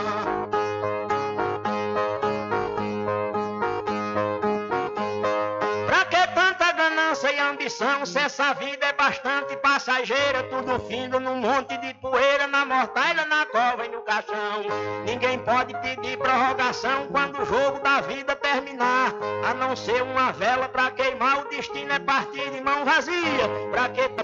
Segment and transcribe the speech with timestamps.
[7.71, 13.25] Ambição, se essa vida é bastante passageira, tudo findo num monte de poeira, na mortalha,
[13.25, 14.63] na cova e no caixão.
[15.05, 19.13] Ninguém pode pedir prorrogação quando o jogo da vida terminar,
[19.45, 23.89] a não ser uma vela pra queimar, o destino é partir de mão vazia, pra
[23.89, 24.21] que tá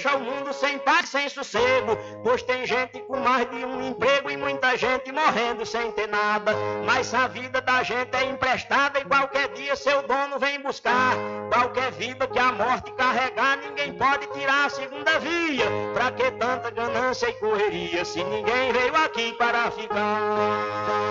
[0.00, 1.94] deixa o mundo sem paz, sem sossego.
[2.24, 6.54] Pois tem gente com mais de um emprego e muita gente morrendo sem ter nada.
[6.86, 11.16] Mas a vida da gente é emprestada e qualquer dia seu dono vem buscar.
[11.52, 15.66] Qualquer vida que a morte carregar, ninguém pode tirar a segunda via.
[15.92, 21.10] Pra que tanta ganância e correria se ninguém veio aqui para ficar?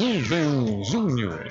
[0.00, 1.46] Rubem Júnior.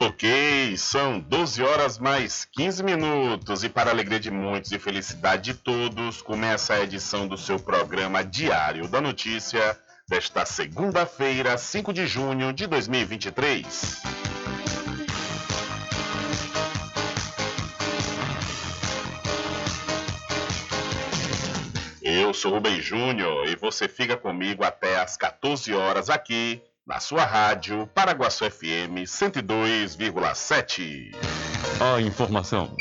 [0.00, 5.58] Ok, são 12 horas mais 15 minutos e para alegria de muitos e felicidade de
[5.58, 9.78] todos, começa a edição do seu programa Diário da Notícia
[10.08, 14.27] desta segunda-feira, 5 de junho de 2023.
[22.20, 27.24] Eu sou Rubem Júnior e você fica comigo até às 14 horas aqui na sua
[27.24, 31.14] rádio Paraguaçu FM 102,7.
[31.80, 32.74] A informação,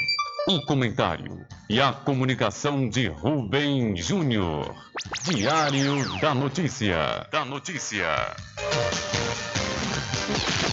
[0.48, 4.75] o comentário e a comunicação de Rubem Júnior.
[5.22, 7.28] Diário da Notícia.
[7.30, 8.36] Da Notícia.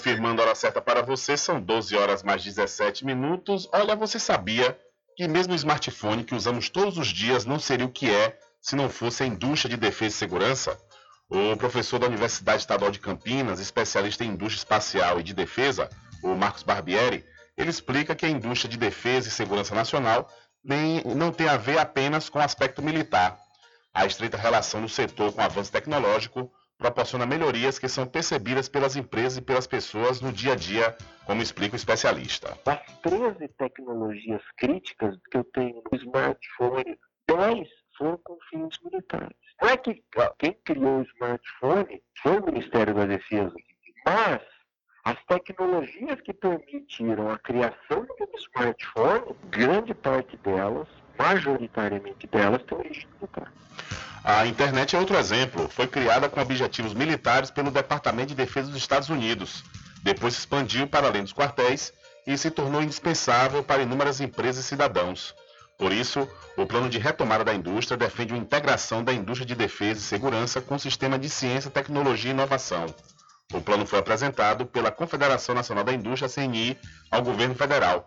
[0.00, 3.68] Confirmando a hora certa para você, são 12 horas mais 17 minutos.
[3.70, 4.74] Olha, você sabia
[5.14, 8.74] que mesmo o smartphone que usamos todos os dias não seria o que é se
[8.74, 10.80] não fosse a indústria de defesa e segurança?
[11.28, 15.90] O professor da Universidade Estadual de Campinas, especialista em indústria espacial e de defesa,
[16.24, 17.22] o Marcos Barbieri,
[17.54, 20.32] ele explica que a indústria de defesa e segurança nacional
[20.64, 23.38] nem, não tem a ver apenas com o aspecto militar.
[23.92, 26.50] A estreita relação do setor com o avanço tecnológico
[26.80, 30.96] proporciona melhorias que são percebidas pelas empresas e pelas pessoas no dia a dia,
[31.26, 32.58] como explica o especialista.
[32.64, 36.98] Das 13 tecnologias críticas que eu tenho no smartphone,
[37.28, 37.68] 10
[37.98, 39.36] foram com fins militares.
[39.60, 40.02] Não é que
[40.38, 43.54] quem criou o smartphone foi o Ministério da Defesa,
[44.06, 44.40] mas
[45.04, 50.88] as tecnologias que permitiram a criação do smartphone, grande parte delas,
[51.18, 53.52] majoritariamente delas, tem origem militar.
[54.22, 55.68] A internet é outro exemplo.
[55.68, 59.64] Foi criada com objetivos militares pelo Departamento de Defesa dos Estados Unidos.
[60.02, 61.92] Depois se expandiu para além dos quartéis
[62.26, 65.34] e se tornou indispensável para inúmeras empresas e cidadãos.
[65.78, 66.28] Por isso,
[66.58, 70.60] o plano de retomada da indústria defende uma integração da indústria de defesa e segurança
[70.60, 72.86] com o sistema de ciência, tecnologia e inovação.
[73.52, 76.78] O plano foi apresentado pela Confederação Nacional da Indústria, CNI,
[77.10, 78.06] ao governo federal.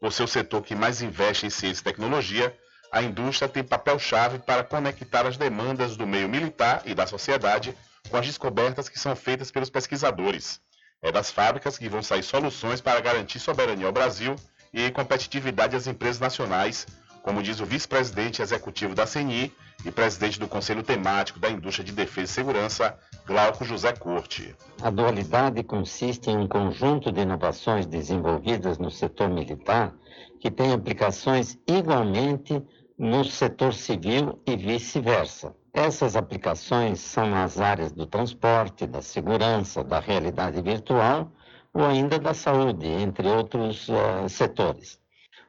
[0.00, 2.54] O setor que mais investe em ciência e tecnologia,
[2.92, 7.74] a indústria tem papel-chave para conectar as demandas do meio militar e da sociedade
[8.10, 10.60] com as descobertas que são feitas pelos pesquisadores.
[11.00, 14.36] É das fábricas que vão sair soluções para garantir soberania ao Brasil
[14.74, 16.86] e competitividade às empresas nacionais,
[17.22, 19.50] como diz o vice-presidente executivo da CNI
[19.86, 24.54] e presidente do Conselho Temático da Indústria de Defesa e Segurança, Glauco José Corte.
[24.82, 29.94] A dualidade consiste em um conjunto de inovações desenvolvidas no setor militar
[30.42, 32.60] que tem aplicações igualmente
[33.02, 35.52] no setor civil e vice-versa.
[35.74, 41.28] Essas aplicações são nas áreas do transporte, da segurança, da realidade virtual
[41.74, 45.00] ou ainda da saúde, entre outros uh, setores.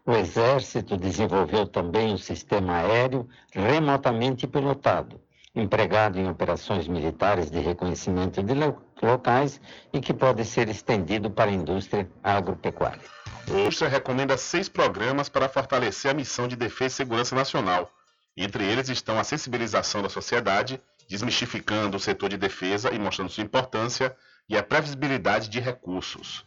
[0.04, 5.22] O Exército desenvolveu também um sistema aéreo remotamente pilotado,
[5.54, 8.56] empregado em operações militares de reconhecimento de
[9.00, 9.62] locais
[9.94, 13.23] e que pode ser estendido para a indústria agropecuária.
[13.48, 17.92] A indústria recomenda seis programas para fortalecer a missão de defesa e segurança nacional.
[18.36, 23.44] Entre eles estão a sensibilização da sociedade, desmistificando o setor de defesa e mostrando sua
[23.44, 24.16] importância,
[24.50, 26.44] e a previsibilidade de recursos.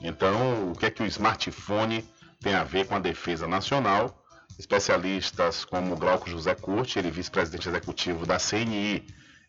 [0.00, 2.04] Então, o que é que o smartphone
[2.40, 4.22] tem a ver com a defesa nacional?
[4.58, 9.04] Especialistas como Glauco José Curti, ele é vice-presidente executivo da CNI,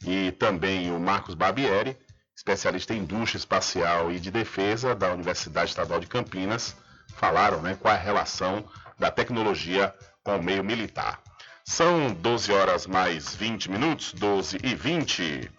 [0.05, 1.97] e também o Marcos Barbieri,
[2.35, 6.75] especialista em indústria espacial e de defesa da Universidade Estadual de Campinas,
[7.15, 8.65] falaram né, qual é a relação
[8.97, 9.93] da tecnologia
[10.23, 11.19] com o meio militar.
[11.63, 15.51] São 12 horas mais 20 minutos, 12 e 20.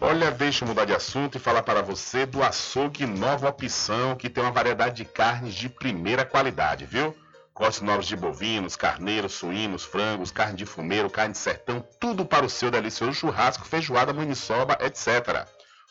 [0.00, 4.28] Olha, deixa eu mudar de assunto e falar para você do açougue Nova Opção, que
[4.28, 7.16] tem uma variedade de carnes de primeira qualidade, viu?
[7.54, 12.44] Cortes novos de bovinos, carneiros, suínos, frangos, carne de fumeiro, carne de sertão, tudo para
[12.44, 15.46] o seu delicioso churrasco, feijoada, maniçoba, etc.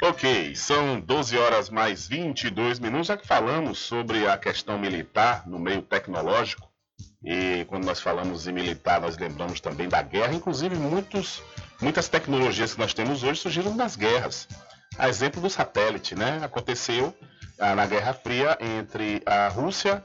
[0.00, 5.58] Ok, são 12 horas mais 22 minutos, já que falamos sobre a questão militar no
[5.58, 6.70] meio tecnológico,
[7.24, 11.42] e quando nós falamos em militar, nós lembramos também da guerra, inclusive muitos,
[11.82, 14.46] muitas tecnologias que nós temos hoje surgiram das guerras.
[14.96, 16.38] A exemplo do satélite, né?
[16.44, 17.12] Aconteceu
[17.58, 20.04] ah, na Guerra Fria entre a Rússia,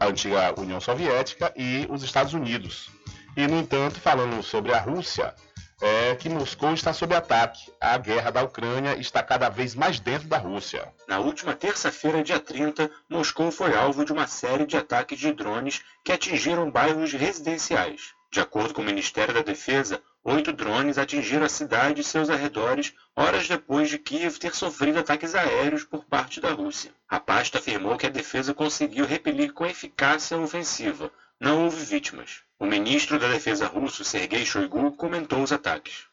[0.00, 2.90] a antiga União Soviética, e os Estados Unidos.
[3.36, 5.32] E, no entanto, falando sobre a Rússia,
[5.80, 7.72] é que Moscou está sob ataque.
[7.80, 10.92] A guerra da Ucrânia está cada vez mais dentro da Rússia.
[11.06, 15.82] Na última terça-feira, dia 30, Moscou foi alvo de uma série de ataques de drones
[16.04, 18.14] que atingiram bairros residenciais.
[18.30, 22.92] De acordo com o Ministério da Defesa, oito drones atingiram a cidade e seus arredores
[23.16, 26.92] horas depois de Kiev ter sofrido ataques aéreos por parte da Rússia.
[27.08, 31.10] A pasta afirmou que a defesa conseguiu repelir com eficácia a ofensiva.
[31.40, 32.42] Não houve vítimas.
[32.60, 36.08] O ministro da Defesa russo, Sergei Shoigu, comentou os ataques.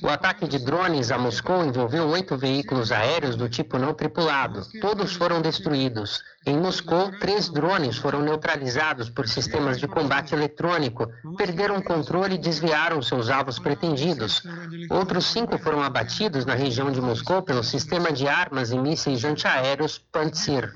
[0.00, 4.64] O ataque de drones a Moscou envolveu oito veículos aéreos do tipo não tripulado.
[4.80, 6.22] Todos foram destruídos.
[6.46, 12.38] Em Moscou, três drones foram neutralizados por sistemas de combate eletrônico, perderam o controle e
[12.38, 14.42] desviaram seus alvos pretendidos.
[14.90, 19.98] Outros cinco foram abatidos na região de Moscou pelo sistema de armas e mísseis antiaéreos
[20.12, 20.70] Pantsir.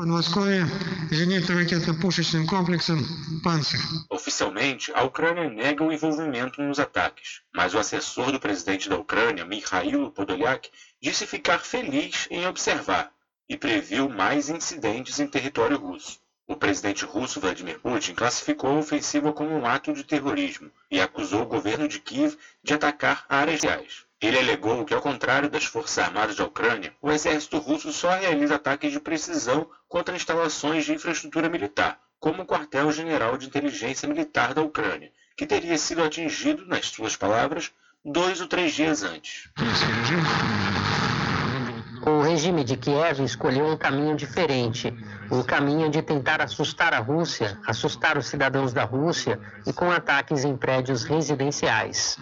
[4.08, 6.87] Oficialmente, a Ucrânia nega o envolvimento nos ataques,
[7.54, 13.12] mas o assessor do presidente da Ucrânia, Mikhailo Podolyak, disse ficar feliz em observar
[13.48, 16.20] e previu mais incidentes em território russo.
[16.46, 21.42] O presidente russo Vladimir Putin classificou a ofensiva como um ato de terrorismo e acusou
[21.42, 24.06] o governo de Kiev de atacar áreas reais.
[24.20, 28.56] Ele alegou que, ao contrário das Forças Armadas da Ucrânia, o exército russo só realiza
[28.56, 34.62] ataques de precisão contra instalações de infraestrutura militar, como o quartel-general de inteligência militar da
[34.62, 37.70] Ucrânia, que teria sido atingido, nas suas palavras,
[38.04, 39.48] dois ou três dias antes.
[42.04, 44.92] O regime de Kiev escolheu um caminho diferente,
[45.30, 50.44] o caminho de tentar assustar a Rússia, assustar os cidadãos da Rússia e com ataques
[50.44, 52.16] em prédios residenciais.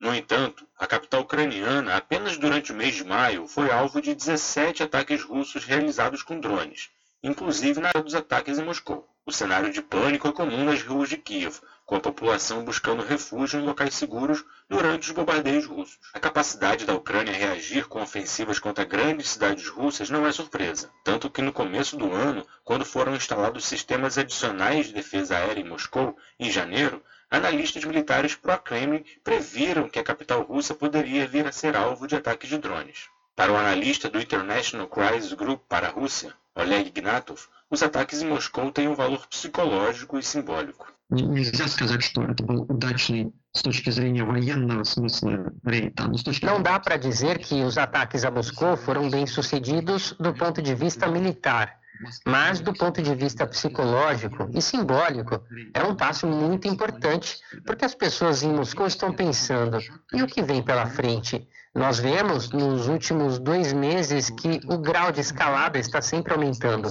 [0.00, 4.84] No entanto, a capital ucraniana, apenas durante o mês de maio, foi alvo de 17
[4.84, 6.88] ataques russos realizados com drones,
[7.22, 9.06] inclusive na dos ataques em Moscou.
[9.28, 13.60] O cenário de pânico é comum nas ruas de Kiev, com a população buscando refúgio
[13.60, 15.98] em locais seguros durante os bombardeios russos.
[16.14, 21.28] A capacidade da Ucrânia reagir com ofensivas contra grandes cidades russas não é surpresa, tanto
[21.28, 26.16] que no começo do ano, quando foram instalados sistemas adicionais de defesa aérea em Moscou,
[26.40, 32.06] em janeiro, analistas militares pró-Kremlin previram que a capital russa poderia vir a ser alvo
[32.06, 33.10] de ataques de drones.
[33.36, 38.28] Para o analista do International Crisis Group para a Rússia, Oleg Ignatov, os ataques em
[38.28, 40.92] Moscou têm um valor psicológico e simbólico.
[46.42, 50.74] Não dá para dizer que os ataques a Moscou foram bem sucedidos do ponto de
[50.74, 51.78] vista militar,
[52.26, 57.94] mas do ponto de vista psicológico e simbólico, é um passo muito importante, porque as
[57.94, 59.78] pessoas em Moscou estão pensando:
[60.12, 61.48] e o que vem pela frente?
[61.74, 66.90] Nós vemos nos últimos dois meses que o grau de escalada está sempre aumentando.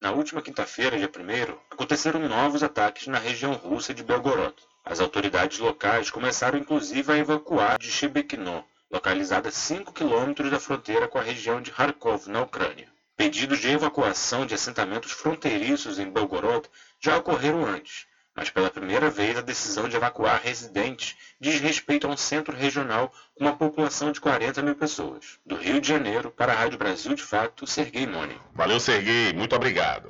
[0.00, 4.54] Na última quinta-feira, dia 1, aconteceram novos ataques na região russa de Belgorod.
[4.84, 11.06] As autoridades locais começaram inclusive a evacuar de Shebekino, localizada a 5 quilômetros da fronteira
[11.06, 12.88] com a região de Kharkov, na Ucrânia.
[13.16, 16.68] Pedidos de evacuação de assentamentos fronteiriços em Belgorod
[17.00, 18.06] já ocorreram antes,
[18.38, 23.12] mas pela primeira vez a decisão de evacuar residentes diz respeito a um centro regional
[23.34, 25.40] com uma população de 40 mil pessoas.
[25.44, 28.40] Do Rio de Janeiro, para a Rádio Brasil de Fato, Serguei Mone.
[28.54, 29.32] Valeu, Serguei.
[29.32, 30.08] Muito obrigado.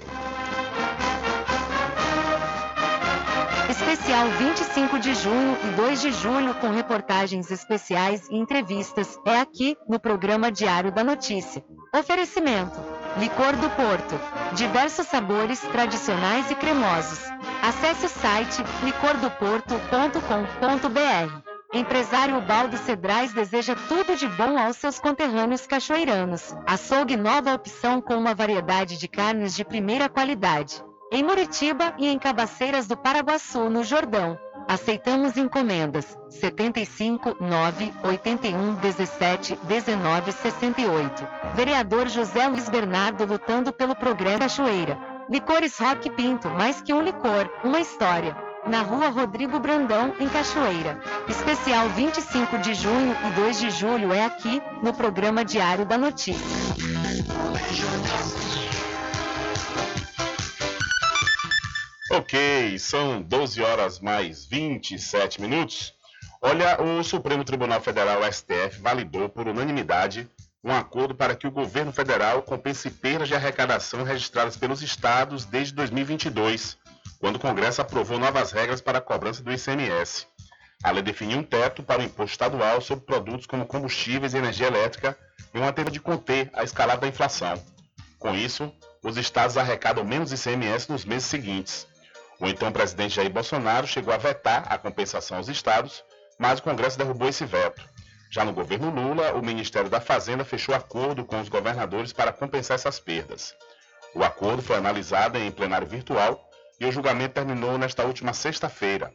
[3.69, 9.77] Especial 25 de junho e 2 de julho com reportagens especiais e entrevistas é aqui
[9.87, 11.63] no programa Diário da Notícia.
[11.95, 12.81] Oferecimento:
[13.19, 14.19] Licor do Porto,
[14.55, 17.19] diversos sabores tradicionais e cremosos.
[17.63, 21.49] Acesse o site licordoporto.com.br.
[21.75, 26.57] Empresário Baldo Cedrais deseja tudo de bom aos seus conterrâneos cachoeiranos.
[26.67, 30.88] Açougue nova opção com uma variedade de carnes de primeira qualidade.
[31.11, 34.39] Em Muritiba e em Cabaceiras do Paraguaçu, no Jordão.
[34.69, 41.27] Aceitamos encomendas 75 9 81 17 19 68.
[41.55, 44.99] Vereador José Luiz Bernardo lutando pelo progresso Cachoeira.
[45.31, 48.37] Licores Rock Pinto, mais que um licor, uma história.
[48.67, 51.01] Na rua Rodrigo Brandão, em Cachoeira.
[51.27, 56.45] Especial 25 de junho e 2 de julho é aqui, no programa Diário da Notícia.
[62.11, 65.93] Ok, são 12 horas mais 27 minutos.
[66.41, 70.27] Olha, o Supremo Tribunal Federal, STF, validou por unanimidade
[70.65, 75.75] um acordo para que o governo federal compense perdas de arrecadação registradas pelos estados desde
[75.75, 76.79] 2022,
[77.21, 80.27] quando o Congresso aprovou novas regras para a cobrança do ICMS.
[80.83, 84.69] A lei definiu um teto para o imposto estadual sobre produtos como combustíveis e energia
[84.69, 85.15] elétrica
[85.53, 87.63] e uma tentativa de conter a escalada da inflação.
[88.19, 88.73] Com isso,
[89.03, 91.87] os estados arrecadam menos ICMS nos meses seguintes.
[92.41, 96.05] O então presidente Jair Bolsonaro chegou a vetar a compensação aos estados,
[96.39, 97.83] mas o Congresso derrubou esse veto.
[98.31, 102.77] Já no governo Lula, o Ministério da Fazenda fechou acordo com os governadores para compensar
[102.77, 103.55] essas perdas.
[104.15, 109.13] O acordo foi analisado em plenário virtual e o julgamento terminou nesta última sexta-feira.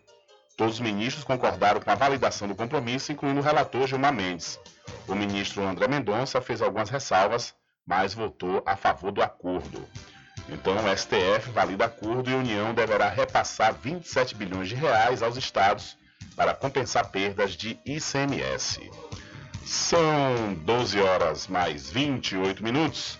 [0.57, 4.59] Todos os ministros concordaram com a validação do compromisso, incluindo o relator Gilmar Mendes.
[5.07, 9.87] O ministro André Mendonça fez algumas ressalvas, mas votou a favor do acordo.
[10.49, 15.37] Então, o STF valida acordo e a União deverá repassar 27 bilhões de reais aos
[15.37, 15.97] estados
[16.35, 18.89] para compensar perdas de ICMS.
[19.65, 23.17] São 12 horas mais 28 minutos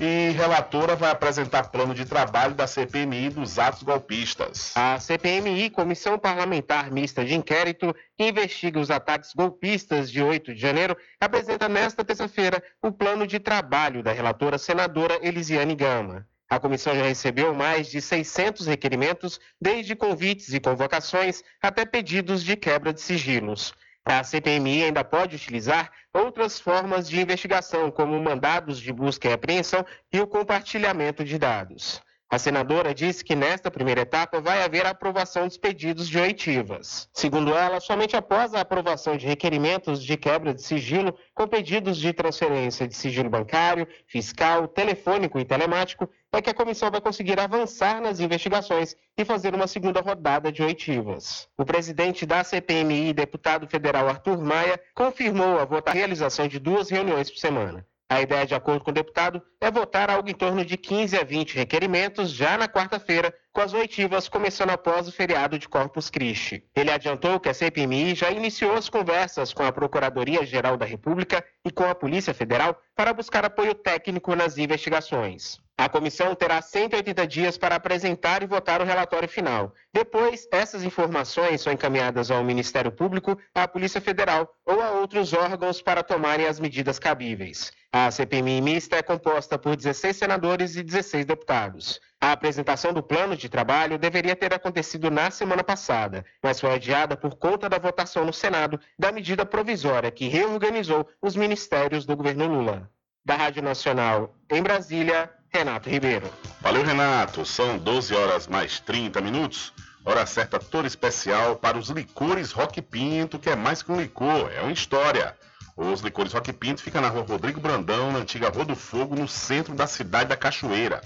[0.00, 4.72] e relatora vai apresentar plano de trabalho da CPMI dos atos golpistas.
[4.74, 10.60] A CPMI, Comissão Parlamentar Mista de Inquérito, que investiga os ataques golpistas de 8 de
[10.60, 16.26] janeiro, apresenta nesta terça-feira o plano de trabalho da relatora senadora Elisiane Gama.
[16.50, 22.56] A comissão já recebeu mais de 600 requerimentos, desde convites e convocações até pedidos de
[22.56, 23.72] quebra de sigilos.
[24.04, 29.86] A CPMI ainda pode utilizar outras formas de investigação, como mandados de busca e apreensão
[30.12, 32.02] e o compartilhamento de dados.
[32.28, 37.08] A senadora disse que nesta primeira etapa vai haver a aprovação dos pedidos de oitivas.
[37.12, 42.12] Segundo ela, somente após a aprovação de requerimentos de quebra de sigilo com pedidos de
[42.12, 48.00] transferência de sigilo bancário, fiscal, telefônico e telemático, é que a comissão vai conseguir avançar
[48.00, 51.48] nas investigações e fazer uma segunda rodada de oitivas.
[51.58, 57.38] O presidente da CPMI, deputado federal Arthur Maia, confirmou a realização de duas reuniões por
[57.38, 57.84] semana.
[58.08, 61.22] A ideia, de acordo com o deputado, é votar algo em torno de 15 a
[61.22, 66.64] 20 requerimentos já na quarta-feira, com as oitivas começando após o feriado de Corpus Christi.
[66.74, 71.70] Ele adiantou que a CPMI já iniciou as conversas com a Procuradoria-Geral da República e
[71.70, 75.60] com a Polícia Federal para buscar apoio técnico nas investigações.
[75.80, 79.72] A comissão terá 180 dias para apresentar e votar o relatório final.
[79.90, 85.80] Depois, essas informações são encaminhadas ao Ministério Público, à Polícia Federal ou a outros órgãos
[85.80, 87.72] para tomarem as medidas cabíveis.
[87.90, 91.98] A CPMI mista é composta por 16 senadores e 16 deputados.
[92.20, 97.16] A apresentação do plano de trabalho deveria ter acontecido na semana passada, mas foi adiada
[97.16, 102.46] por conta da votação no Senado da medida provisória que reorganizou os ministérios do governo
[102.46, 102.90] Lula.
[103.24, 106.30] Da Rádio Nacional, em Brasília, Renato Ribeiro.
[106.60, 107.44] Valeu, Renato.
[107.44, 109.72] São 12 horas mais 30 minutos.
[110.04, 114.50] Hora certa toda especial para os licores Rock Pinto, que é mais que um licor,
[114.50, 115.36] é uma história.
[115.76, 119.28] Os licores Rock Pinto ficam na rua Rodrigo Brandão, na antiga Rua do Fogo, no
[119.28, 121.02] centro da cidade da Cachoeira.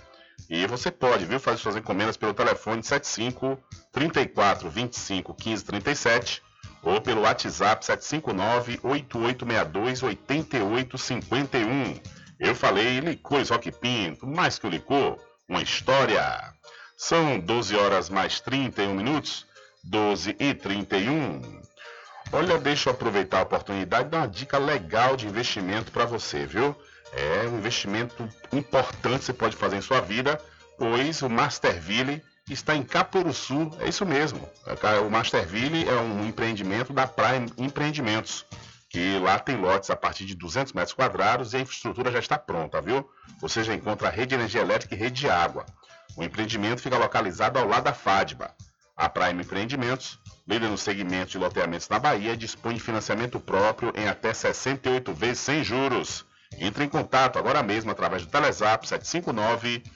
[0.49, 3.59] E você pode, viu, fazer suas encomendas pelo telefone 75
[3.93, 6.43] 34 25 15 37
[6.83, 12.24] ou pelo WhatsApp 759 8862 8851.
[12.45, 16.53] Eu falei licores Rock Pinto, mais que o licor, uma história.
[16.95, 19.47] São 12 horas mais 31 minutos,
[19.83, 21.41] 12 e 31.
[22.31, 26.45] Olha, deixa eu aproveitar a oportunidade e dar uma dica legal de investimento para você,
[26.45, 26.77] viu?
[27.13, 30.39] É um investimento importante que você pode fazer em sua vida,
[30.79, 34.47] pois o Masterville está em Caporuçu, é isso mesmo.
[35.07, 38.45] O Masterville é um empreendimento da Prime Empreendimentos,
[38.95, 42.39] que lá tem lotes a partir de 200 metros quadrados e a infraestrutura já está
[42.39, 43.05] pronta, viu?
[43.41, 45.67] Você já encontra a rede de energia elétrica e rede de água.
[46.17, 48.55] O empreendimento fica localizado ao lado da FADBA.
[48.97, 54.07] A Prime Empreendimentos, líder no segmento de loteamentos na Bahia, dispõe de financiamento próprio em
[54.07, 56.25] até 68 vezes sem juros.
[56.57, 59.83] Entre em contato agora mesmo através do Telezap 759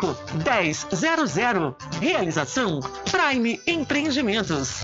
[0.00, 1.76] 1000.
[2.00, 4.80] Realização Prime Empreendimentos.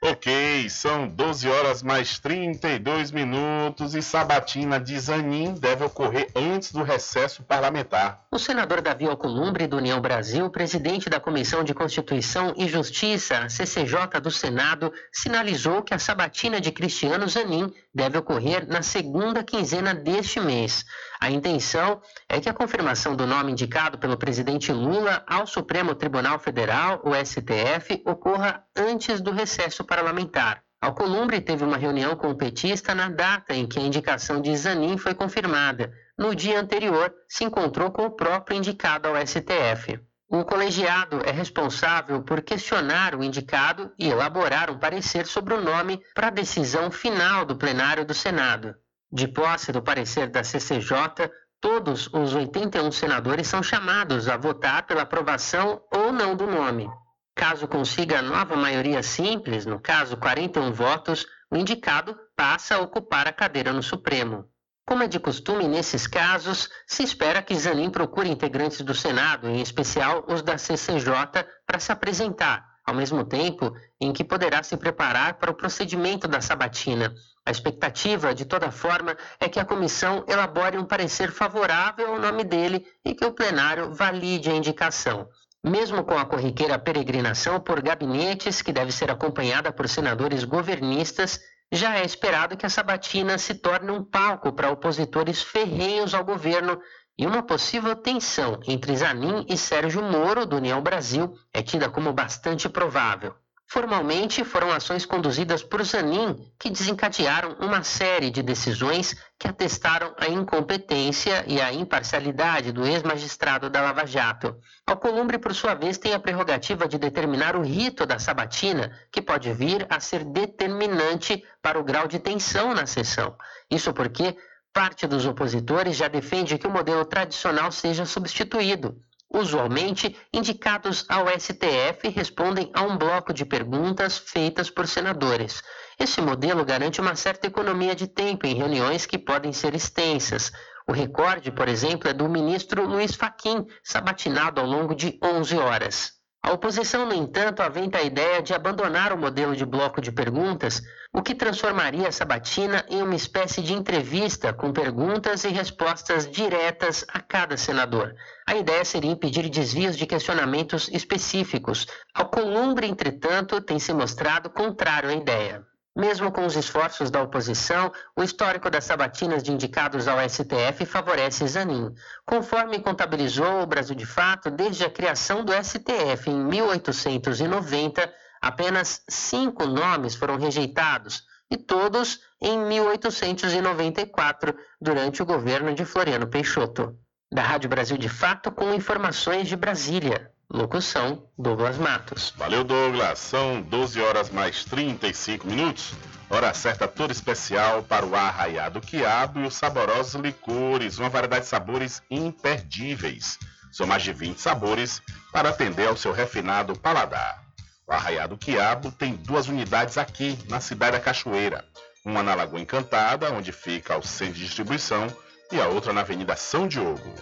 [0.00, 6.84] Ok, são 12 horas mais 32 minutos e sabatina de Zanin deve ocorrer antes do
[6.84, 8.24] recesso parlamentar.
[8.30, 14.20] O senador Davi Alcolumbre, do União Brasil, presidente da Comissão de Constituição e Justiça, CCJ
[14.22, 20.38] do Senado, sinalizou que a sabatina de Cristiano Zanin deve ocorrer na segunda quinzena deste
[20.38, 20.84] mês.
[21.20, 26.38] A intenção é que a confirmação do nome indicado pelo presidente Lula ao Supremo Tribunal
[26.38, 30.62] Federal, o STF, ocorra antes do recesso parlamentar.
[30.80, 34.96] Alcolumbre teve uma reunião com o petista na data em que a indicação de Zanin
[34.96, 35.92] foi confirmada.
[36.16, 39.98] No dia anterior, se encontrou com o próprio indicado ao STF.
[40.28, 46.00] O colegiado é responsável por questionar o indicado e elaborar um parecer sobre o nome
[46.14, 48.76] para a decisão final do plenário do Senado.
[49.10, 55.02] De posse do parecer da CCJ, todos os 81 senadores são chamados a votar pela
[55.02, 56.88] aprovação ou não do nome.
[57.34, 63.32] Caso consiga nova maioria simples, no caso 41 votos, o indicado passa a ocupar a
[63.32, 64.44] cadeira no Supremo.
[64.86, 69.60] Como é de costume nesses casos, se espera que Zanin procure integrantes do Senado, em
[69.60, 75.34] especial os da CCJ, para se apresentar, ao mesmo tempo em que poderá se preparar
[75.34, 77.14] para o procedimento da sabatina.
[77.44, 82.44] A expectativa, de toda forma, é que a comissão elabore um parecer favorável ao nome
[82.44, 85.28] dele e que o plenário valide a indicação.
[85.62, 91.38] Mesmo com a corriqueira peregrinação por gabinetes, que deve ser acompanhada por senadores governistas,
[91.70, 96.80] já é esperado que a sabatina se torne um palco para opositores ferrenhos ao governo
[97.18, 102.12] e uma possível tensão entre Zanin e Sérgio Moro, do União Brasil, é tida como
[102.12, 103.34] bastante provável.
[103.70, 110.26] Formalmente, foram ações conduzidas por Zanin que desencadearam uma série de decisões que atestaram a
[110.26, 114.56] incompetência e a imparcialidade do ex-magistrado da Lava Jato.
[114.86, 119.52] Alcolumbre, por sua vez, tem a prerrogativa de determinar o rito da sabatina, que pode
[119.52, 123.36] vir a ser determinante para o grau de tensão na sessão.
[123.70, 124.34] Isso porque
[124.78, 128.96] Parte dos opositores já defende que o modelo tradicional seja substituído.
[129.28, 135.64] Usualmente, indicados ao STF respondem a um bloco de perguntas feitas por senadores.
[135.98, 140.52] Esse modelo garante uma certa economia de tempo em reuniões que podem ser extensas.
[140.86, 146.17] O recorde, por exemplo, é do ministro Luiz Faquim, sabatinado ao longo de 11 horas.
[146.48, 150.82] A oposição, no entanto, aventa a ideia de abandonar o modelo de bloco de perguntas,
[151.12, 157.04] o que transformaria a sabatina em uma espécie de entrevista com perguntas e respostas diretas
[157.12, 158.14] a cada senador.
[158.46, 161.86] A ideia seria impedir desvios de questionamentos específicos.
[162.14, 165.66] Alcolumbre, entretanto, tem se mostrado contrário à ideia.
[165.98, 171.44] Mesmo com os esforços da oposição, o histórico das sabatinas de indicados ao STF favorece
[171.48, 171.92] Zanin.
[172.24, 179.66] Conforme contabilizou o Brasil de Fato, desde a criação do STF em 1890, apenas cinco
[179.66, 186.96] nomes foram rejeitados, e todos em 1894, durante o governo de Floriano Peixoto.
[187.28, 190.30] Da Rádio Brasil de Fato, com informações de Brasília.
[190.50, 192.32] Locução: Douglas Matos.
[192.34, 193.18] Valeu, Douglas.
[193.18, 195.92] São 12 horas mais 35 minutos.
[196.30, 201.50] Hora certa toda especial para o arraiado quiabo e os saborosos licores, uma variedade de
[201.50, 203.38] sabores imperdíveis.
[203.70, 207.44] São mais de 20 sabores para atender ao seu refinado paladar.
[207.86, 211.62] O arraiado quiabo tem duas unidades aqui, na cidade da Cachoeira.
[212.02, 215.08] Uma na Lagoa Encantada, onde fica o centro de distribuição,
[215.52, 217.14] e a outra na Avenida São Diogo.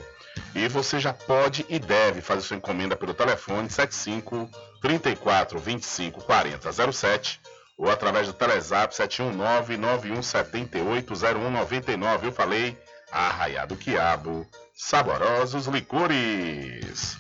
[0.55, 4.49] E você já pode e deve fazer sua encomenda pelo telefone 75
[4.81, 7.41] 34 25 40 07
[7.77, 12.29] ou através do Telezap 719 9178 0199.
[12.29, 12.79] Eu falei,
[13.13, 17.19] Arraiado Quiabo saborosos licores.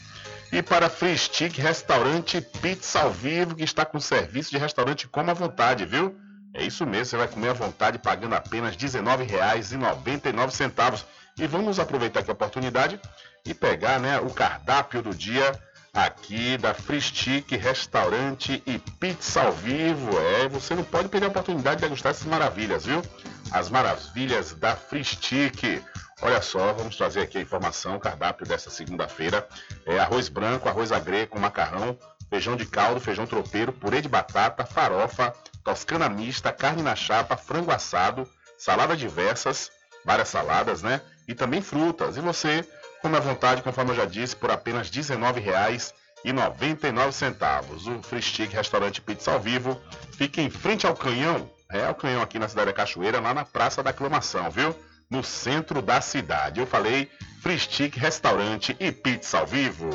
[0.52, 5.30] E para Free Stick Restaurante Pizza ao Vivo, que está com serviço de restaurante como
[5.30, 6.16] à vontade, viu?
[6.54, 11.04] É isso mesmo, você vai comer à vontade pagando apenas R$ 19,99.
[11.38, 12.98] E vamos aproveitar aqui a oportunidade
[13.44, 15.52] e pegar né, o cardápio do dia
[15.92, 20.18] aqui da Free Stick Restaurante e Pizza ao Vivo.
[20.18, 23.02] É, você não pode perder a oportunidade de degustar essas maravilhas, viu?
[23.50, 25.82] As maravilhas da Free Stick.
[26.22, 29.46] Olha só, vamos trazer aqui a informação, o cardápio dessa segunda-feira.
[29.84, 31.98] É arroz branco, arroz agre com macarrão,
[32.30, 37.70] feijão de caldo, feijão tropeiro, purê de batata, farofa, toscana mista, carne na chapa, frango
[37.70, 38.26] assado,
[38.58, 39.70] salada diversas,
[40.04, 41.02] várias saladas, né?
[41.26, 42.16] E também frutas.
[42.16, 42.64] E você
[43.02, 47.98] come à vontade, conforme eu já disse, por apenas R$ 19,99.
[47.98, 49.80] O Free Stick Restaurante Pizza ao Vivo
[50.12, 51.50] fica em frente ao Canhão.
[51.68, 54.74] É, o Canhão aqui na cidade da Cachoeira, lá na Praça da Aclamação, viu?
[55.10, 56.60] no centro da cidade.
[56.60, 57.08] Eu falei
[57.40, 59.90] Free Stick Restaurante e Pizza ao Vivo.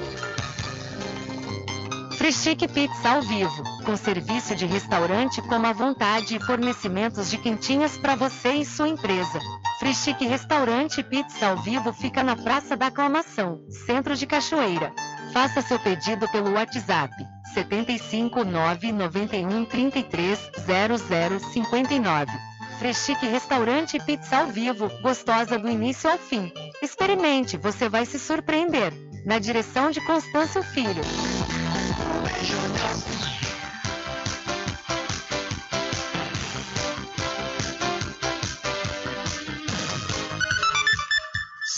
[2.32, 7.98] Stick Pizza ao vivo, com serviço de restaurante como à vontade e fornecimentos de quentinhas
[7.98, 9.38] para você e sua empresa.
[9.82, 14.94] Free Chic Restaurante Pizza ao vivo fica na Praça da Aclamação, Centro de Cachoeira.
[15.34, 17.12] Faça seu pedido pelo WhatsApp
[17.52, 20.52] 75 991 33
[21.52, 22.32] 0059.
[22.78, 26.54] Freschique Restaurante Pizza ao Vivo, gostosa do início ao fim.
[26.80, 28.94] Experimente, você vai se surpreender.
[29.26, 31.02] Na direção de Constâncio Filho.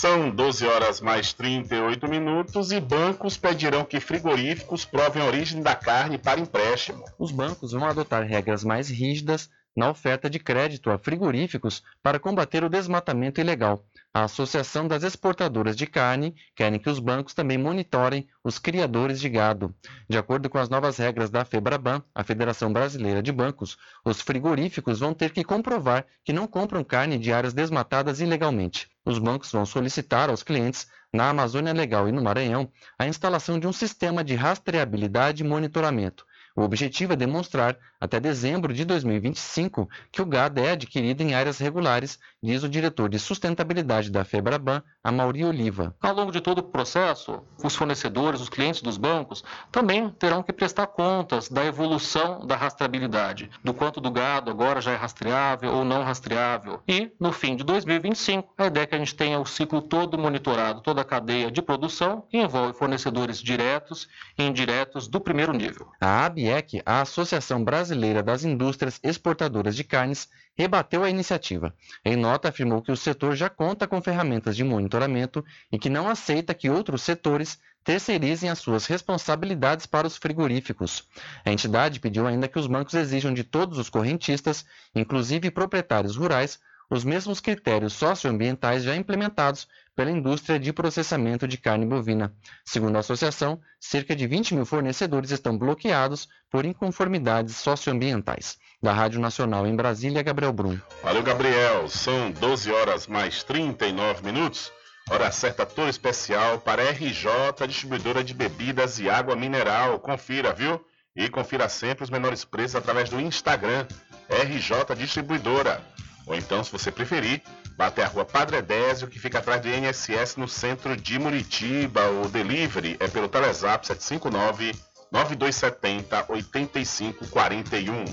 [0.03, 5.75] São 12 horas mais 38 minutos e bancos pedirão que frigoríficos provem a origem da
[5.75, 7.05] carne para empréstimo.
[7.17, 12.65] Os bancos vão adotar regras mais rígidas na oferta de crédito a frigoríficos para combater
[12.65, 13.85] o desmatamento ilegal.
[14.13, 19.29] A Associação das Exportadoras de Carne quer que os bancos também monitorem os criadores de
[19.29, 19.73] gado.
[20.09, 24.99] De acordo com as novas regras da FEBRABAN, a Federação Brasileira de Bancos, os frigoríficos
[24.99, 28.91] vão ter que comprovar que não compram carne de áreas desmatadas ilegalmente.
[29.05, 33.67] Os bancos vão solicitar aos clientes, na Amazônia Legal e no Maranhão, a instalação de
[33.67, 36.25] um sistema de rastreabilidade e monitoramento.
[36.55, 41.57] O objetivo é demonstrar, até dezembro de 2025, que o gado é adquirido em áreas
[41.57, 45.95] regulares, diz o diretor de sustentabilidade da FEBRABAN, Amaury Oliva.
[46.01, 50.51] Ao longo de todo o processo, os fornecedores, os clientes dos bancos, também terão que
[50.51, 55.85] prestar contas da evolução da rastreabilidade, do quanto do gado agora já é rastreável ou
[55.85, 56.81] não rastreável.
[56.85, 60.17] E, no fim de 2025, a ideia é que a gente tenha o ciclo todo
[60.17, 65.87] monitorado, toda a cadeia de produção, que envolve fornecedores diretos e indiretos do primeiro nível.
[66.01, 67.92] A ABIEC, a Associação Brasileira
[68.23, 71.73] das Indústrias Exportadoras de Carnes, rebateu a iniciativa.
[72.03, 76.07] Em nota, afirmou que o setor já conta com ferramentas de monitoramento e que não
[76.07, 81.07] aceita que outros setores terceirizem as suas responsabilidades para os frigoríficos.
[81.45, 86.59] A entidade pediu ainda que os bancos exijam de todos os correntistas, inclusive proprietários rurais,
[86.93, 92.31] os mesmos critérios socioambientais já implementados pela indústria de processamento de carne bovina.
[92.63, 98.59] Segundo a associação, cerca de 20 mil fornecedores estão bloqueados por inconformidades socioambientais.
[98.81, 100.77] Da Rádio Nacional em Brasília, Gabriel Brum.
[101.01, 101.89] Valeu, Gabriel.
[101.89, 104.71] São 12 horas mais 39 minutos.
[105.09, 109.99] Hora certa toda especial para RJ, distribuidora de bebidas e água mineral.
[109.99, 110.79] Confira, viu?
[111.15, 113.87] E confira sempre os menores preços através do Instagram,
[114.29, 115.83] RJ Distribuidora.
[116.25, 117.41] Ou então, se você preferir,
[117.77, 122.09] até a rua Padre Edésio, que fica atrás do INSS no centro de Muritiba.
[122.09, 124.73] O delivery é pelo Telezap 759
[125.11, 128.05] 9270 8541.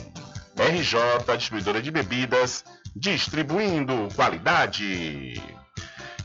[0.57, 5.60] RJ, distribuidora de bebidas, distribuindo qualidade.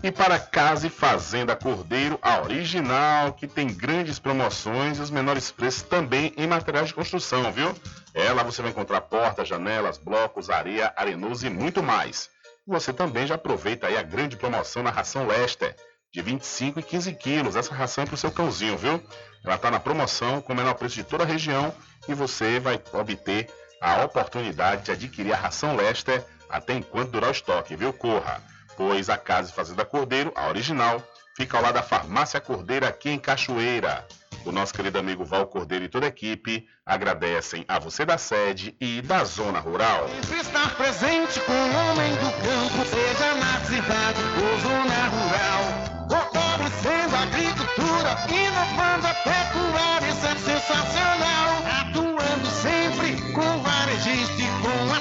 [0.06, 5.50] E para Casa e Fazenda Cordeiro, a original, que tem grandes promoções e os menores
[5.50, 7.76] preços também em materiais de construção, viu?
[8.36, 12.30] Lá você vai encontrar portas, janelas, blocos, areia, arenoso e muito mais.
[12.68, 15.76] Você também já aproveita aí a grande promoção na ração Lester,
[16.13, 17.56] de 25 e 15 quilos.
[17.56, 19.04] Essa ração é para o seu cãozinho, viu?
[19.44, 21.74] Ela está na promoção com o menor preço de toda a região
[22.08, 23.50] e você vai obter
[23.82, 27.91] a oportunidade de adquirir a ração Lester até enquanto durar o estoque, viu?
[27.91, 28.54] Corra!
[28.78, 31.02] Pois a Casa Fazenda Cordeiro, a original,
[31.36, 34.06] fica ao lado da Farmácia Cordeira aqui em Cachoeira.
[34.46, 38.76] O nosso querido amigo Val Cordeiro e toda a equipe agradecem a você da sede
[38.80, 40.08] e da zona rural.
[40.40, 46.06] Estar presente com o homem do campo, seja na cidade ou zona rural.
[46.10, 51.46] Fortalecendo a agricultura, inovando a pecuária, isso é sensacional.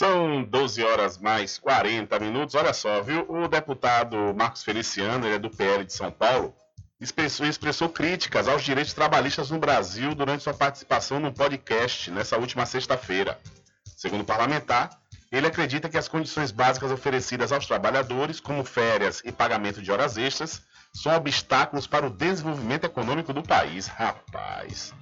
[0.00, 2.54] São 12 horas mais 40 minutos.
[2.54, 3.26] Olha só, viu?
[3.28, 6.54] O deputado Marcos Feliciano, ele é do PL de São Paulo,
[6.98, 12.64] expressou, expressou críticas aos direitos trabalhistas no Brasil durante sua participação no podcast nessa última
[12.64, 13.38] sexta-feira.
[13.94, 14.88] Segundo o parlamentar,
[15.30, 20.16] ele acredita que as condições básicas oferecidas aos trabalhadores, como férias e pagamento de horas
[20.16, 20.62] extras,
[20.94, 23.86] são obstáculos para o desenvolvimento econômico do país.
[23.86, 24.94] Rapaz.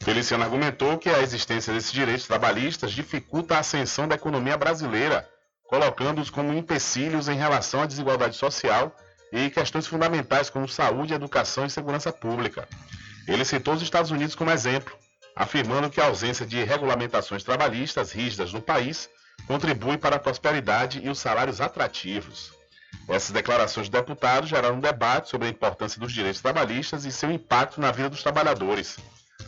[0.00, 5.28] Feliciano argumentou que a existência desses direitos trabalhistas dificulta a ascensão da economia brasileira,
[5.68, 8.94] colocando-os como empecilhos em relação à desigualdade social
[9.32, 12.66] e questões fundamentais como saúde, educação e segurança pública.
[13.26, 14.96] Ele citou os Estados Unidos como exemplo,
[15.36, 19.10] afirmando que a ausência de regulamentações trabalhistas rígidas no país
[19.46, 22.52] contribui para a prosperidade e os salários atrativos.
[23.06, 27.30] Essas declarações do deputado geraram um debate sobre a importância dos direitos trabalhistas e seu
[27.30, 28.96] impacto na vida dos trabalhadores.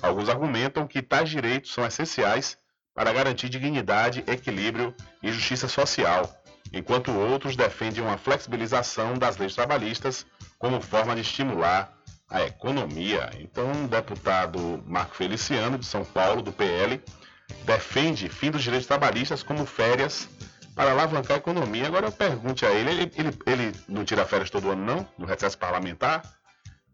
[0.02, 2.58] Alguns argumentam que tais direitos são essenciais
[2.94, 10.26] para garantir dignidade, equilíbrio e justiça social, enquanto outros defendem uma flexibilização das leis trabalhistas
[10.58, 11.96] como forma de estimular
[12.28, 13.30] a economia.
[13.38, 17.02] Então, o deputado Marco Feliciano, de São Paulo, do PL,
[17.64, 20.28] defende fim dos direitos trabalhistas como férias
[20.74, 21.86] para alavancar a economia.
[21.86, 25.26] Agora eu pergunte a ele, ele, ele, ele não tira férias todo ano não, no
[25.26, 26.22] recesso parlamentar?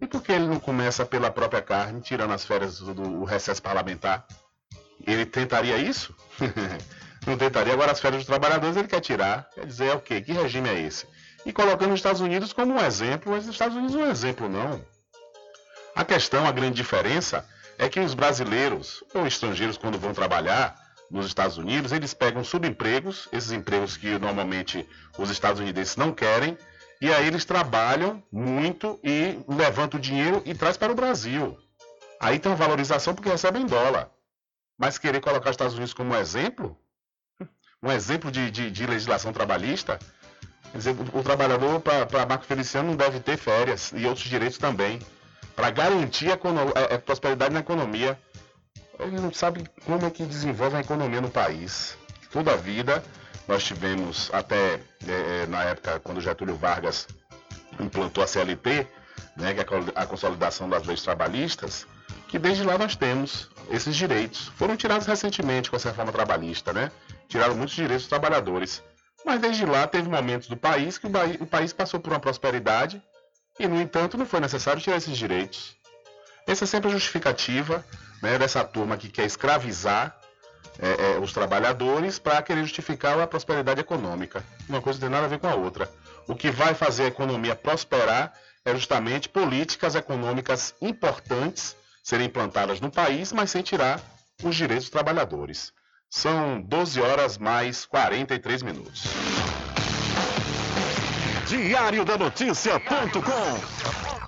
[0.00, 3.62] E por que ele não começa pela própria carne, tirando as férias do, do recesso
[3.62, 4.26] parlamentar?
[5.06, 6.14] Ele tentaria isso?
[7.26, 7.72] não tentaria.
[7.72, 9.48] Agora as férias dos trabalhadores ele quer tirar.
[9.54, 10.20] Quer dizer, é o quê?
[10.20, 11.06] Que regime é esse?
[11.44, 14.10] E colocando os Estados Unidos como um exemplo, mas os Estados Unidos não é um
[14.10, 14.84] exemplo, não.
[15.94, 17.46] A questão, a grande diferença,
[17.78, 20.74] é que os brasileiros ou estrangeiros, quando vão trabalhar
[21.10, 26.58] nos Estados Unidos, eles pegam subempregos, esses empregos que normalmente os estadunidenses não querem,
[27.00, 31.58] e aí eles trabalham muito e levantam o dinheiro e traz para o Brasil.
[32.20, 34.10] Aí tem uma valorização porque recebem dólar.
[34.78, 36.76] Mas querer colocar os Estados Unidos como um exemplo,
[37.82, 39.98] um exemplo de, de, de legislação trabalhista,
[40.72, 44.98] quer dizer, o, trabalhador para Marco Feliciano não deve ter férias e outros direitos também.
[45.54, 48.18] Para garantir a, a, a prosperidade na economia.
[48.98, 51.96] Ele não sabe como é que desenvolve a economia no país.
[52.30, 53.02] Toda a vida
[53.48, 54.74] nós tivemos até
[55.06, 57.06] é, é, na época quando Getúlio Vargas
[57.78, 58.86] implantou a CLT,
[59.36, 61.86] né, que é a consolidação das leis trabalhistas,
[62.28, 64.48] que desde lá nós temos esses direitos.
[64.56, 66.90] Foram tirados recentemente com essa reforma trabalhista, né?
[67.28, 68.82] Tiraram muitos direitos dos trabalhadores.
[69.24, 71.06] Mas desde lá teve momentos do país que
[71.40, 73.02] o país passou por uma prosperidade
[73.58, 75.76] e, no entanto, não foi necessário tirar esses direitos.
[76.46, 77.84] Essa é sempre a justificativa
[78.22, 80.16] né, dessa turma que quer escravizar
[80.78, 84.44] é, é, os trabalhadores para querer justificar a prosperidade econômica.
[84.68, 85.90] Uma coisa não tem nada a ver com a outra.
[86.26, 88.32] O que vai fazer a economia prosperar
[88.64, 94.00] é justamente políticas econômicas importantes serem implantadas no país, mas sem tirar
[94.42, 95.72] os direitos dos trabalhadores.
[96.10, 99.04] São 12 horas mais 43 minutos.
[101.46, 104.25] Diário da Notícia.com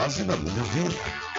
[0.00, 0.94] da minha vida.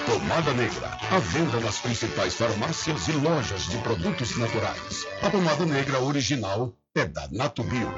[0.06, 5.06] Pomada Negra, à venda nas principais farmácias e lojas de produtos naturais.
[5.24, 7.92] A pomada negra original é da Natubio.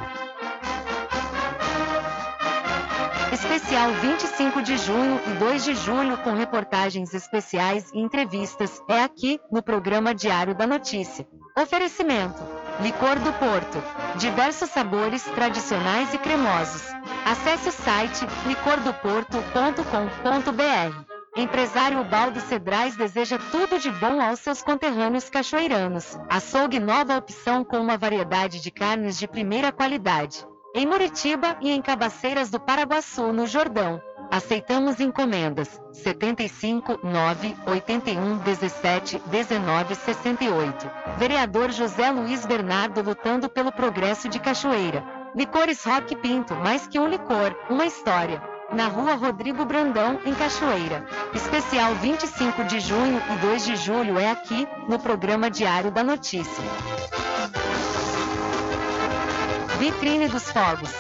[3.34, 9.42] Especial 25 de junho e 2 de julho com reportagens especiais e entrevistas é aqui
[9.52, 11.28] no programa Diário da Notícia.
[11.58, 13.82] Oferecimento Licor do Porto.
[14.18, 16.82] Diversos sabores tradicionais e cremosos.
[17.26, 21.14] Acesse o site licordoporto.com.br.
[21.36, 26.18] Empresário Ubaldo Cedrais deseja tudo de bom aos seus conterrâneos cachoeiranos.
[26.30, 30.46] Açougue nova opção com uma variedade de carnes de primeira qualidade.
[30.76, 34.02] Em Muritiba e em Cabaceiras do Paraguaçu, no Jordão.
[34.34, 40.90] Aceitamos encomendas 75 9 81 17 19 68.
[41.20, 45.06] Vereador José Luiz Bernardo lutando pelo progresso de Cachoeira.
[45.36, 48.42] Licores Rock Pinto, mais que um licor, uma história.
[48.72, 51.06] Na rua Rodrigo Brandão, em Cachoeira.
[51.36, 56.64] Especial 25 de junho e 2 de julho é aqui, no programa Diário da Notícia.
[59.84, 60.92] Vitrine dos Fogos.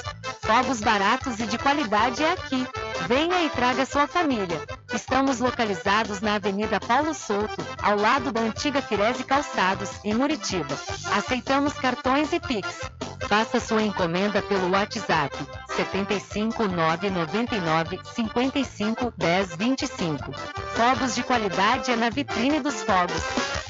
[0.42, 2.68] Fogos baratos e de qualidade é aqui.
[3.08, 4.60] Venha e traga sua família.
[4.94, 10.78] Estamos localizados na Avenida Paulo Souto, ao lado da antiga Firese Calçados, em Muritiba.
[11.16, 12.82] Aceitamos cartões e Pix.
[13.30, 15.34] Faça sua encomenda pelo WhatsApp
[15.78, 20.34] 75 999 55 10 25.
[20.76, 23.63] Fogos de qualidade é na vitrine dos fogos.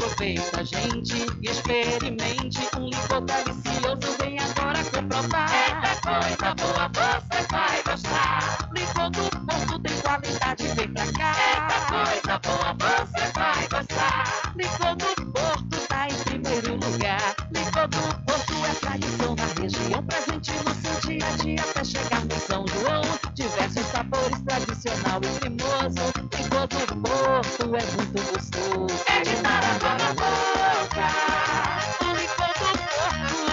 [0.00, 4.16] Aproveita, gente, e experimente um licor delicioso.
[4.18, 5.50] Vem agora comprovar.
[5.52, 8.70] Eita coisa boa, você vai gostar.
[8.74, 11.34] Licor do Porto tem qualidade, vem pra cá.
[11.52, 14.52] Eita coisa boa, você vai gostar.
[14.56, 17.36] Licor do Porto tá em primeiro lugar.
[17.52, 22.24] Licor do Porto é tradição na região, presente no seu dia a dia até chegar
[22.24, 23.09] no São João.
[23.60, 26.04] Diversos sabores, tradicional e cremoso.
[26.32, 29.04] Licor do Porto é muito gostoso.
[29.06, 31.06] É de água na boca.
[32.00, 33.44] O licor do Porto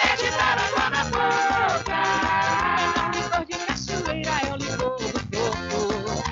[0.00, 1.98] é de água na boca.
[3.02, 5.78] O licor de cachoeira é o licor do Porto.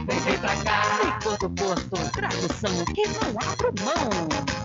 [0.07, 0.79] Vem, vem pra cá.
[1.05, 4.58] Licor do Porto, tradução que não abro mão.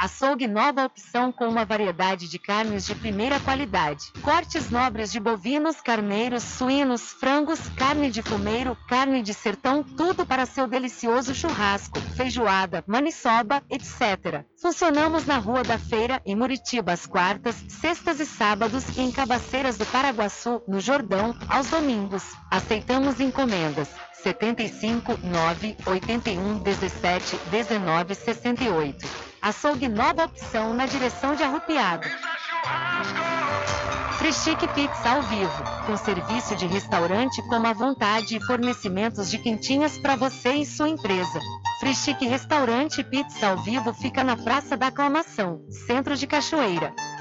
[0.00, 4.10] Açougue nova opção com uma variedade de carnes de primeira qualidade.
[4.22, 10.46] Cortes nobres de bovinos, carneiros, suínos, frangos, carne de fumeiro, carne de sertão, tudo para
[10.46, 14.42] seu delicioso churrasco, feijoada, maniçoba, etc.
[14.58, 19.76] Funcionamos na Rua da Feira, em Muritiba, às quartas, sextas e sábados e em Cabaceiras
[19.76, 22.24] do Paraguaçu, no Jordão, aos domingos.
[22.50, 23.90] Aceitamos encomendas.
[24.22, 29.08] 75 9 81 17 19 68.
[29.40, 32.06] Açougue nova opção na direção de Arrupiado.
[34.18, 39.96] Frischique Pizza ao vivo, com serviço de restaurante como à vontade e fornecimentos de quentinhas
[39.96, 41.40] para você e sua empresa.
[41.80, 46.92] Frischique Restaurante Pizza ao vivo fica na Praça da Aclamação, Centro de Cachoeira.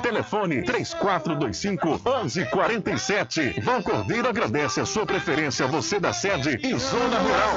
[0.00, 3.60] Telefone 3425 1147.
[3.62, 7.56] Vão Cordeiro agradece a sua preferência, você da sede e Zona Rural.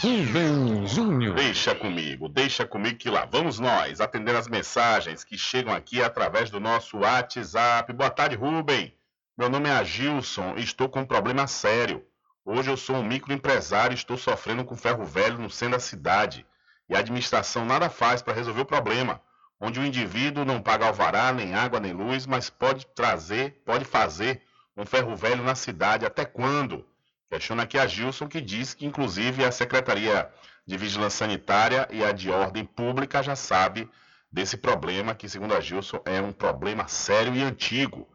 [0.00, 1.34] Rubem Júnior.
[1.34, 6.48] Deixa comigo, deixa comigo que lá vamos nós atender as mensagens que chegam aqui através
[6.48, 7.92] do nosso WhatsApp.
[7.92, 8.94] Boa tarde, Rubem.
[9.36, 12.04] Meu nome é Agilson e estou com um problema sério.
[12.44, 16.46] Hoje eu sou um microempresário e estou sofrendo com ferro velho no centro da cidade.
[16.88, 19.20] E a administração nada faz para resolver o problema,
[19.60, 24.42] onde o indivíduo não paga alvará, nem água, nem luz, mas pode trazer, pode fazer
[24.76, 26.04] um ferro velho na cidade.
[26.04, 26.86] Até quando?
[27.30, 30.30] Questiona aqui a Gilson, que diz que inclusive a Secretaria
[30.66, 33.90] de Vigilância Sanitária e a de Ordem Pública já sabe
[34.30, 38.08] desse problema, que segundo a Gilson é um problema sério e antigo.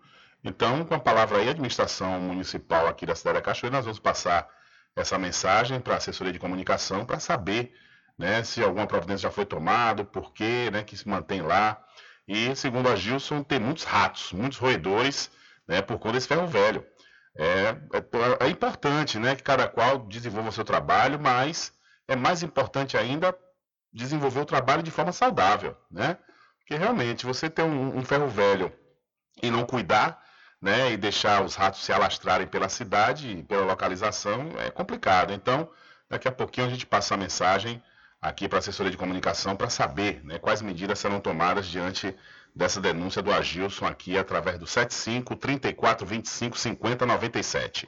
[0.43, 4.47] Então, com a palavra aí, administração municipal aqui da cidade da Cachoeira, nós vamos passar
[4.95, 7.73] essa mensagem para a assessoria de comunicação para saber
[8.19, 11.81] né, se alguma providência já foi tomada, por quê, né, que se mantém lá.
[12.27, 15.31] E, segundo a Gilson, tem muitos ratos, muitos roedores,
[15.65, 16.85] né, por conta desse ferro velho.
[17.37, 21.71] É, é, é importante né, que cada qual desenvolva o seu trabalho, mas
[22.09, 23.33] é mais importante ainda
[23.93, 26.17] desenvolver o trabalho de forma saudável, né?
[26.59, 28.71] Porque realmente você ter um, um ferro velho
[29.41, 30.21] e não cuidar,
[30.61, 35.31] né, e deixar os ratos se alastrarem pela cidade, pela localização, é complicado.
[35.31, 35.69] Então,
[36.09, 37.81] daqui a pouquinho a gente passa a mensagem
[38.21, 42.15] aqui para a assessoria de comunicação para saber né, quais medidas serão tomadas diante
[42.55, 47.87] dessa denúncia do Agilson aqui através do 75 34 25 50 97.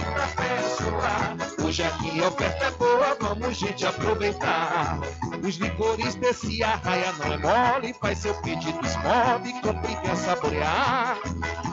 [1.63, 4.99] Hoje aqui a oferta é boa, vamos, gente, aproveitar.
[5.41, 11.17] Os licores desse arraia não é mole, faz seu pedido, esmove, compre e saborear.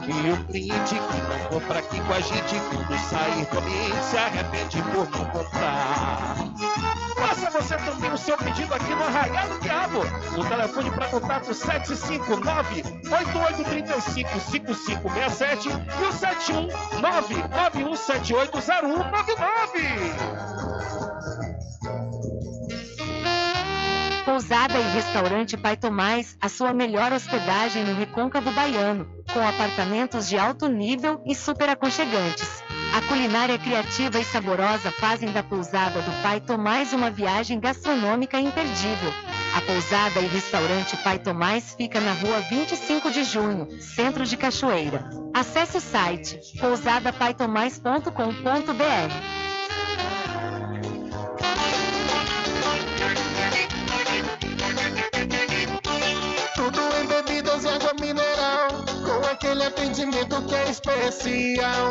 [0.06, 4.82] E o cliente que não compra aqui com a gente, quando sair do se arrepende
[4.92, 6.36] por não comprar.
[7.18, 10.00] Faça você também o seu pedido aqui no Arraial do Diabo.
[10.36, 17.48] O telefone para contato 759 8835 5567 e o 719
[24.24, 30.38] Pousada e Restaurante Pai Tomás, a sua melhor hospedagem no Recôncavo Baiano, com apartamentos de
[30.38, 32.67] alto nível e super aconchegantes.
[32.94, 39.12] A culinária criativa e saborosa fazem da pousada do Pai Tomás uma viagem gastronômica imperdível.
[39.54, 45.10] A pousada e restaurante Pai Tomás fica na rua 25 de junho, centro de Cachoeira.
[45.34, 49.48] Acesse o site pousadapaitomais.com.br.
[56.54, 58.68] Tudo em bebidas água mineral,
[59.04, 61.90] com aquele atendimento que é especial.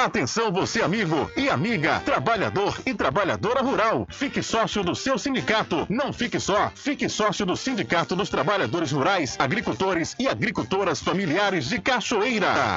[0.00, 4.06] Atenção você amigo e amiga, trabalhador e trabalhadora rural.
[4.10, 5.86] Fique sócio do seu sindicato.
[5.90, 11.78] Não fique só, fique sócio do Sindicato dos Trabalhadores Rurais, Agricultores e Agricultoras Familiares de
[11.82, 12.76] Cachoeira.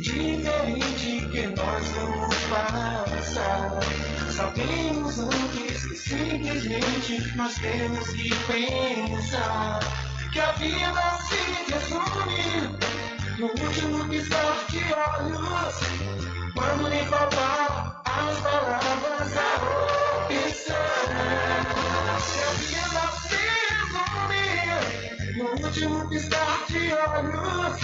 [0.00, 3.80] Diferente que nós vamos passar.
[4.30, 9.80] Sabemos antes que simplesmente nós temos que pensar
[10.34, 11.38] que a vida se
[11.72, 12.42] resume
[13.38, 15.76] no último piscar de olhos.
[16.54, 19.54] Quando lhe faltar as palavras, a
[20.24, 20.74] opção.
[22.32, 23.42] Que a vida se
[24.10, 24.46] resume
[25.36, 27.78] no último piscar de olhos.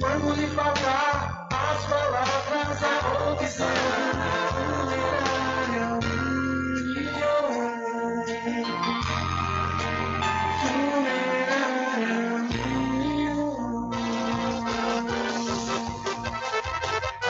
[0.00, 4.17] Quando lhe faltar as palavras, a opção.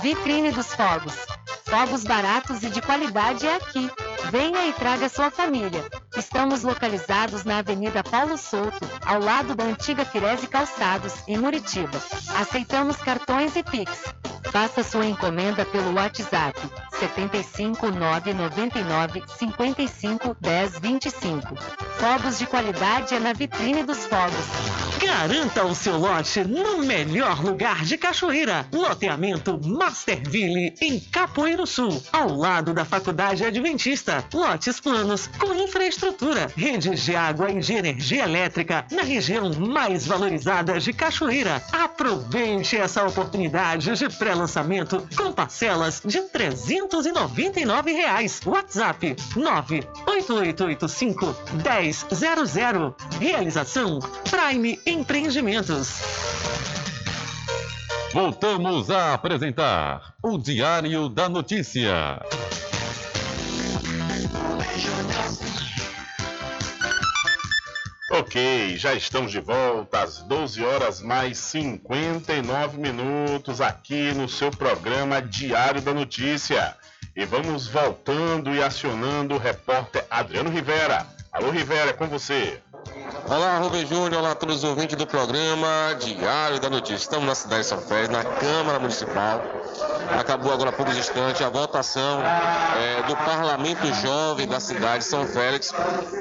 [0.02, 1.14] Vitrine dos Fogos.
[1.64, 3.90] Fogos baratos e de qualidade é aqui.
[4.30, 5.84] Venha e traga sua família.
[6.16, 11.98] Estamos localizados na Avenida Paulo Souto, ao lado da antiga Firese Calçados, em Muritiba.
[12.38, 13.90] Aceitamos cartões e Pix.
[14.50, 16.58] Faça sua encomenda pelo WhatsApp
[16.98, 21.54] 75 999 55 10 25.
[21.98, 24.78] Fogos de qualidade é na vitrine dos fogos.
[25.00, 28.66] Garanta o seu lote no melhor lugar de Cachoeira.
[28.72, 34.07] Loteamento Masterville, em Capoeiro Sul, ao lado da Faculdade Adventista.
[34.32, 40.80] Lotes planos com infraestrutura, redes de água e de energia elétrica na região mais valorizada
[40.80, 41.62] de Cachoeira.
[41.72, 48.40] Aproveite essa oportunidade de pré-lançamento com parcelas de 399 reais.
[48.44, 52.96] WhatsApp 98885 1000.
[53.20, 53.98] Realização
[54.30, 56.00] Prime Empreendimentos.
[58.12, 62.18] Voltamos a apresentar o Diário da Notícia.
[68.10, 75.22] Ok, já estamos de volta às 12 horas mais 59 minutos aqui no seu programa
[75.22, 76.74] Diário da Notícia.
[77.14, 81.06] E vamos voltando e acionando o repórter Adriano Rivera.
[81.30, 82.60] Alô Rivera, é com você.
[83.30, 86.94] Olá, Rubem Júnior, olá a todos os ouvintes do programa Diário da Notícia.
[86.96, 89.42] Estamos na cidade de São Félix, na Câmara Municipal.
[90.18, 95.26] Acabou agora há poucos instantes a votação é, do Parlamento Jovem da cidade de São
[95.26, 95.72] Félix,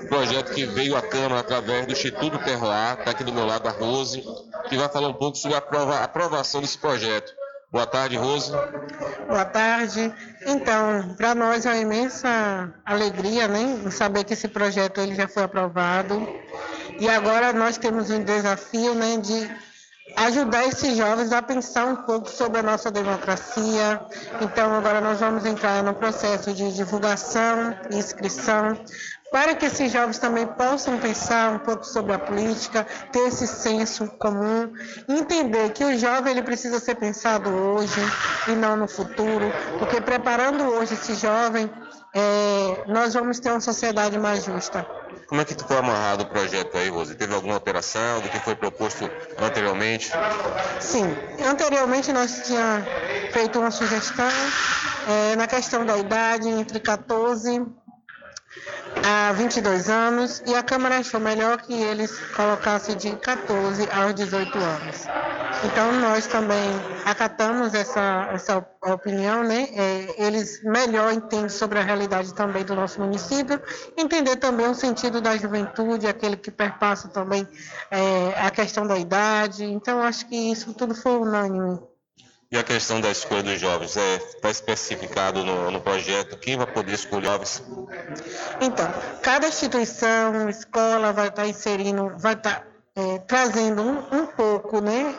[0.10, 3.72] projeto que veio à Câmara através do Instituto Terroir, está aqui do meu lado a
[3.72, 4.24] Rose,
[4.70, 7.32] que vai falar um pouco sobre a aprova- aprovação desse projeto.
[7.72, 8.50] Boa tarde, Rose.
[9.28, 10.14] Boa tarde.
[10.46, 15.44] Então, para nós é uma imensa alegria, né, saber que esse projeto ele já foi
[15.44, 16.26] aprovado.
[17.00, 19.50] E agora nós temos um desafio, né, de
[20.16, 24.02] ajudar esses jovens a pensar um pouco sobre a nossa democracia.
[24.42, 28.78] Então, agora nós vamos entrar no processo de divulgação inscrição
[29.32, 34.08] para que esses jovens também possam pensar um pouco sobre a política, ter esse senso
[34.20, 34.72] comum,
[35.08, 38.00] entender que o jovem ele precisa ser pensado hoje
[38.48, 41.70] e não no futuro, porque preparando hoje esse jovem,
[42.16, 44.86] eh, nós vamos ter uma sociedade mais justa.
[45.28, 47.14] Como é que ficou amarrado o projeto aí, Rose?
[47.16, 50.10] Teve alguma alteração do que foi proposto anteriormente?
[50.80, 51.04] Sim,
[51.46, 52.88] anteriormente nós tínhamos
[53.34, 54.30] feito uma sugestão
[55.10, 57.66] eh, na questão da idade entre 14
[59.08, 64.58] a 22 anos e a Câmara achou melhor que eles colocassem de 14 aos 18
[64.58, 65.08] anos.
[65.64, 66.70] Então nós também
[67.06, 69.70] acatamos essa, essa opinião, né?
[69.72, 73.62] Eh, eles melhor entendem sobre a realidade também do nosso município,
[73.96, 77.48] entender também o sentido da juventude, aquele que perpassa também
[77.90, 79.64] eh, a questão da idade.
[79.64, 81.80] Então acho que isso tudo foi unânime.
[82.50, 83.98] E a questão da escolha dos jovens?
[83.98, 87.62] Está especificado no, no projeto quem vai poder escolher jovens?
[88.62, 88.88] Então,
[89.22, 95.14] cada instituição, escola vai estar inserindo, vai estar eh, trazendo um, um pouco, né,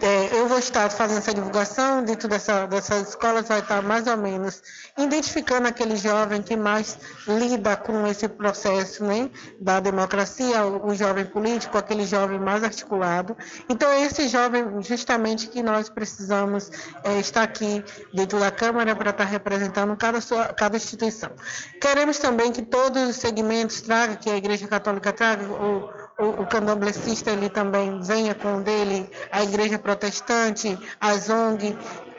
[0.00, 4.16] é, eu vou estar fazendo essa divulgação dentro dessa, dessas escolas, vai estar mais ou
[4.16, 4.60] menos
[4.98, 11.78] identificando aquele jovem que mais lida com esse processo né, da democracia, o, jovem político,
[11.78, 13.36] aquele jovem mais articulado.
[13.68, 16.70] Então, é esse jovem, justamente, que nós precisamos
[17.04, 21.30] é, estar aqui dentro da Câmara para estar representando cada, sua, cada instituição.
[21.80, 26.46] Queremos também que todos os segmentos tragam, que a Igreja Católica traga, o o, o
[26.46, 31.76] candomblessista ele também venha com o dele, a igreja protestante, as ONG,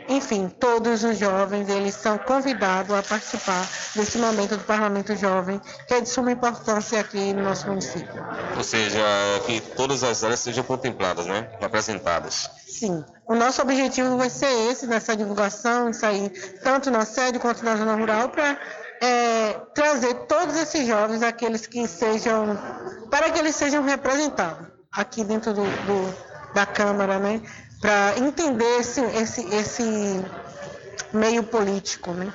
[0.10, 5.94] enfim, todos os jovens eles são convidados a participar desse momento do Parlamento Jovem, que
[5.94, 8.22] é de suma importância aqui no nosso município.
[8.58, 9.00] Ou seja,
[9.46, 11.50] que todas as áreas sejam contempladas, né?
[11.60, 12.50] Representadas.
[12.68, 13.06] Sim.
[13.26, 16.30] O nosso objetivo vai ser esse, nessa divulgação, isso aí,
[16.64, 18.60] tanto na sede quanto na zona rural, para
[19.02, 22.58] é, trazer todos esses jovens, aqueles que sejam,
[23.10, 27.42] para que eles sejam representados aqui dentro do, do da Câmara, né?
[27.80, 30.26] Para entender esse, esse, esse
[31.12, 32.32] meio político, né?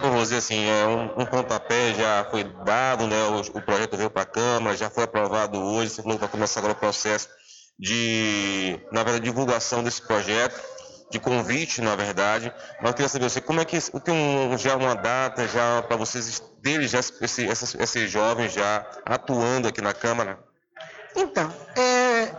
[0.00, 3.16] Vamos dizer assim, é um, um pontapé já foi dado, né?
[3.24, 6.30] O, o projeto veio para a Câmara, já foi aprovado hoje, você falou que vai
[6.30, 7.28] começar agora o processo
[7.78, 10.58] de, na verdade, divulgação desse projeto
[11.10, 12.52] de convite, na verdade.
[12.80, 15.96] Mas eu queria saber você, como é que tem um, já uma data já para
[15.96, 20.38] vocês terem já esse, esses, esses jovens já atuando aqui na Câmara?
[21.14, 22.32] Então, é,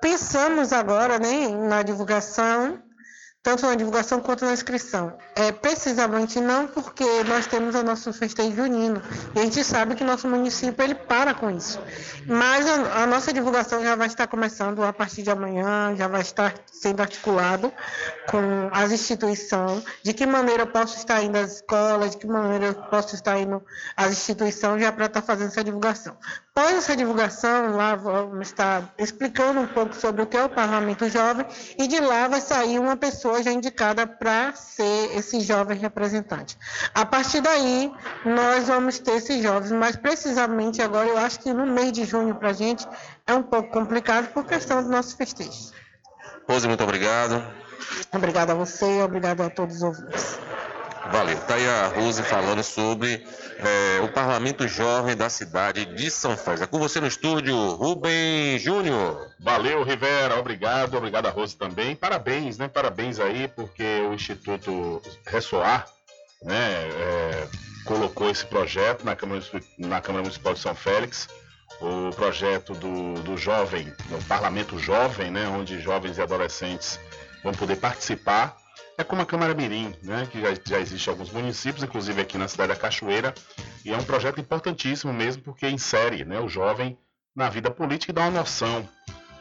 [0.00, 2.82] pensamos agora né, na divulgação
[3.44, 5.18] tanto na divulgação quanto na inscrição.
[5.36, 9.02] É, precisamente não porque nós temos o nosso festejo junino
[9.34, 11.78] e a gente sabe que nosso município ele para com isso.
[12.26, 16.22] Mas a, a, nossa divulgação já vai estar começando a partir de amanhã, já vai
[16.22, 17.70] estar sendo articulado
[18.30, 22.68] com as instituições, de que maneira eu posso estar indo às escolas, de que maneira
[22.68, 23.62] eu posso estar indo
[23.94, 26.16] às instituições já para estar fazendo essa divulgação.
[26.56, 31.08] Após essa divulgação, lá vamos estar explicando um pouco sobre o que é o Parlamento
[31.08, 31.44] Jovem
[31.76, 36.56] e de lá vai sair uma pessoa já indicada para ser esse jovem representante.
[36.94, 37.92] A partir daí,
[38.24, 42.36] nós vamos ter esses jovens, mas precisamente agora, eu acho que no mês de junho
[42.36, 42.86] para a gente
[43.26, 45.72] é um pouco complicado por questão do nosso festejo.
[46.48, 47.42] Rose, muito obrigado.
[48.12, 50.38] Obrigada a você e obrigado a todos os ouvintes.
[51.10, 51.36] Valeu.
[51.36, 53.24] Está aí a Rose falando sobre
[53.58, 56.62] é, o Parlamento Jovem da cidade de São Félix.
[56.62, 59.30] É com você no estúdio, Rubem Júnior.
[59.38, 60.38] Valeu, Rivera.
[60.38, 60.96] Obrigado.
[60.96, 61.94] Obrigado a Rose também.
[61.94, 62.68] Parabéns, né?
[62.68, 65.86] Parabéns aí, porque o Instituto Ressoar,
[66.42, 67.48] né, é,
[67.84, 69.42] colocou esse projeto na Câmara,
[69.78, 71.28] na Câmara Municipal de São Félix.
[71.80, 76.98] O projeto do, do jovem, do Parlamento Jovem, né, onde jovens e adolescentes
[77.42, 78.63] vão poder participar
[78.96, 82.38] é como a Câmara Mirim, né, que já, já existe em alguns municípios, inclusive aqui
[82.38, 83.34] na cidade da Cachoeira,
[83.84, 86.96] e é um projeto importantíssimo mesmo porque insere né, o jovem
[87.34, 88.88] na vida política e dá uma noção,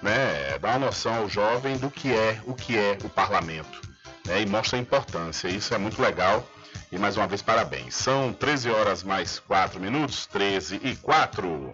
[0.01, 3.81] né, dá uma noção ao jovem do que é o que é o parlamento,
[4.25, 5.47] né, e mostra a importância.
[5.47, 6.47] Isso é muito legal.
[6.91, 7.95] E mais uma vez, parabéns.
[7.95, 11.71] São 13 horas mais 4 minutos, 13 e 4.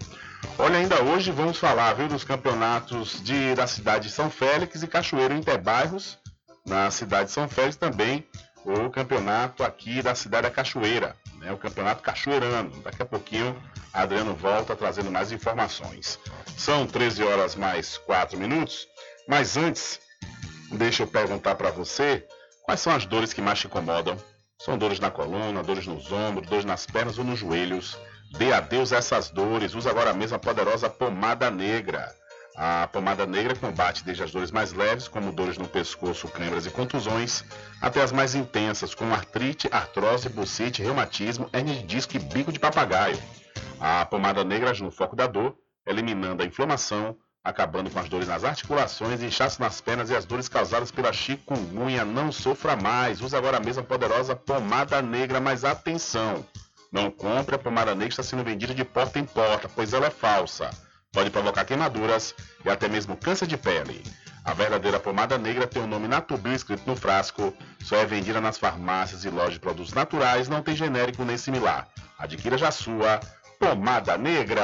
[0.58, 4.88] Olha, ainda hoje vamos falar viu, dos campeonatos de, da cidade de São Félix e
[4.88, 6.18] Cachoeiro Interbairros,
[6.70, 8.26] na cidade de São Félix também
[8.64, 12.82] o campeonato aqui da cidade da Cachoeira, né, o campeonato cachoeirano.
[12.82, 13.60] Daqui a pouquinho
[13.92, 16.20] Adriano volta trazendo mais informações.
[16.56, 18.88] São 13 horas mais 4 minutos,
[19.28, 20.00] mas antes,
[20.72, 22.26] deixa eu perguntar para você
[22.64, 24.16] quais são as dores que mais te incomodam.
[24.60, 27.98] São dores na coluna, dores nos ombros, dores nas pernas ou nos joelhos.
[28.38, 29.74] Dê adeus a essas dores.
[29.74, 32.14] Use agora mesmo a poderosa pomada negra.
[32.62, 36.70] A pomada negra combate desde as dores mais leves, como dores no pescoço, câimbras e
[36.70, 37.46] contusões,
[37.80, 42.60] até as mais intensas, como artrite, artrose, bucite, reumatismo, hernia de disco e bico de
[42.60, 43.18] papagaio.
[43.80, 45.56] A pomada negra age no foco da dor,
[45.88, 50.50] eliminando a inflamação, acabando com as dores nas articulações, inchaço nas pernas e as dores
[50.50, 52.04] causadas pela chikungunya.
[52.04, 53.22] Não sofra mais.
[53.22, 56.46] Use agora a poderosa pomada negra, mas atenção!
[56.92, 60.08] Não compre a pomada negra que está sendo vendida de porta em porta, pois ela
[60.08, 60.70] é falsa.
[61.12, 64.04] Pode provocar queimaduras e até mesmo câncer de pele.
[64.46, 67.54] A verdadeira pomada negra tem o nome Natubio escrito no frasco,
[67.84, 71.88] só é vendida nas farmácias e lojas de produtos naturais, não tem genérico nem similar.
[72.18, 73.20] Adquira já sua
[73.60, 74.64] pomada negra.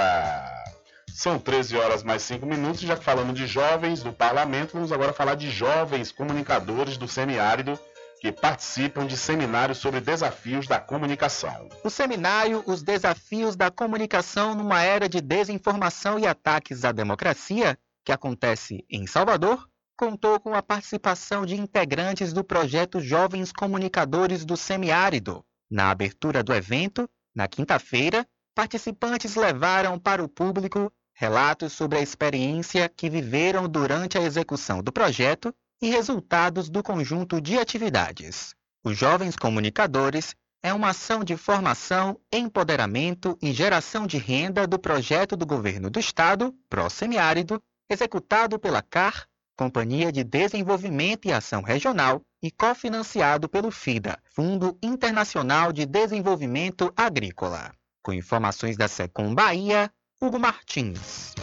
[1.13, 5.13] São 13 horas mais 5 minutos, já que falando de jovens do parlamento, vamos agora
[5.13, 7.79] falar de jovens comunicadores do semiárido
[8.25, 11.69] que participam de seminários sobre desafios da comunicação.
[11.83, 18.11] O seminário Os Desafios da Comunicação numa Era de Desinformação e Ataques à Democracia, que
[18.11, 25.45] acontece em Salvador, contou com a participação de integrantes do projeto Jovens Comunicadores do Semiárido.
[25.69, 32.89] Na abertura do evento, na quinta-feira, participantes levaram para o público relatos sobre a experiência
[32.89, 38.55] que viveram durante a execução do projeto e resultados do conjunto de atividades.
[38.83, 45.35] Os Jovens Comunicadores é uma ação de formação, empoderamento e geração de renda do projeto
[45.35, 52.51] do Governo do Estado, Pró-Semiárido, executado pela CAR, Companhia de Desenvolvimento e Ação Regional, e
[52.51, 57.73] cofinanciado pelo FIDA, Fundo Internacional de Desenvolvimento Agrícola.
[58.03, 61.33] Com informações da Secom Bahia, Hugo Martins.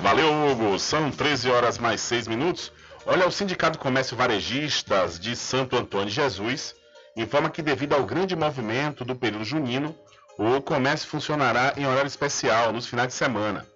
[0.00, 0.78] Valeu, Hugo.
[0.78, 2.72] São 13 horas mais 6 minutos.
[3.04, 6.72] Olha, o Sindicato Comércio Varejistas de Santo Antônio de Jesus
[7.16, 9.94] informa que, devido ao grande movimento do período junino,
[10.38, 13.66] o comércio funcionará em horário especial nos finais de semana.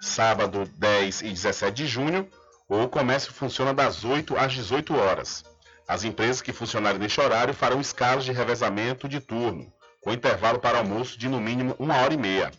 [0.00, 2.26] Sábado 10 e 17 de junho,
[2.66, 5.44] o comércio funciona das 8 às 18 horas.
[5.86, 9.70] As empresas que funcionarem neste horário farão escalas de revezamento de turno,
[10.00, 12.50] com intervalo para almoço de no mínimo uma hora e meia.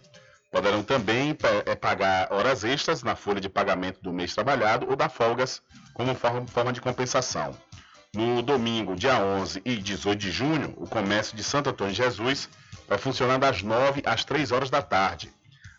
[0.52, 5.10] Poderão também é, pagar horas extras na folha de pagamento do mês trabalhado ou dar
[5.10, 5.64] folgas
[5.94, 7.56] como forma de compensação.
[8.14, 12.50] No domingo, dia 11 e 18 de junho, o comércio de Santo Antônio de Jesus
[12.88, 15.32] vai funcionar das 9 às 3 horas da tarde.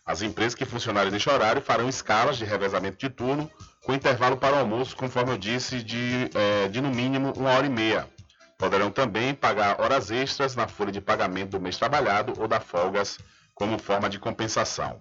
[0.05, 3.51] As empresas que funcionarem neste horário farão escalas de revezamento de turno
[3.85, 7.67] com intervalo para o almoço, conforme eu disse, de, é, de no mínimo uma hora
[7.67, 8.09] e meia.
[8.57, 13.19] Poderão também pagar horas extras na folha de pagamento do mês trabalhado ou dar folgas
[13.55, 15.01] como forma de compensação.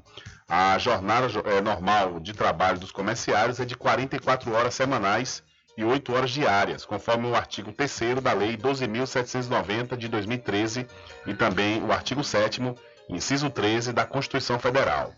[0.54, 5.42] A jornada é, normal de trabalho dos comerciários é de 44 horas semanais
[5.78, 10.86] e 8 horas diárias, conforme o artigo 3 da Lei 12.790 de 2013
[11.26, 12.62] e também o artigo 7,
[13.08, 15.14] inciso 13 da Constituição Federal.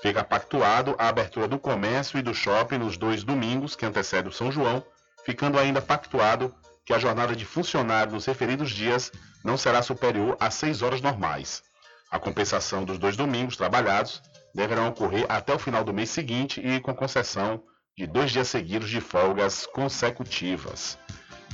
[0.00, 4.34] Fica pactuado a abertura do comércio e do shopping nos dois domingos que antecedem o
[4.34, 4.82] São João,
[5.26, 6.54] ficando ainda pactuado
[6.86, 9.12] que a jornada de funcionário nos referidos dias
[9.44, 11.62] não será superior a seis horas normais.
[12.10, 14.22] A compensação dos dois domingos trabalhados
[14.54, 17.62] deverá ocorrer até o final do mês seguinte e com concessão
[17.96, 20.98] de dois dias seguidos de folgas consecutivas.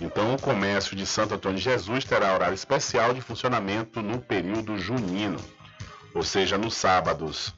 [0.01, 4.79] Então, o comércio de Santo Antônio de Jesus terá horário especial de funcionamento no período
[4.79, 5.39] junino,
[6.15, 7.55] ou seja, nos sábados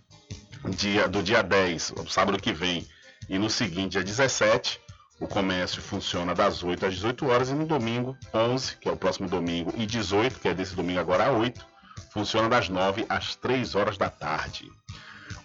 [0.70, 2.86] dia, do dia 10, o sábado que vem,
[3.28, 4.80] e no seguinte, dia 17,
[5.20, 8.96] o comércio funciona das 8 às 18 horas e no domingo 11, que é o
[8.96, 11.66] próximo domingo, e 18, que é desse domingo agora a 8,
[12.12, 14.70] funciona das 9 às 3 horas da tarde.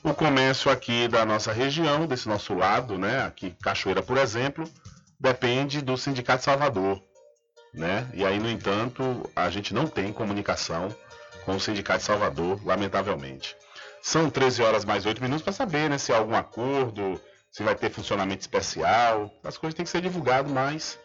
[0.03, 4.69] O comércio aqui da nossa região, desse nosso lado, né, aqui Cachoeira, por exemplo,
[5.19, 7.01] depende do Sindicato Salvador,
[7.73, 8.07] né?
[8.13, 10.93] E aí, no entanto, a gente não tem comunicação
[11.45, 13.55] com o Sindicato de Salvador, lamentavelmente.
[14.01, 17.19] São 13 horas mais 8 minutos para saber né, se há algum acordo,
[17.49, 19.31] se vai ter funcionamento especial.
[19.43, 20.99] As coisas têm que ser divulgadas, mas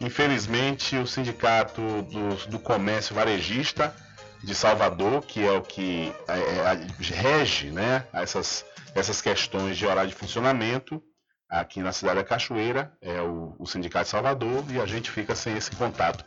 [0.00, 3.94] infelizmente o Sindicato do, do Comércio Varejista
[4.42, 8.64] de Salvador, que é o que é, é, rege né, essas,
[8.94, 11.02] essas questões de horário de funcionamento,
[11.48, 15.34] aqui na cidade da Cachoeira, é o, o, Sindicato de Salvador, e a gente fica
[15.34, 16.24] sem esse contato.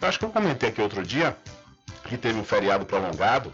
[0.00, 1.36] Eu acho que eu comentei aqui outro dia
[2.04, 3.52] que teve um feriado prolongado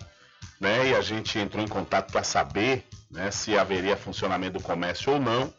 [0.63, 0.91] né?
[0.91, 5.21] E a gente entrou em contato para saber né, se haveria funcionamento do comércio ou
[5.21, 5.53] não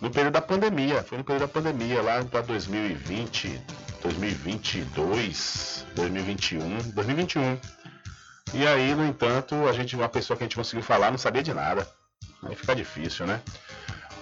[0.00, 1.04] no período da pandemia.
[1.04, 3.62] Foi no período da pandemia, lá para 2020,
[4.02, 7.58] 2022, 2021, 2021.
[8.52, 11.42] E aí, no entanto, a gente, uma pessoa que a gente conseguiu falar não sabia
[11.42, 11.88] de nada.
[12.42, 13.40] Aí fica difícil, né?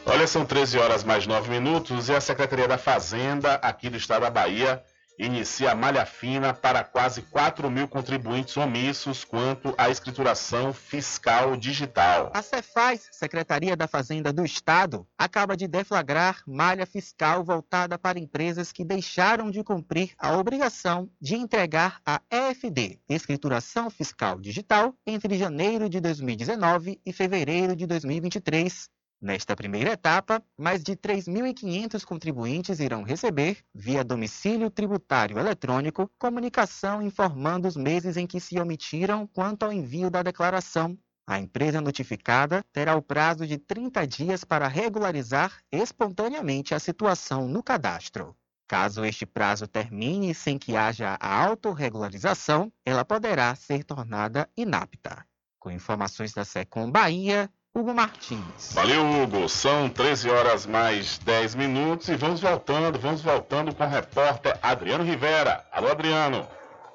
[0.04, 4.22] Olha, são 13 horas mais 9 minutos e a Secretaria da Fazenda aqui do estado
[4.22, 4.82] da Bahia
[5.18, 12.30] inicia a malha fina para quase 4 mil contribuintes omissos quanto à escrituração fiscal digital.
[12.34, 18.70] A Cefaz, Secretaria da Fazenda do Estado, acaba de deflagrar malha fiscal voltada para empresas
[18.70, 25.88] que deixaram de cumprir a obrigação de entregar a EFD, Escrituração Fiscal Digital, entre janeiro
[25.88, 28.88] de 2019 e fevereiro de 2023
[29.20, 37.66] Nesta primeira etapa, mais de 3.500 contribuintes irão receber, via domicílio tributário eletrônico, comunicação informando
[37.66, 40.96] os meses em que se omitiram quanto ao envio da declaração.
[41.26, 47.60] A empresa notificada terá o prazo de 30 dias para regularizar espontaneamente a situação no
[47.60, 48.36] cadastro.
[48.68, 55.26] Caso este prazo termine sem que haja a autorregularização, ela poderá ser tornada inapta.
[55.58, 58.72] Com informações da Secom Bahia, Hugo Martins.
[58.72, 59.48] Valeu, Hugo.
[59.48, 65.04] São 13 horas mais 10 minutos e vamos voltando, vamos voltando com o repórter Adriano
[65.04, 65.64] Rivera.
[65.70, 66.44] Alô, Adriano.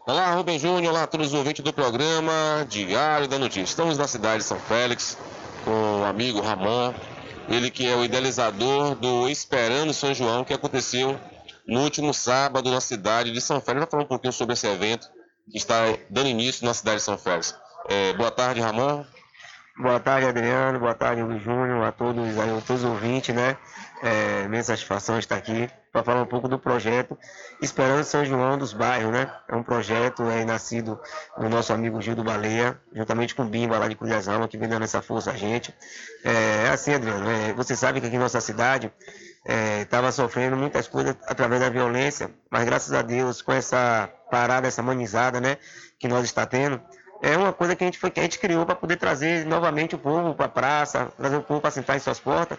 [0.05, 0.91] Olá, Rubem Júnior.
[0.91, 3.61] Olá a todos os ouvintes do programa Diário da Notícia.
[3.61, 5.17] Estamos na cidade de São Félix
[5.63, 6.93] com o amigo Ramon,
[7.47, 11.17] ele que é o idealizador do Esperando São João, que aconteceu
[11.65, 13.79] no último sábado na cidade de São Félix.
[13.79, 15.07] Vamos falar um pouquinho sobre esse evento
[15.49, 17.55] que está dando início na cidade de São Félix.
[17.88, 19.05] É, boa tarde, Ramon.
[19.76, 20.80] Boa tarde, Adriano.
[20.80, 23.57] Boa tarde, Júnior, a todos, a todos os ouvintes, né?
[24.03, 27.17] É, minha satisfação estar aqui para falar um pouco do projeto
[27.59, 29.34] Esperança São João dos Bairros, né?
[29.47, 30.99] É um projeto é, nascido
[31.36, 34.11] do nosso amigo Gil do Baleia, juntamente com o Bimba lá de Cruz
[34.47, 35.74] que vem dando essa força a gente.
[36.24, 38.93] É, é assim, Adriano, é, você sabe que aqui em nossa cidade
[39.82, 44.67] estava é, sofrendo muitas coisas através da violência, mas graças a Deus, com essa parada,
[44.67, 45.57] essa manizada, né,
[45.99, 46.80] que nós está tendo,
[47.22, 49.95] é uma coisa que a gente, foi, que a gente criou para poder trazer novamente
[49.95, 52.57] o povo para a praça, trazer o povo para sentar em suas portas.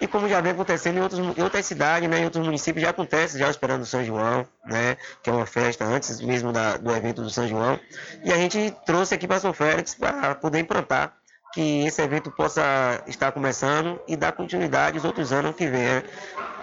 [0.00, 2.90] E como já vem acontecendo em, outros, em outras cidades, né, em outros municípios, já
[2.90, 6.94] acontece, já esperando o São João, né, que é uma festa antes mesmo da, do
[6.94, 7.78] evento do São João.
[8.24, 11.16] E a gente trouxe aqui para São Félix para poder implantar
[11.54, 15.82] que esse evento possa estar começando e dar continuidade aos outros anos que vem.
[15.82, 16.02] Né?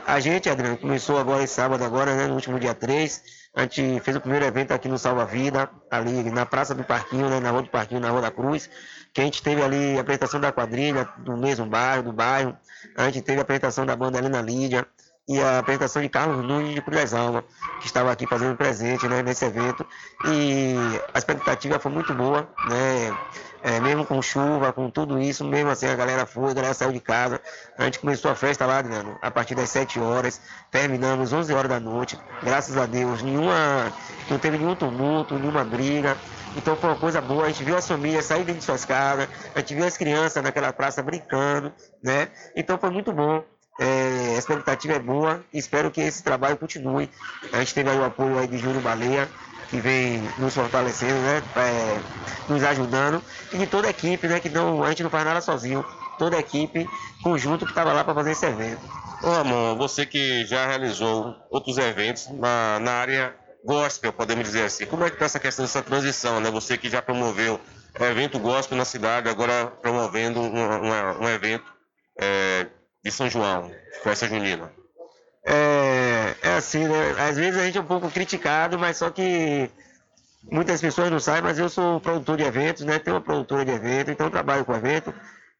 [0.05, 3.99] A gente, Adriano, começou agora esse sábado, agora, né, no último dia 3, a gente
[3.99, 7.51] fez o primeiro evento aqui no Salva Vida, ali na Praça do Parquinho, né, na
[7.51, 8.69] Rua do Parquinho, na Rua da Cruz,
[9.13, 12.57] que a gente teve ali a apresentação da quadrilha do mesmo bairro, do bairro,
[12.95, 14.87] a gente teve a apresentação da banda Helena Lídia
[15.27, 17.43] e a apresentação de Carlos Nunes de Cruz Alma,
[17.79, 19.85] que estava aqui fazendo presente né, nesse evento,
[20.25, 20.75] e
[21.13, 23.17] a expectativa foi muito boa, né,
[23.63, 26.91] é, mesmo com chuva, com tudo isso, mesmo assim a galera foi, a galera saiu
[26.91, 27.39] de casa.
[27.77, 30.41] A gente começou a festa lá, Adriano, a partir das 7 horas,
[30.71, 32.17] terminamos 11 horas da noite.
[32.41, 33.91] Graças a Deus, nenhuma,
[34.29, 36.17] não teve nenhum tumulto, nenhuma briga.
[36.55, 39.59] Então foi uma coisa boa, a gente viu as famílias saírem de suas casas, a
[39.59, 41.71] gente viu as crianças naquela praça brincando,
[42.03, 42.27] né?
[42.55, 43.43] Então foi muito bom.
[43.79, 47.09] É, a expectativa é boa espero que esse trabalho continue.
[47.53, 49.29] A gente teve aí o apoio aí de Júlio Baleia,
[49.71, 51.41] que vem nos fortalecendo, né?
[51.55, 51.99] É,
[52.51, 54.39] nos ajudando, e de toda a equipe, né?
[54.39, 55.83] Que não, a gente não faz nada sozinho,
[56.19, 56.87] toda a equipe,
[57.23, 58.81] conjunto que estava lá para fazer esse evento.
[59.23, 64.85] Ô Ramon, você que já realizou outros eventos na, na área gospel, podemos dizer assim,
[64.85, 66.51] como é que está essa questão dessa transição, né?
[66.51, 67.57] Você que já promoveu
[67.99, 71.65] evento gospel na cidade, agora promovendo um, um, um evento
[72.19, 72.67] é,
[73.03, 73.71] de São João,
[74.03, 74.69] festa junina.
[75.45, 75.80] É,
[76.41, 77.11] é assim, né?
[77.17, 79.69] Às vezes a gente é um pouco criticado, mas só que
[80.51, 82.99] muitas pessoas não sabem, mas eu sou produtor de eventos, né?
[82.99, 85.13] Tenho uma produtora de evento, então trabalho com evento.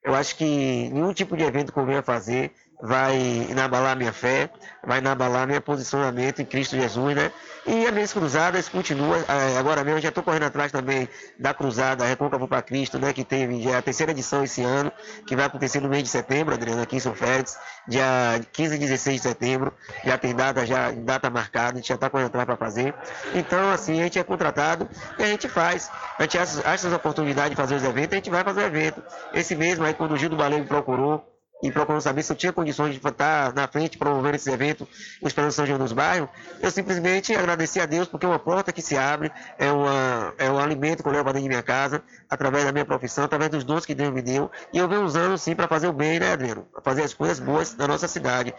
[0.04, 2.52] Eu acho que nenhum tipo de evento venha fazer
[2.82, 3.16] vai
[3.50, 4.50] inabalar minha fé,
[4.84, 7.32] vai inabalar meu posicionamento em Cristo Jesus, né?
[7.66, 11.08] E as minhas cruzadas continuam, é, agora mesmo já estou correndo atrás também
[11.38, 13.14] da cruzada Recôncavo para Cristo, né?
[13.14, 14.92] Que teve já a terceira edição esse ano,
[15.28, 17.58] que vai acontecer no mês de setembro, Adriano, aqui em São Félix,
[17.88, 19.72] dia 15 e 16 de setembro,
[20.04, 22.96] já tem data, já data marcada, a gente já está correndo atrás para fazer.
[23.36, 25.92] Então, assim, a gente é contratado e a gente faz.
[26.18, 29.04] A gente acha, as oportunidades de fazer os eventos, a gente vai fazer o evento.
[29.34, 31.31] Esse mesmo aí, quando o Gil do Baleiro me procurou,
[31.62, 34.88] e procurando saber se eu tinha condições de estar na frente promovendo esse evento,
[35.22, 36.30] Esperança São João dos Bairros,
[36.62, 40.50] eu simplesmente agradeci a Deus porque é uma porta que se abre, é, uma, é
[40.50, 43.52] um alimento que eu levo para dentro de minha casa, através da minha profissão, através
[43.52, 46.20] dos dons que Deus me deu, e eu venho usando sim para fazer o bem,
[46.20, 46.64] né, Adriano?
[46.72, 48.54] Para fazer as coisas boas da nossa cidade.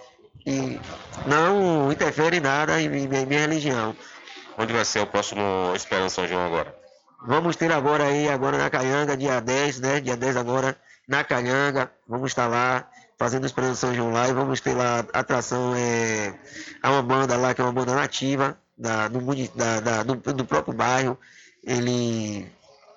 [0.46, 0.80] E
[1.26, 3.94] não interfere em nada em minha, minha religião.
[4.58, 6.74] Onde vai ser o próximo Esperança São João agora?
[7.24, 10.00] Vamos ter agora aí, agora na Caianga, dia 10, né?
[10.00, 10.76] Dia 10 agora,
[11.06, 12.88] na Calhanga, vamos estar lá
[13.22, 16.34] fazendo exposição São João lá e vamos ter lá atração, é,
[16.82, 19.20] há uma banda lá que é uma banda nativa da, do,
[19.54, 21.16] da, da, do, do, próprio bairro,
[21.62, 22.50] ele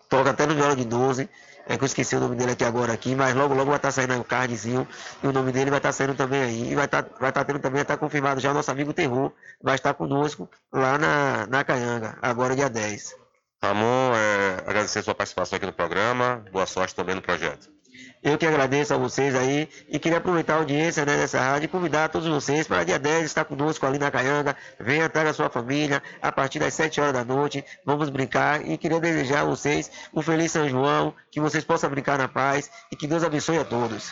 [0.10, 1.30] toca até no viola de 12,
[1.68, 3.92] é que eu esqueci o nome dele aqui agora aqui, mas logo logo vai estar
[3.92, 4.88] saindo o cardzinho.
[5.22, 7.60] E o nome dele vai estar saindo também aí, e vai estar, vai estar tendo
[7.60, 12.18] também, está confirmado já o nosso amigo Terror, vai estar conosco lá na, na Caianga,
[12.20, 13.16] agora dia 10.
[13.62, 17.75] Ramon, é, agradecer a sua participação aqui no programa, boa sorte também no projeto.
[18.26, 21.68] Eu que agradeço a vocês aí e queria aproveitar a audiência né, dessa rádio e
[21.68, 24.58] convidar todos vocês para dia 10 estar conosco ali na Caianga.
[24.80, 27.64] Venha, traga a sua família a partir das 7 horas da noite.
[27.86, 32.18] Vamos brincar e queria desejar a vocês um feliz São João, que vocês possam brincar
[32.18, 34.12] na paz e que Deus abençoe a todos.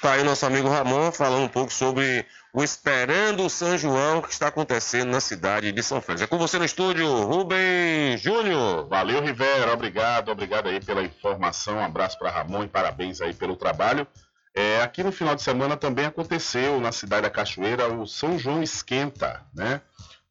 [0.00, 4.48] Tá aí nosso amigo Ramon falando um pouco sobre o Esperando São João que está
[4.48, 6.22] acontecendo na cidade de São Félix.
[6.22, 8.88] É com você no estúdio, Rubem Júnior.
[8.88, 9.72] Valeu, Rivera.
[9.72, 11.76] Obrigado, obrigado aí pela informação.
[11.76, 14.06] Um abraço para Ramon e parabéns aí pelo trabalho.
[14.54, 18.62] É, aqui no final de semana também aconteceu na cidade da Cachoeira o São João
[18.62, 19.80] Esquenta, né?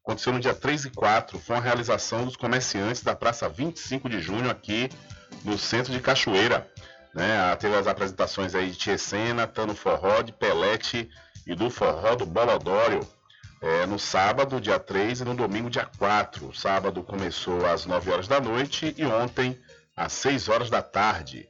[0.02, 4.20] Aconteceu no dia 3 e 4, foi uma realização dos comerciantes da Praça 25 de
[4.20, 4.88] Junho aqui
[5.44, 6.68] no centro de Cachoeira.
[7.16, 7.56] Né?
[7.56, 11.08] Teve as apresentações aí de Tiesena, Tano Forró, de Pelete
[11.46, 13.00] e do Forró do Bolodório.
[13.62, 16.48] É, no sábado, dia 3, e no domingo, dia 4.
[16.48, 19.58] O sábado começou às 9 horas da noite e ontem
[19.96, 21.48] às 6 horas da tarde.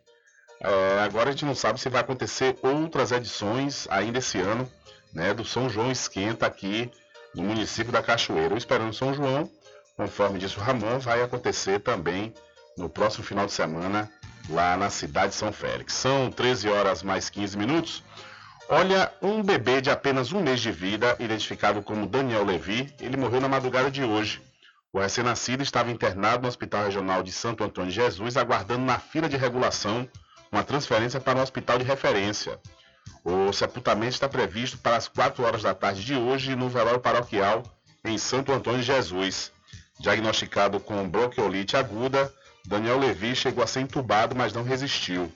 [0.61, 4.71] É, agora a gente não sabe se vai acontecer outras edições ainda esse ano
[5.12, 6.89] né, do São João Esquenta aqui
[7.35, 8.55] no município da Cachoeira.
[8.55, 9.51] O Esperando São João,
[9.97, 12.33] conforme disse o Ramon, vai acontecer também
[12.79, 14.09] no próximo final de semana
[14.49, 15.94] lá na cidade de São Félix.
[15.94, 18.03] São 13 horas mais 15 minutos.
[18.68, 23.40] Olha, um bebê de apenas um mês de vida, identificado como Daniel Levi, ele morreu
[23.40, 24.42] na madrugada de hoje.
[24.92, 29.28] O recém-nascido estava internado no Hospital Regional de Santo Antônio de Jesus, aguardando na fila
[29.28, 30.09] de regulação
[30.51, 32.59] uma transferência para um hospital de referência.
[33.22, 37.62] O sepultamento está previsto para as 4 horas da tarde de hoje no velório paroquial
[38.05, 39.53] em Santo Antônio de Jesus.
[40.01, 42.32] Diagnosticado com bronquiolite aguda,
[42.67, 45.33] Daniel Levi chegou a ser entubado, mas não resistiu.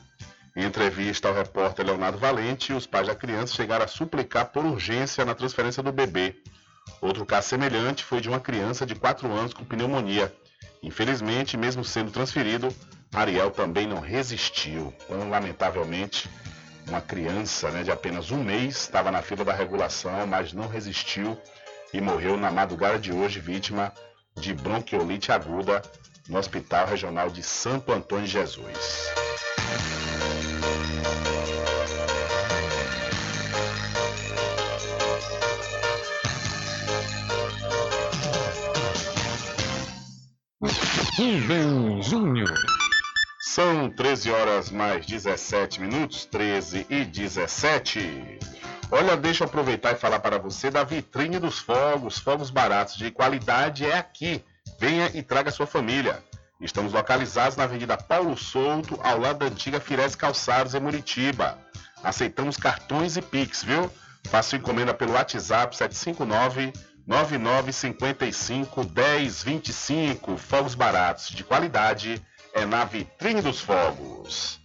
[0.57, 5.25] Em entrevista ao repórter Leonardo Valente, os pais da criança chegaram a suplicar por urgência
[5.25, 6.35] na transferência do bebê.
[7.01, 10.35] Outro caso semelhante foi de uma criança de 4 anos com pneumonia.
[10.83, 12.75] Infelizmente, mesmo sendo transferido,
[13.15, 14.93] Ariel também não resistiu.
[15.05, 16.29] Então, lamentavelmente,
[16.89, 21.39] uma criança né, de apenas um mês estava na fila da regulação, mas não resistiu
[21.95, 23.93] e morreu na madrugada de hoje, vítima
[24.37, 25.83] de bronquiolite aguda
[26.31, 29.11] no Hospital Regional de Santo Antônio de Jesus.
[41.19, 42.55] Rubem Júnior.
[43.41, 48.39] São 13 horas mais 17 minutos, 13 e 17.
[48.93, 53.11] Olha, deixa eu aproveitar e falar para você da vitrine dos fogos, fogos baratos de
[53.11, 54.45] qualidade é aqui.
[54.81, 56.25] Venha e traga sua família.
[56.59, 61.59] Estamos localizados na Avenida Paulo Souto, ao lado da antiga Firese Calçados, em Muritiba.
[62.03, 63.91] Aceitamos cartões e Pix, viu?
[64.31, 66.73] Faça encomenda pelo WhatsApp 759
[67.07, 70.39] 9955 1025.
[70.39, 72.19] Fogos baratos de qualidade
[72.55, 74.60] é na vitrine dos fogos.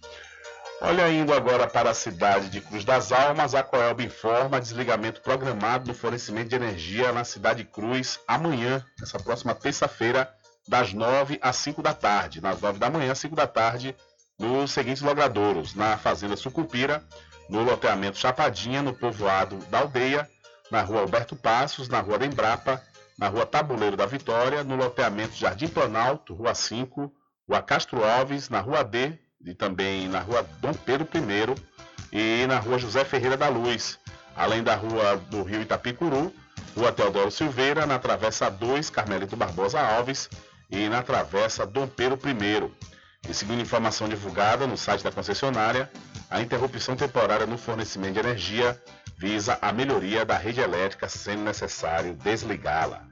[0.80, 5.86] Olha, indo agora para a cidade de Cruz das Almas, a Coelba informa desligamento programado
[5.86, 10.30] do fornecimento de energia na cidade de Cruz amanhã, nessa próxima terça-feira,
[10.68, 12.42] das 9 às 5 da tarde.
[12.42, 13.96] Nas 9 da manhã às 5 da tarde,
[14.38, 17.02] nos seguintes logradouros: na Fazenda Sucupira,
[17.48, 20.28] no loteamento Chapadinha, no povoado da Aldeia,
[20.70, 22.82] na rua Alberto Passos, na rua da Embrapa,
[23.18, 27.10] na rua Tabuleiro da Vitória, no loteamento Jardim Planalto, rua 5,
[27.48, 32.58] rua Castro Alves, na rua D, e também na rua Dom Pedro I e na
[32.58, 33.98] rua José Ferreira da Luz,
[34.34, 36.34] além da rua do Rio Itapicuru,
[36.76, 40.28] rua Teodoro Silveira, na Travessa 2, Carmelito Barbosa Alves
[40.68, 42.70] e na Travessa Dom Pedro I.
[43.28, 45.90] E segundo informação divulgada no site da concessionária,
[46.28, 48.80] a interrupção temporária no fornecimento de energia
[49.16, 53.02] visa a melhoria da rede elétrica, sendo necessário desligá-la.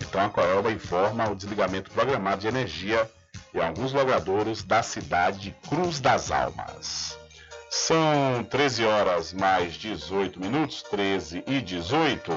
[0.00, 3.08] Então a Coelba informa o desligamento programado de energia
[3.54, 7.18] em alguns logradouros da cidade de Cruz das Almas.
[7.70, 12.32] São 13 horas mais 18 minutos, 13 e 18.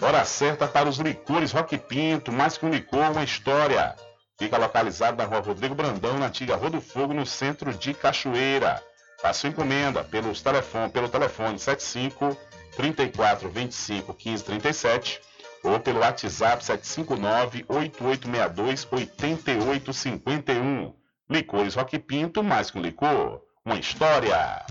[0.00, 3.94] Hora certa para os licores Rock Pinto, mais que um licor, uma história.
[4.38, 8.82] Fica localizado na rua Rodrigo Brandão, na antiga Rua do Fogo, no centro de Cachoeira.
[9.20, 12.36] Faça encomenda pelos telefone, pelo telefone 75
[12.76, 15.20] 34 25 15 37
[15.62, 20.94] ou pelo WhatsApp 759 8862 8851.
[21.28, 24.64] Licores Rock Pinto, mais que um licor, uma história.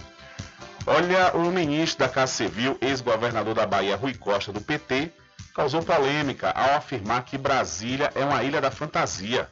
[0.86, 5.12] Olha, o ministro da Casa Civil, ex-governador da Bahia, Rui Costa, do PT,
[5.54, 9.48] causou polêmica ao afirmar que Brasília é uma ilha da fantasia.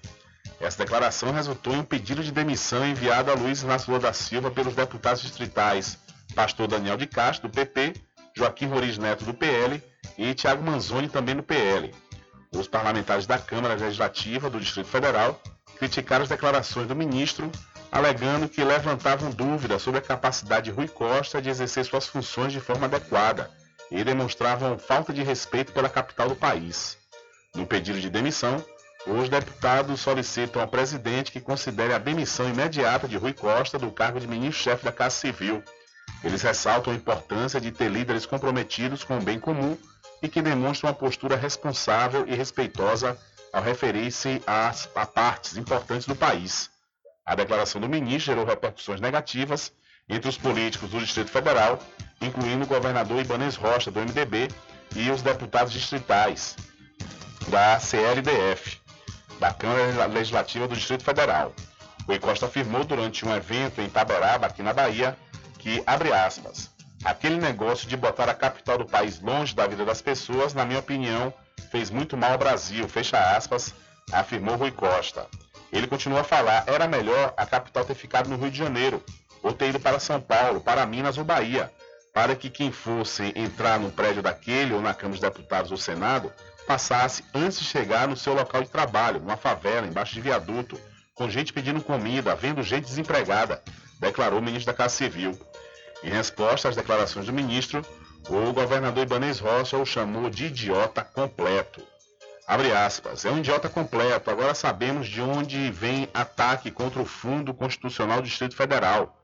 [0.59, 4.49] Essa declaração resultou em um pedido de demissão enviado a Luiz Inácio Lula da Silva
[4.49, 5.99] pelos deputados distritais
[6.33, 7.93] Pastor Daniel de Castro, do PP,
[8.37, 9.81] Joaquim Roriz Neto, do PL,
[10.17, 11.93] e Tiago Manzoni, também do PL.
[12.55, 15.41] Os parlamentares da Câmara Legislativa do Distrito Federal
[15.77, 17.51] criticaram as declarações do ministro,
[17.91, 22.59] alegando que levantavam dúvidas sobre a capacidade de Rui Costa de exercer suas funções de
[22.59, 23.49] forma adequada
[23.89, 26.97] e demonstravam falta de respeito pela capital do país.
[27.55, 28.63] No pedido de demissão,
[29.07, 34.19] os deputados solicitam ao presidente que considere a demissão imediata de Rui Costa do cargo
[34.19, 35.63] de ministro-chefe da Casa Civil.
[36.23, 39.77] Eles ressaltam a importância de ter líderes comprometidos com o bem comum
[40.21, 43.17] e que demonstram uma postura responsável e respeitosa
[43.53, 46.69] ao referir-se a, a partes importantes do país.
[47.25, 49.71] A declaração do ministro gerou repercussões negativas
[50.09, 51.79] entre os políticos do Distrito Federal,
[52.21, 54.47] incluindo o governador Ibanez Rocha, do MDB,
[54.95, 56.55] e os deputados distritais
[57.49, 58.79] da CLDF
[59.39, 61.53] da Câmara Legislativa do Distrito Federal.
[62.07, 65.17] O Costa afirmou durante um evento em Taberaba, aqui na Bahia,
[65.67, 66.69] que, abre aspas,
[67.03, 70.79] aquele negócio de botar a capital do país longe da vida das pessoas, na minha
[70.79, 71.33] opinião,
[71.69, 73.73] fez muito mal ao Brasil, fecha aspas,
[74.09, 75.27] afirmou Rui Costa.
[75.69, 79.03] Ele continua a falar, era melhor a capital ter ficado no Rio de Janeiro,
[79.43, 81.69] ou ter ido para São Paulo, para Minas ou Bahia,
[82.13, 86.31] para que quem fosse entrar no prédio daquele ou na Câmara dos Deputados ou Senado
[86.65, 90.79] passasse antes de chegar no seu local de trabalho, numa favela, embaixo de viaduto,
[91.13, 93.61] com gente pedindo comida, vendo gente desempregada,
[93.99, 95.37] declarou o ministro da Casa Civil.
[96.03, 97.81] Em resposta às declarações do ministro,
[98.29, 101.81] o governador Ibanez Rocha o chamou de idiota completo.
[102.47, 104.29] Abre aspas, é um idiota completo.
[104.29, 109.17] Agora sabemos de onde vem ataque contra o Fundo Constitucional do Distrito Federal.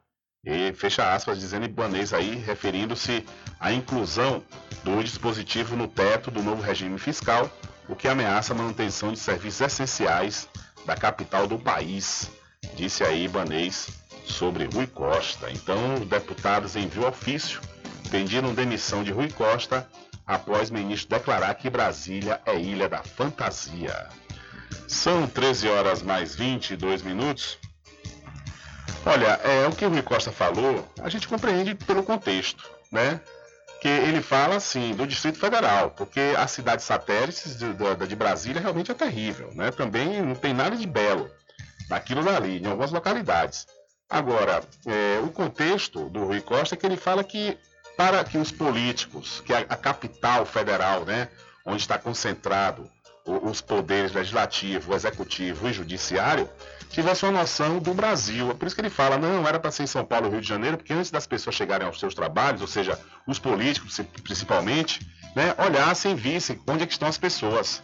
[0.45, 3.26] E fecha aspas, dizendo Ibanez aí, referindo-se
[3.60, 4.44] à inclusão
[4.84, 7.50] do dispositivo no teto do novo regime fiscal,
[7.88, 10.50] o que ameaça a manutenção de serviços essenciais
[10.86, 12.30] da capital do país,
[12.76, 13.88] disse aí Ibanez
[14.26, 15.50] sobre Rui Costa.
[15.52, 17.62] Então, os deputados enviam ofício
[18.14, 19.90] pediram demissão de Rui Costa
[20.28, 24.08] após ministro declarar que Brasília é ilha da fantasia.
[24.88, 27.58] São 13 horas mais 22 minutos.
[29.04, 33.20] Olha, é o que o Rui Costa falou, a gente compreende pelo contexto, né?
[33.82, 38.62] Que ele fala assim do Distrito Federal, porque a cidade satélite de, de, de Brasília
[38.62, 39.72] realmente é terrível, né?
[39.72, 41.32] Também não tem nada de belo
[41.90, 43.66] naquilo dali, em algumas localidades.
[44.09, 47.57] Agora, é, o contexto do Rui Costa é que ele fala que
[47.97, 51.30] para que os políticos, que a, a capital federal, né,
[51.65, 52.89] onde está concentrado
[53.25, 56.49] o, os poderes legislativo, executivo e judiciário,
[56.89, 58.51] tivessem uma noção do Brasil.
[58.51, 60.47] É por isso que ele fala, não, era para ser em São Paulo, Rio de
[60.47, 64.99] Janeiro, porque antes das pessoas chegarem aos seus trabalhos, ou seja, os políticos principalmente,
[65.35, 67.81] né, olhassem e vissem onde é estão as pessoas.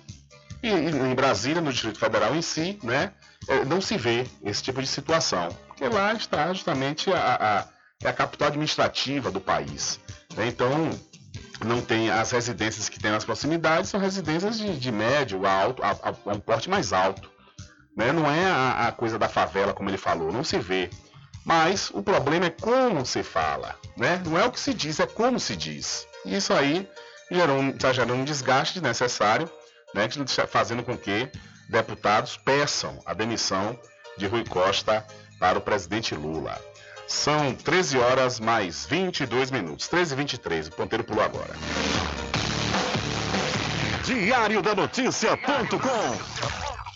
[0.62, 3.14] E, e em Brasília, no Distrito Federal em si, né,
[3.68, 8.14] não se vê esse tipo de situação, porque lá está justamente a, a é a
[8.14, 10.00] capital administrativa do país.
[10.36, 10.48] Né?
[10.48, 10.90] Então,
[11.66, 15.92] não tem as residências que tem nas proximidades, são residências de, de médio alto, a,
[15.92, 17.30] a, um porte mais alto.
[17.96, 18.14] Né?
[18.14, 20.90] Não é a, a, coisa da favela, como ele falou, não se vê.
[21.44, 23.76] Mas o problema é como se fala.
[23.98, 24.22] Né?
[24.26, 26.08] Não é o que se diz, é como se diz.
[26.26, 26.88] E isso aí
[27.74, 29.50] está gerando um desgaste necessário,
[29.94, 30.08] né?
[30.48, 31.30] fazendo com que
[31.70, 33.80] deputados peçam a demissão
[34.18, 35.06] de Rui Costa
[35.40, 36.60] para o presidente Lula.
[37.08, 39.88] São 13 horas mais 22 minutos.
[39.88, 40.68] 13 e 23.
[40.68, 41.54] O ponteiro pulou agora.
[44.04, 46.79] Diário da Notícia.com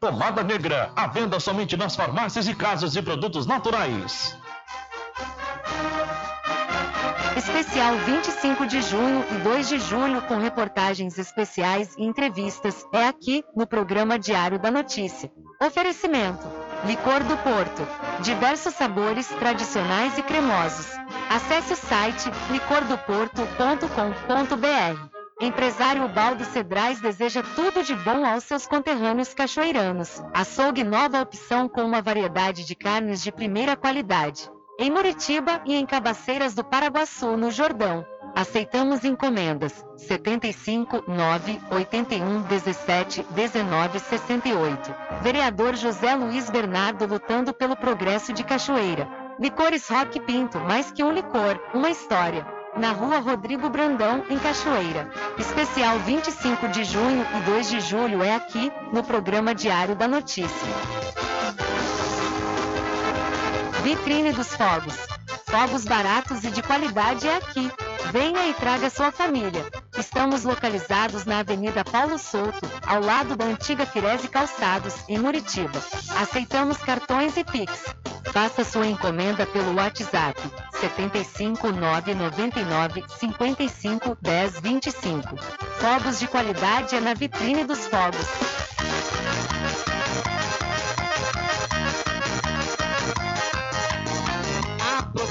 [0.00, 4.36] Pomada Negra, a venda somente nas farmácias e casas de produtos naturais.
[7.36, 13.44] Especial 25 de junho e 2 de julho com reportagens especiais e entrevistas é aqui
[13.56, 15.32] no programa Diário da Notícia.
[15.60, 16.46] Oferecimento:
[16.86, 17.82] Licor do Porto,
[18.22, 20.86] diversos sabores tradicionais e cremosos.
[21.28, 25.13] Acesse o site licordoporto.com.br.
[25.40, 30.22] Empresário Baldo Cedrais deseja tudo de bom aos seus conterrâneos cachoeiranos.
[30.32, 34.48] Açougue nova opção com uma variedade de carnes de primeira qualidade.
[34.78, 38.06] Em Muritiba e em Cabaceiras do Paraguaçu, no Jordão.
[38.34, 44.94] Aceitamos encomendas 75 9 81 17 19 68.
[45.20, 49.08] Vereador José Luiz Bernardo lutando pelo progresso de Cachoeira.
[49.38, 55.10] Licores Rock Pinto, mais que um licor, uma história na rua Rodrigo Brandão, em Cachoeira.
[55.38, 60.68] Especial 25 de junho e 2 de julho é aqui, no programa Diário da Notícia.
[63.82, 65.23] Vitrine dos Fogos.
[65.46, 67.70] Fogos baratos e de qualidade é aqui.
[68.12, 69.64] Venha e traga sua família.
[69.96, 75.82] Estamos localizados na Avenida Paulo Souto, ao lado da antiga Firese Calçados, em Muritiba.
[76.20, 77.94] Aceitamos cartões e Pix.
[78.32, 80.40] Faça sua encomenda pelo WhatsApp
[80.80, 85.36] 75 999 55 10 25.
[85.78, 88.26] Fogos de qualidade é na vitrine dos fogos.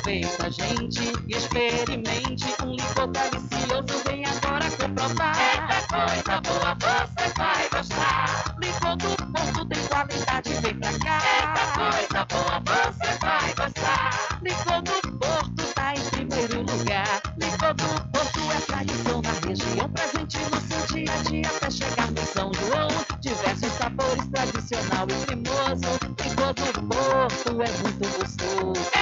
[0.03, 1.13] aproveita, gente.
[1.30, 4.03] Experimente um licor delicioso.
[4.05, 5.35] Vem agora comprovar.
[5.39, 8.55] Eita coisa boa, você vai gostar.
[8.61, 11.21] Licor do ponto tem qualidade, vem pra cá.
[11.39, 14.39] Eita coisa boa, você vai gostar.
[14.41, 17.21] Licor do Porto tá em primeiro lugar.
[17.38, 19.89] Licor do Porto é tradição na região.
[19.89, 22.89] Presente no seu dia a dia até chegar no São João.
[23.21, 25.99] Diversos sabores, tradicional e cremoso.
[26.21, 28.93] Licor do Porto é muito gostoso.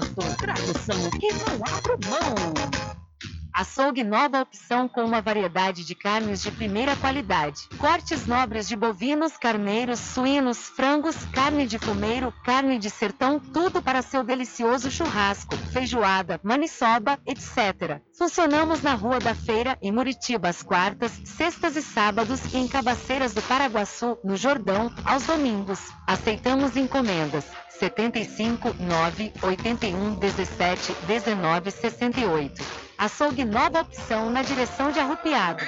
[0.00, 0.36] Gosto.
[0.36, 2.90] Tradição que não abro mão.
[3.52, 7.68] Açougue nova opção com uma variedade de carnes de primeira qualidade.
[7.78, 14.02] Cortes nobres de bovinos, carneiros, suínos, frangos, carne de fumeiro, carne de sertão, tudo para
[14.02, 18.00] seu delicioso churrasco, feijoada, maniçoba, etc.
[18.16, 23.34] Funcionamos na Rua da Feira, em Muritiba, às quartas, sextas e sábados e em Cabaceiras
[23.34, 25.80] do Paraguaçu, no Jordão, aos domingos.
[26.06, 27.44] Aceitamos encomendas.
[27.80, 32.62] 75 9 81 17 19 68.
[32.98, 35.64] Açougue nova opção na direção de Arrupiado.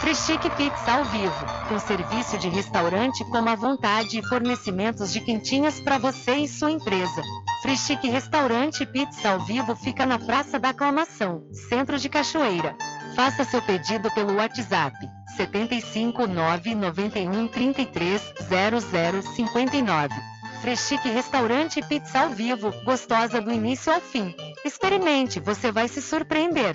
[0.00, 5.80] Freschique Pizza ao vivo, com serviço de restaurante como à vontade e fornecimentos de quentinhas
[5.80, 7.22] para você e sua empresa.
[7.62, 12.76] Freschique Restaurante Pizza ao vivo fica na Praça da Aclamação, Centro de Cachoeira.
[13.16, 14.94] Faça seu pedido pelo WhatsApp
[15.36, 20.14] 75 991 33 00 59.
[20.62, 24.34] Freschique Restaurante e Pizza ao vivo, gostosa do início ao fim.
[24.64, 26.74] Experimente, você vai se surpreender.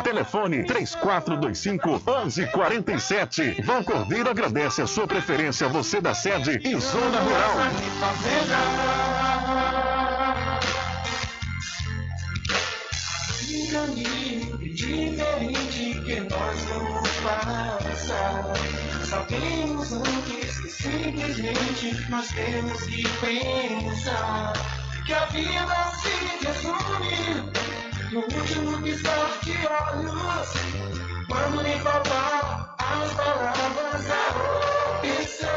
[0.01, 3.61] Telefone 3425 1147.
[3.63, 7.55] Vão Cordeiro agradece a sua preferência, você da sede e zona rural.
[14.73, 18.53] Diferente que nós vamos passar.
[19.05, 24.53] Sabemos antes que simplesmente nós temos que pensar
[25.05, 30.49] que a vida se resume no último piscar de olhos.
[31.29, 34.27] Quando me faltar as palavras, a
[34.99, 35.47] opção.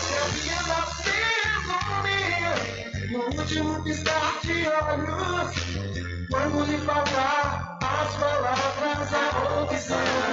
[0.00, 5.50] Que a vida se resume no último piscar de olhos.
[6.30, 10.32] Quando lhe faltar as palavras, a opção.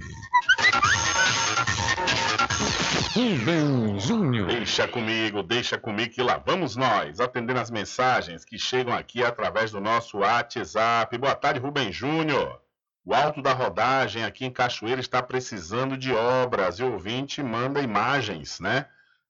[3.16, 4.46] Rubem Júnior.
[4.46, 9.72] Deixa comigo, deixa comigo que lá vamos nós, atendendo as mensagens que chegam aqui através
[9.72, 11.18] do nosso WhatsApp.
[11.18, 12.62] Boa tarde, Rubem Júnior.
[13.04, 18.60] O Alto da Rodagem aqui em Cachoeira está precisando de obras e ouvinte manda imagens,
[18.60, 18.86] né?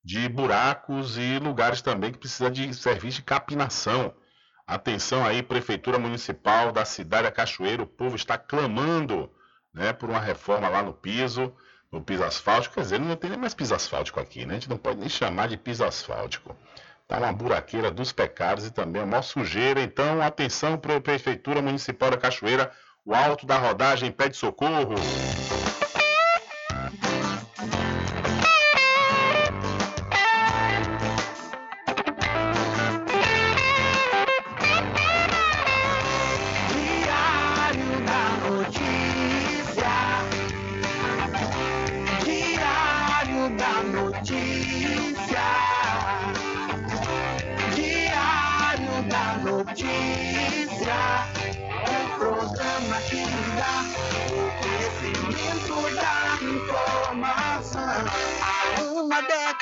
[0.06, 4.14] De buracos e lugares também que precisa de serviço de capinação.
[4.68, 9.32] Atenção aí, Prefeitura Municipal da cidade da Cachoeira, o povo está clamando
[9.74, 11.52] né, por uma reforma lá no piso,
[11.92, 12.76] no piso asfáltico.
[12.76, 14.52] Quer dizer, não tem nem mais piso asfáltico aqui, né?
[14.52, 16.56] A gente não pode nem chamar de piso asfáltico.
[17.08, 19.82] Tá uma buraqueira dos pecados e também uma maior sujeira.
[19.82, 22.72] Então, atenção para a Prefeitura Municipal da Cachoeira,
[23.04, 24.94] o alto da rodagem pede socorro.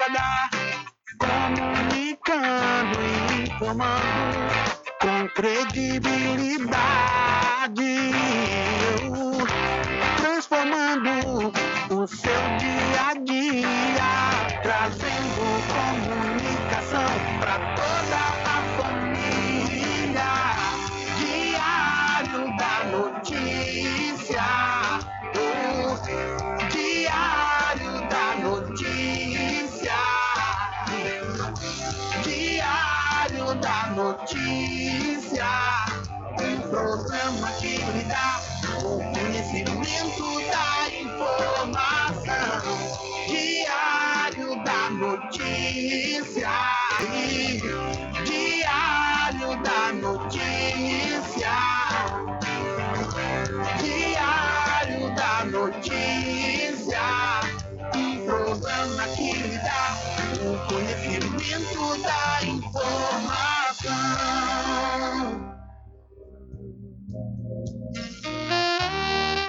[0.09, 0.49] Década
[1.19, 4.53] comunicando e informando
[4.99, 8.11] com credibilidade,
[61.03, 63.93] o conhecimento da informação.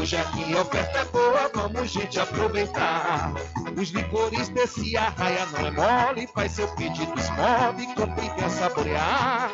[0.00, 3.34] hoje aqui a oferta é boa, vamos gente aproveitar.
[3.76, 9.52] Os licores desse arraia não é mole, faz seu pedido, esmove, compre e quer saborear.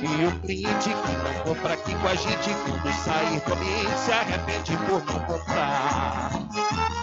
[0.00, 4.12] E o cliente que não compra aqui com a gente, quando sair do ambiente, se
[4.12, 6.30] arrepende por não comprar.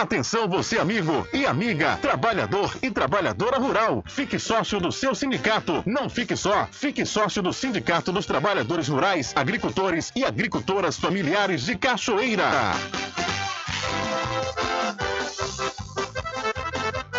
[0.00, 4.02] Atenção você amigo e amiga, trabalhador e trabalhadora rural.
[4.06, 5.82] Fique sócio do seu sindicato.
[5.84, 11.76] Não fique só, fique sócio do Sindicato dos Trabalhadores Rurais, Agricultores e Agricultoras Familiares de
[11.76, 12.50] Cachoeira.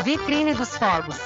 [0.03, 1.17] Vitrine dos Fogos.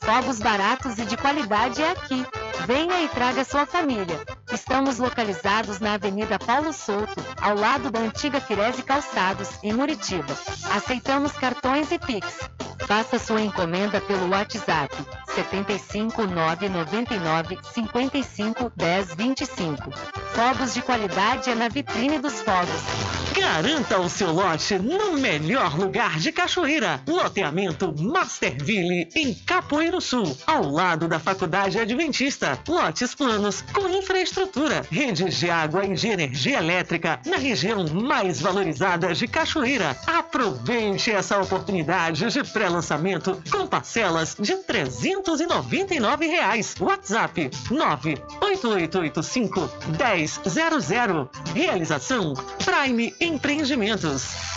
[0.00, 2.26] Fogos baratos e de qualidade é aqui.
[2.66, 4.20] Venha e traga sua família.
[4.54, 7.12] Estamos localizados na Avenida Paulo Souto,
[7.42, 10.32] ao lado da antiga Firese Calçados, em Muritiba.
[10.70, 12.48] Aceitamos cartões e Pix.
[12.86, 14.94] Faça sua encomenda pelo WhatsApp
[15.34, 19.90] 75 999 55 10 25.
[20.34, 23.14] Fogos de qualidade é na Vitrine dos Fogos.
[23.34, 27.00] Garanta o seu lote no melhor lugar de Cachoeira.
[27.06, 32.58] Loteamento Masterville, em Capoeiro Sul, ao lado da Faculdade Adventista.
[32.68, 34.43] Lotes planos com infraestrutura,
[34.90, 39.96] redes de água e de energia elétrica na região mais valorizada de Cachoeira.
[40.06, 46.74] Aproveite essa oportunidade de pré-lançamento com parcelas de 399 reais.
[46.78, 51.30] WhatsApp 98885 1000.
[51.54, 52.34] Realização
[52.64, 54.54] Prime Empreendimentos.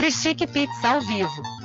[0.00, 1.42] Freschique Pizza ao vivo,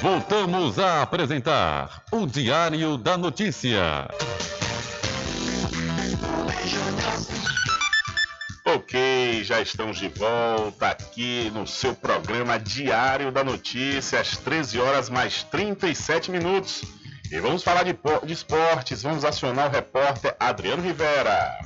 [0.00, 4.08] Voltamos a apresentar o Diário da Notícia.
[8.64, 15.10] Ok, já estamos de volta aqui no seu programa Diário da Notícia, às 13 horas
[15.10, 16.84] mais 37 minutos.
[17.32, 21.58] E vamos falar de, de esportes, vamos acionar o repórter Adriano Rivera.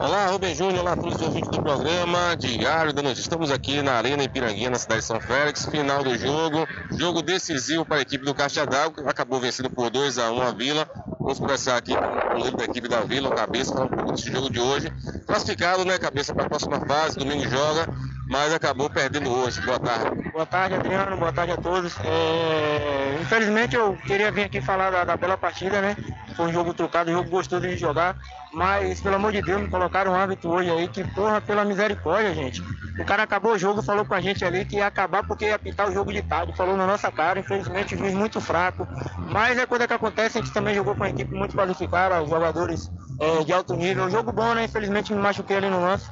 [0.00, 3.20] Olá, Rubem Júnior, olá a todos os ouvintes do programa Diário da Notícia.
[3.20, 6.66] Estamos aqui na Arena Ipiranguinha, na cidade de São Félix, final do jogo,
[6.98, 10.40] jogo decisivo para a equipe do Caixa d'Água, que acabou vencendo por 2 a 1
[10.40, 10.88] a Vila.
[11.20, 14.12] Vamos conversar aqui com o líder da equipe da Vila, o Cabeça, falar um pouco
[14.12, 14.90] desse jogo de hoje.
[15.26, 17.86] Classificado, né, Cabeça, para a próxima fase, domingo joga,
[18.30, 19.60] mas acabou perdendo hoje.
[19.60, 20.30] Boa tarde.
[20.32, 21.16] Boa tarde, Adriano.
[21.18, 21.94] Boa tarde a todos.
[22.02, 25.94] É, Infelizmente, eu queria vir aqui falar da, da bela partida, né?
[26.36, 28.16] Foi um jogo trocado, um jogo gostoso de jogar.
[28.52, 32.34] Mas, pelo amor de Deus, me colocaram um árbitro hoje aí que, porra, pela misericórdia,
[32.34, 32.62] gente.
[32.98, 35.58] O cara acabou o jogo, falou com a gente ali que ia acabar porque ia
[35.58, 36.56] pintar o jogo de tarde.
[36.56, 38.86] Falou na nossa cara, infelizmente, juiz muito fraco.
[39.30, 42.90] Mas é coisa que acontece, a gente também jogou com uma equipe muito qualificada, jogadores
[43.20, 44.10] é, de alto nível.
[44.10, 44.64] Jogo bom, né?
[44.64, 46.10] Infelizmente, me machuquei ali no lance.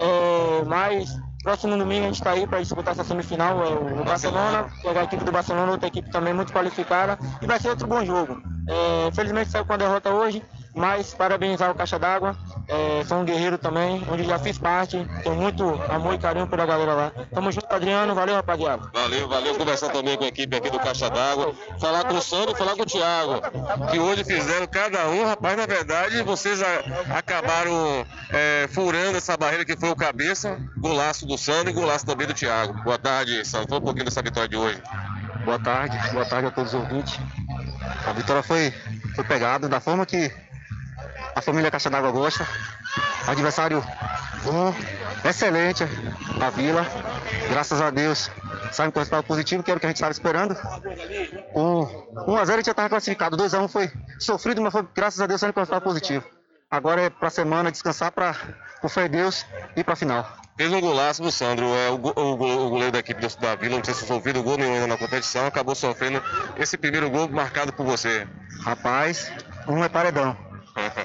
[0.00, 1.08] É, mas
[1.42, 5.04] Próximo domingo a gente está aí para disputar essa semifinal, é o Barcelona, é a
[5.04, 8.42] equipe do Barcelona, outra equipe também muito qualificada, e vai ser outro bom jogo.
[8.66, 10.42] É, felizmente saiu com a derrota hoje,
[10.74, 12.36] mas parabenizar o Caixa d'Água,
[12.68, 16.64] é, sou um guerreiro também, onde já fiz parte, tenho muito amor e carinho pela
[16.66, 17.12] galera lá.
[17.34, 18.90] Tamo junto, Adriano, valeu rapaziada.
[18.92, 19.54] Valeu, valeu.
[19.54, 22.76] Conversar também com a equipe aqui do Caixa d'Água, falar com o Sandro e falar
[22.76, 23.40] com o Thiago,
[23.90, 29.64] que hoje fizeram cada um, rapaz, na verdade, vocês a- acabaram é, furando essa barreira
[29.64, 32.74] que foi o cabeça, golaço do Sandro e golaço também do Thiago.
[32.84, 33.68] Boa tarde, Sandro.
[33.68, 34.80] Fala um pouquinho dessa vitória de hoje.
[35.44, 37.18] Boa tarde, boa tarde a todos os ouvintes.
[38.06, 38.72] A vitória foi,
[39.14, 40.30] foi pegada da forma que
[41.38, 42.46] a família Caixa d'Água gosta.
[43.26, 43.84] Adversário
[44.44, 44.74] bom,
[45.24, 45.84] excelente,
[46.40, 46.86] a Vila.
[47.50, 48.30] Graças a Deus,
[48.72, 50.54] sai um resultado positivo, que era o que a gente estava esperando.
[51.52, 51.86] Com
[52.26, 55.52] 1x0 a gente já estava classificado, 2x1 foi sofrido, mas foi, graças a Deus, saindo
[55.54, 56.24] com resultado positivo.
[56.70, 58.34] Agora é pra semana descansar para
[58.80, 59.44] com fé em Deus
[59.76, 60.26] e pra final.
[60.56, 63.76] Fez um golaço do Sandro, é, o, o o goleiro da equipe do- da Vila,
[63.76, 66.22] não tinha sofrido gol nenhum ainda na competição, acabou sofrendo
[66.56, 68.26] esse primeiro gol marcado por você.
[68.64, 69.30] Rapaz,
[69.68, 70.36] um é paredão.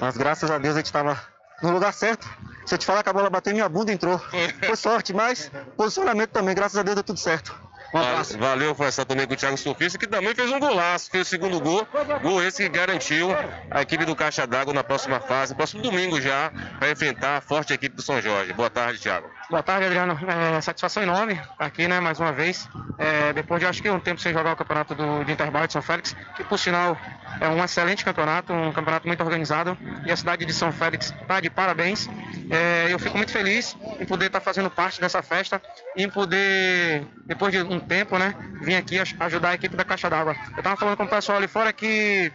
[0.00, 1.20] Mas graças a Deus a gente estava
[1.62, 2.28] no lugar certo.
[2.66, 4.20] Se eu te falar que a bola bateu minha bunda, entrou.
[4.66, 7.54] Foi sorte, mas posicionamento também, graças a Deus deu tudo certo.
[7.94, 8.36] Um abraço.
[8.36, 11.60] Valeu, conversar também com o Thiago Sofista, que também fez um golaço, fez o segundo
[11.60, 11.86] gol,
[12.22, 13.28] gol esse que garantiu
[13.70, 17.72] a equipe do Caixa d'Água na próxima fase, próximo domingo já, para enfrentar a forte
[17.72, 18.52] equipe do São Jorge.
[18.52, 19.30] Boa tarde, Thiago.
[19.48, 20.18] Boa tarde, Adriano.
[20.26, 22.68] É, satisfação enorme estar aqui, né, mais uma vez.
[22.98, 25.72] É, depois de acho que um tempo sem jogar o campeonato do, de Interbairro de
[25.72, 26.98] São Félix, que por sinal
[27.40, 29.76] é um excelente campeonato, um campeonato muito organizado.
[30.04, 32.08] E a cidade de São Félix está de parabéns.
[32.50, 35.62] É, eu fico muito feliz em poder estar fazendo parte dessa festa
[35.96, 39.84] e em poder, depois de um tempo, né, vir aqui aj- ajudar a equipe da
[39.84, 40.34] Caixa d'Água.
[40.52, 42.32] Eu estava falando com o pessoal ali fora que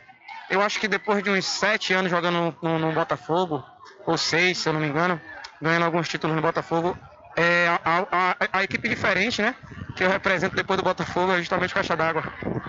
[0.49, 3.63] eu acho que depois de uns sete anos jogando no, no Botafogo,
[4.05, 5.19] ou seis, se eu não me engano,
[5.61, 6.97] ganhando alguns títulos no Botafogo,
[7.35, 9.53] é a, a- a- equipe diferente, né?
[9.95, 12.23] Que eu represento depois do Botafogo é justamente Caixa d'Água.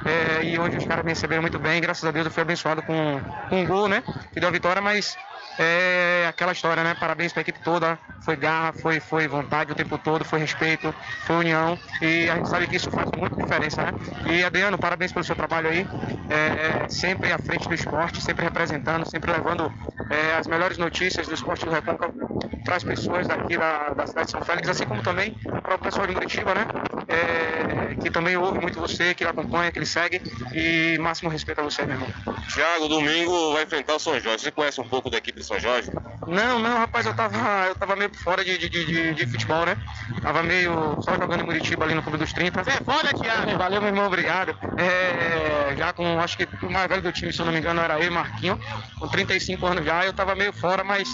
[0.04, 2.82] É, e hoje os caras me receberam muito bem, graças a Deus eu fui abençoado
[2.82, 4.02] com, com um gol, né?
[4.32, 5.16] Que deu a vitória, mas
[5.58, 6.94] é aquela história, né?
[6.98, 7.98] Parabéns para a equipe toda.
[8.22, 10.94] Foi garra, foi, foi vontade o tempo todo, foi respeito,
[11.26, 11.78] foi união.
[12.00, 13.92] E a gente sabe que isso faz muita diferença, né?
[14.30, 15.86] E Adriano, parabéns pelo seu trabalho aí.
[16.28, 19.72] É, sempre à frente do esporte, sempre representando, sempre levando
[20.10, 24.26] é, as melhores notícias do esporte do Recôncavo para as pessoas daqui da, da cidade
[24.26, 26.66] de São Félix, assim como também para o pessoal de Curitiba, né?
[27.08, 30.20] É, que também ouve muito você, que acompanha, que ele segue.
[30.54, 32.08] E máximo respeito a você, meu irmão.
[32.52, 34.44] Thiago, domingo vai enfrentar o São Jorge.
[34.44, 35.90] Você conhece um pouco da equipe do São Jorge?
[36.26, 37.36] Não, não, rapaz, eu tava,
[37.66, 39.76] eu tava meio fora de, de, de, de futebol, né?
[40.22, 42.62] Tava meio só jogando em Muritiba ali no Clube dos 30.
[42.62, 43.58] Você é foda, Thiago.
[43.58, 44.56] Valeu, meu irmão, obrigado.
[44.78, 47.80] É, já com, acho que o mais velho do time, se eu não me engano,
[47.80, 48.60] era eu e Marquinho,
[48.98, 51.08] com 35 anos já, eu tava meio fora, mas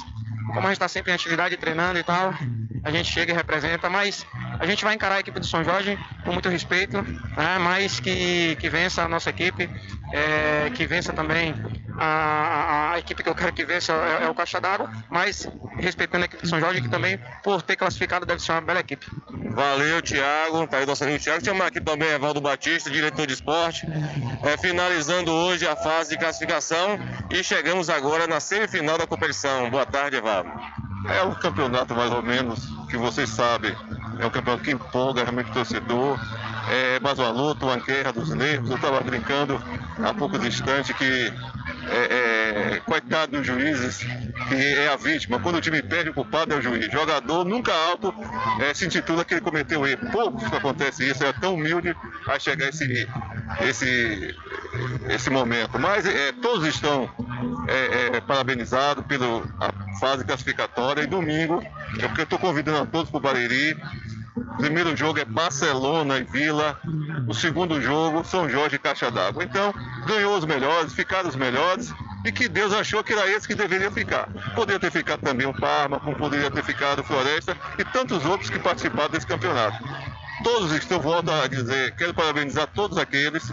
[0.46, 2.34] como a gente tá sempre em atividade, treinando e tal,
[2.84, 4.26] a gente chega e representa, mas
[4.58, 7.58] a gente vai encarar a equipe do São Jorge com muito respeito, né?
[7.60, 9.68] mas que, que vença a nossa equipe,
[10.12, 11.54] é, que vença também
[11.98, 15.48] a, a, a, equipe que eu quero que vença é, é o Caixa d'Água, mas
[15.78, 18.80] respeitando a equipe do São Jorge, que também, por ter classificado, deve ser uma bela
[18.80, 19.06] equipe.
[19.56, 20.66] Valeu, Thiago.
[20.66, 21.42] Tá aí nosso amigo Thiago.
[21.42, 23.86] Chamar aqui também Evaldo Batista, diretor de esporte.
[24.42, 26.98] É, finalizando hoje a fase de classificação
[27.30, 29.70] e chegamos agora na semifinal da competição.
[29.70, 30.35] Boa tarde, Evaldo.
[31.08, 33.74] É um campeonato mais ou menos que vocês sabem.
[34.18, 36.18] É um campeonato que empolga realmente o torcedor.
[36.68, 38.70] É mais uma luta, uma guerra dos nervos.
[38.70, 39.62] Eu estava brincando
[40.02, 41.32] há poucos instantes que
[41.88, 43.98] é, é, coitado dos juízes,
[44.48, 45.38] que é a vítima.
[45.38, 46.90] Quando o time perde, o culpado é o juiz.
[46.90, 48.12] Jogador nunca alto
[48.60, 50.10] é, se intitula que ele cometeu erro.
[50.10, 51.94] Poucos que acontece isso, é tão humilde
[52.26, 53.08] a chegar esse,
[53.60, 54.34] esse,
[55.08, 55.78] esse momento.
[55.78, 57.08] Mas é, todos estão
[57.68, 59.42] é, é, parabenizados pela
[59.98, 61.62] fase classificatória e domingo,
[61.98, 63.76] é porque eu estou convidando a todos para o Bariri.
[64.36, 66.78] O primeiro jogo é Barcelona e Vila.
[67.26, 69.44] O segundo jogo, São Jorge e Caixa d'Água.
[69.44, 69.72] Então,
[70.06, 71.92] ganhou os melhores, ficaram os melhores.
[72.24, 74.28] E que Deus achou que era esse que deveria ficar.
[74.54, 78.50] Poderia ter ficado também o Parma, como poderia ter ficado o Floresta e tantos outros
[78.50, 79.78] que participaram desse campeonato.
[80.42, 83.50] Todos estão, volto a dizer, quero parabenizar todos aqueles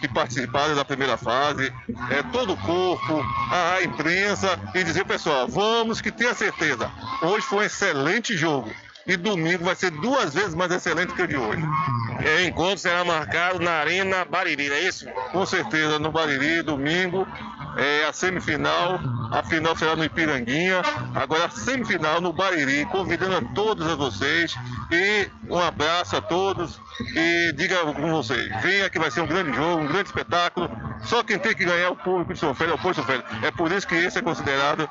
[0.00, 1.72] que participaram da primeira fase,
[2.10, 6.90] é, todo o corpo, a, imprensa, e dizer, pessoal, vamos que tenha certeza,
[7.22, 8.70] hoje foi um excelente jogo
[9.06, 11.62] e domingo vai ser duas vezes mais excelente que o de hoje.
[11.62, 15.06] O encontro será marcado na Arena Bariri, é isso?
[15.30, 17.26] Com certeza, no Bariri, domingo.
[17.76, 18.98] É a semifinal,
[19.32, 20.82] a final será no Ipiranguinha,
[21.14, 24.56] agora a semifinal no Bariri, convidando a todos a vocês
[24.90, 26.80] e um abraço a todos
[27.14, 30.70] e diga com vocês, venha que vai ser um grande jogo, um grande espetáculo,
[31.04, 32.96] só quem tem que ganhar é o público de São Félix, é o povo de
[32.96, 33.30] São Félix.
[33.42, 34.88] É por isso que esse é considerado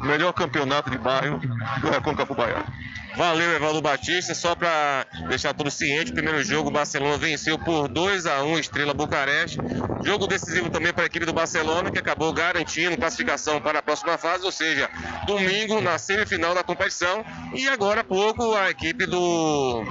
[0.00, 1.38] o melhor campeonato de bairro
[1.80, 2.66] do Recôncavo Baiano.
[3.16, 4.34] Valeu, Evaldo Batista.
[4.34, 8.92] Só para deixar tudo ciente, primeiro jogo o Barcelona venceu por 2 a 1 Estrela
[8.92, 9.58] Bucareste.
[10.04, 14.18] Jogo decisivo também para a equipe do Barcelona, que acabou garantindo classificação para a próxima
[14.18, 14.90] fase, ou seja,
[15.26, 17.24] domingo na semifinal da competição.
[17.54, 19.84] E agora há pouco a equipe do,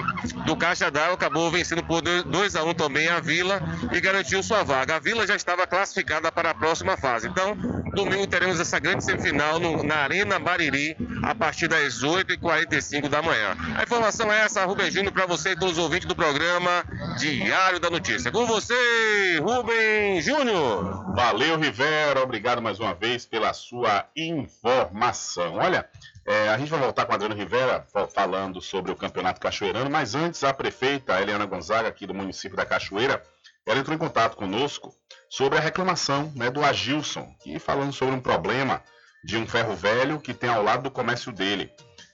[0.46, 4.64] do Caixa d'Água acabou vencendo por 2 a 1 também a Vila e garantiu sua
[4.64, 4.98] vaga.
[4.98, 7.28] A Vila já estava classificada para a próxima fase.
[7.28, 7.56] Então,
[7.94, 13.56] domingo teremos essa grande semifinal no, na Arena Bariri a partir das 8h45 da manhã.
[13.78, 16.84] A informação é essa, Rubem Júnior, para você e todos os ouvintes do programa
[17.20, 18.32] Diário da Notícia.
[18.32, 21.14] Com você, Rubem Júnior.
[21.14, 22.24] Valeu, Rivera.
[22.24, 25.58] Obrigado mais uma vez pela sua informação.
[25.58, 25.88] Olha,
[26.26, 27.86] é, a gente vai voltar com a Adriana Rivera
[28.16, 32.66] falando sobre o Campeonato Cachoeirano, mas antes a prefeita Eliana Gonzaga, aqui do município da
[32.66, 33.22] Cachoeira,
[33.64, 34.92] ela entrou em contato conosco
[35.30, 38.82] sobre a reclamação né, do Agilson, e falando sobre um problema
[39.24, 41.72] de um ferro velho que tem ao lado do comércio dele.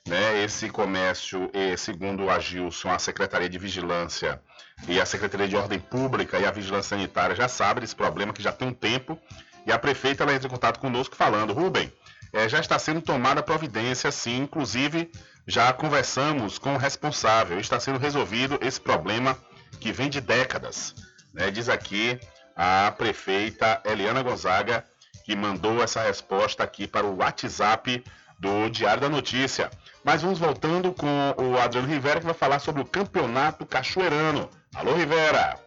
[0.07, 0.43] Né?
[0.43, 4.41] Esse comércio, segundo o Agilson, a Secretaria de Vigilância
[4.87, 8.41] e a Secretaria de Ordem Pública e a Vigilância Sanitária já sabem desse problema que
[8.41, 9.19] já tem um tempo.
[9.65, 11.91] E a prefeita ela entra em contato conosco falando, Rubem,
[12.31, 15.11] é, já está sendo tomada providência, sim, inclusive
[15.47, 19.37] já conversamos com o responsável, está sendo resolvido esse problema
[19.79, 20.93] que vem de décadas.
[21.33, 21.49] Né?
[21.49, 22.19] Diz aqui
[22.55, 24.85] a prefeita Eliana Gonzaga,
[25.25, 28.03] que mandou essa resposta aqui para o WhatsApp
[28.39, 29.69] do Diário da Notícia.
[30.03, 34.49] Mas vamos voltando com o Adriano Rivera, que vai falar sobre o Campeonato Cachoeirano.
[34.73, 35.59] Alô, Rivera!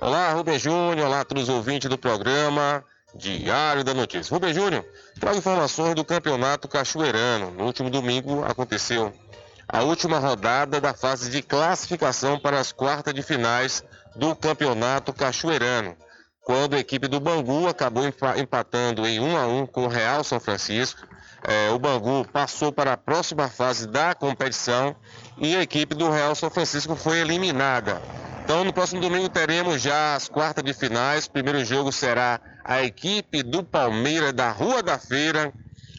[0.00, 2.84] Olá, Rubem Júnior, olá a todos os ouvintes do programa
[3.14, 4.32] Diário da Notícia.
[4.32, 4.84] Rubem Júnior,
[5.20, 7.50] trago informações do Campeonato Cachoeirano.
[7.50, 9.12] No último domingo aconteceu
[9.68, 13.82] a última rodada da fase de classificação para as quartas de finais
[14.14, 15.96] do Campeonato Cachoeirano,
[16.42, 18.04] quando a equipe do Bangu acabou
[18.36, 21.06] empatando em 1 a 1 com o Real São Francisco
[21.42, 24.96] é, o Bangu passou para a próxima fase da competição
[25.38, 28.00] e a equipe do Real São Francisco foi eliminada.
[28.44, 31.26] Então, no próximo domingo teremos já as quartas de finais.
[31.26, 35.52] O primeiro jogo será a equipe do Palmeiras da Rua da Feira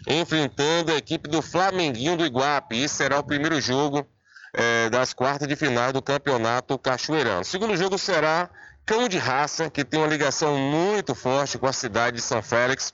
[0.08, 2.82] enfrentando a equipe do Flamenguinho do Iguape.
[2.82, 4.08] Esse será o primeiro jogo
[4.54, 7.42] é, das quartas de final do Campeonato Cachoeirão.
[7.42, 8.50] O segundo jogo será
[8.86, 12.94] Cão de Raça, que tem uma ligação muito forte com a cidade de São Félix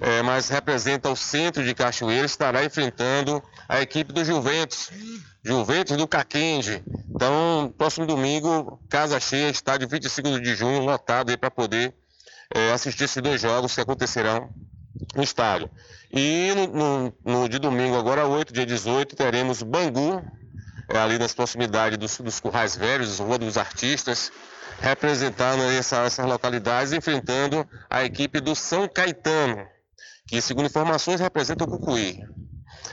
[0.00, 4.90] é, mas representa o centro de Cachoeira, estará enfrentando a equipe do Juventus.
[5.44, 6.82] Juventus do Caquende.
[7.14, 11.94] Então, próximo domingo, casa cheia, estádio 25 de junho, lotado para poder
[12.54, 14.48] é, assistir esses dois jogos que acontecerão
[15.14, 15.70] no estádio.
[16.10, 20.24] E no, no, no de domingo, agora 8, dia 18, teremos Bangu,
[20.88, 24.32] é, ali nas proximidades dos, dos Currais Velhos, Rua dos Artistas,
[24.80, 29.66] representando essa, essas localidades, enfrentando a equipe do São Caetano,
[30.30, 32.22] que, segundo informações, representa o Cucuí.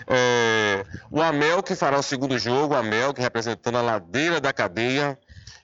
[0.08, 4.52] É, o Amel, que fará o segundo jogo, o Amel, que representando a ladeira da
[4.52, 5.16] cadeia,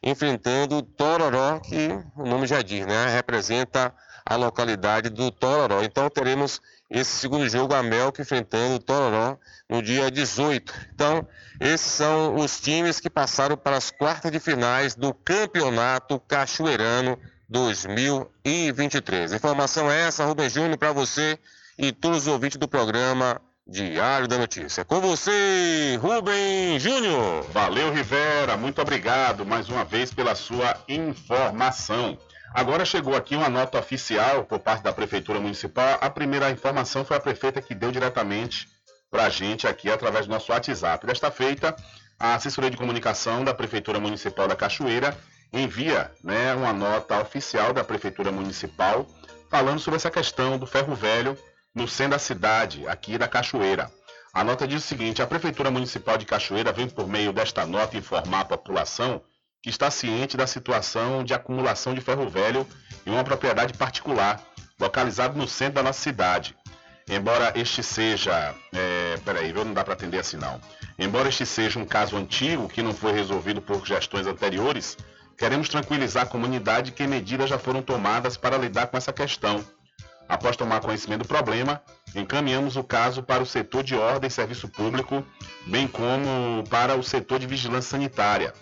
[0.03, 3.07] enfrentando o Tororó, que o nome já diz, né?
[3.07, 3.91] Representa
[4.23, 5.81] a localidade do Tororó.
[5.81, 10.71] Então teremos esse segundo jogo, a Melk enfrentando o Tororó no dia 18.
[10.93, 11.27] Então,
[11.59, 17.17] esses são os times que passaram para as quartas de finais do Campeonato Cachoeirano
[17.49, 19.33] 2023.
[19.33, 21.39] Informação é essa, Rubem Júnior, para você
[21.77, 24.83] e todos os ouvintes do programa Diário da Notícia.
[24.83, 27.43] Com você, Rubem Júnior.
[27.51, 28.57] Valeu, Rivera.
[28.57, 32.17] Muito obrigado mais uma vez pela sua informação.
[32.53, 35.97] Agora chegou aqui uma nota oficial por parte da Prefeitura Municipal.
[36.01, 38.67] A primeira informação foi a prefeita que deu diretamente
[39.09, 41.07] para a gente aqui através do nosso WhatsApp.
[41.07, 41.75] Desta feita,
[42.19, 45.17] a assessoria de comunicação da Prefeitura Municipal da Cachoeira
[45.51, 49.07] envia né, uma nota oficial da Prefeitura Municipal
[49.49, 51.37] falando sobre essa questão do ferro velho
[51.73, 53.91] no centro da cidade, aqui da Cachoeira.
[54.33, 57.97] A nota diz o seguinte: a Prefeitura Municipal de Cachoeira vem por meio desta nota
[57.97, 59.21] informar a população
[59.61, 62.67] que está ciente da situação de acumulação de ferro velho
[63.05, 64.43] em uma propriedade particular,
[64.79, 66.55] localizado no centro da nossa cidade.
[67.07, 68.53] Embora este seja.
[68.73, 70.59] É, peraí, não dá para atender assim não.
[70.97, 74.97] Embora este seja um caso antigo que não foi resolvido por gestões anteriores,
[75.37, 79.63] queremos tranquilizar a comunidade que medidas já foram tomadas para lidar com essa questão.
[80.33, 81.81] Após tomar conhecimento do problema,
[82.15, 85.23] encaminhamos o caso para o setor de ordem e serviço público,
[85.67, 88.53] bem como para o setor de vigilância sanitária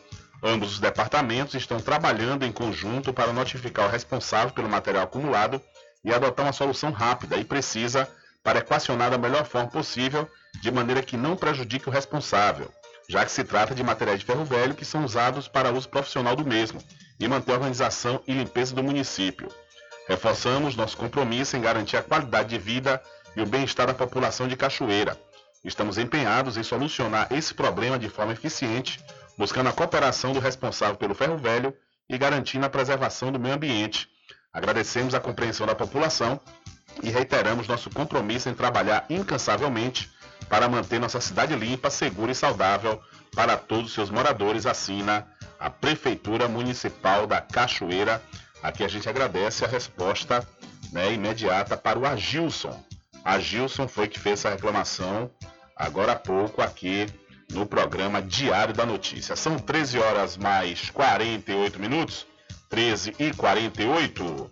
[0.43, 5.61] Ambos os departamentos estão trabalhando em conjunto para notificar o responsável pelo material acumulado
[6.03, 8.09] e adotar uma solução rápida e precisa
[8.43, 10.27] para equacionar da melhor forma possível,
[10.59, 12.71] de maneira que não prejudique o responsável,
[13.07, 16.35] já que se trata de materiais de ferro velho que são usados para uso profissional
[16.35, 16.81] do mesmo
[17.19, 19.47] e manter a organização e limpeza do município.
[20.07, 23.01] Reforçamos nosso compromisso em garantir a qualidade de vida
[23.35, 25.17] e o bem-estar da população de Cachoeira.
[25.63, 28.99] Estamos empenhados em solucionar esse problema de forma eficiente
[29.37, 31.75] buscando a cooperação do responsável pelo ferro velho
[32.09, 34.07] e garantindo a preservação do meio ambiente.
[34.53, 36.39] Agradecemos a compreensão da população
[37.01, 40.11] e reiteramos nosso compromisso em trabalhar incansavelmente
[40.49, 43.01] para manter nossa cidade limpa, segura e saudável
[43.33, 45.25] para todos os seus moradores, assina
[45.57, 48.21] a Prefeitura Municipal da Cachoeira.
[48.61, 50.47] Aqui a gente agradece a resposta
[50.91, 52.83] né, imediata para o Agilson.
[53.23, 55.31] Agilson foi que fez essa reclamação
[55.75, 57.07] agora há pouco aqui
[57.51, 59.35] no programa Diário da Notícia.
[59.35, 62.27] São 13 horas mais 48 minutos,
[62.69, 64.51] 13 e 48.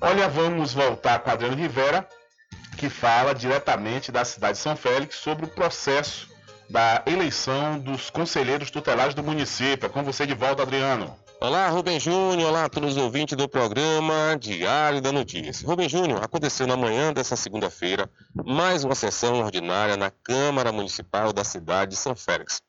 [0.00, 2.08] Olha, vamos voltar com Adriano Rivera,
[2.76, 6.28] que fala diretamente da cidade de São Félix sobre o processo
[6.70, 9.86] da eleição dos conselheiros tutelares do município.
[9.86, 11.14] É com você de volta, Adriano.
[11.44, 12.50] Olá, Rubem Júnior.
[12.50, 15.66] Olá a todos os ouvintes do programa Diário da Notícia.
[15.66, 21.42] Rubem Júnior, aconteceu na manhã dessa segunda-feira mais uma sessão ordinária na Câmara Municipal da
[21.42, 22.62] cidade de São Félix.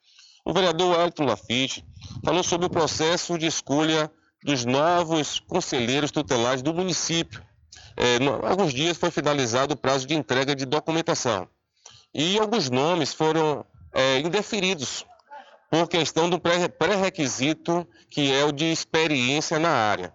[0.43, 1.85] O vereador Elton Lafitte
[2.25, 4.11] falou sobre o processo de escolha
[4.43, 7.43] dos novos conselheiros tutelares do município.
[7.95, 11.47] É, há alguns dias foi finalizado o prazo de entrega de documentação
[12.11, 13.63] e alguns nomes foram
[13.93, 15.05] é, indeferidos
[15.73, 20.13] por questão do pré-requisito que é o de experiência na área.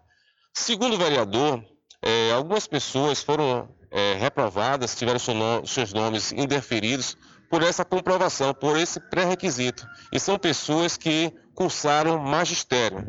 [0.54, 1.64] Segundo o vereador,
[2.00, 5.34] é, algumas pessoas foram é, reprovadas, tiveram seu
[5.66, 7.16] seus nomes indeferidos
[7.50, 9.84] por essa comprovação, por esse pré-requisito.
[10.12, 13.04] E são pessoas que cursaram magistério.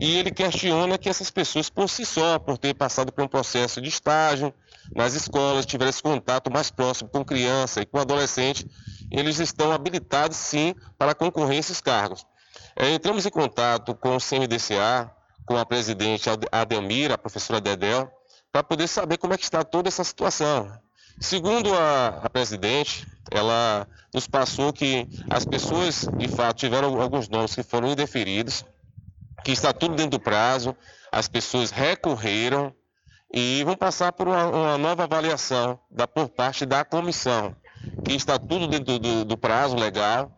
[0.00, 3.78] E ele questiona que essas pessoas, por si só, por ter passado por um processo
[3.78, 4.54] de estágio
[4.94, 8.66] nas escolas, tiveram esse contato mais próximo com criança e com adolescente,
[9.10, 12.24] eles estão habilitados sim para concorrer esses cargos.
[12.76, 15.10] É, entramos em contato com o CMDCA,
[15.44, 18.10] com a presidente Adelmira, a professora Dedel,
[18.52, 20.70] para poder saber como é que está toda essa situação.
[21.20, 27.54] Segundo a, a, presidente, ela nos passou que as pessoas, de fato, tiveram alguns nomes
[27.54, 28.64] que foram indeferidos,
[29.44, 30.74] que está tudo dentro do prazo,
[31.12, 32.74] as pessoas recorreram
[33.32, 37.54] e vão passar por uma, uma nova avaliação da, por parte da comissão
[38.04, 40.30] que está tudo dentro do, do prazo legal.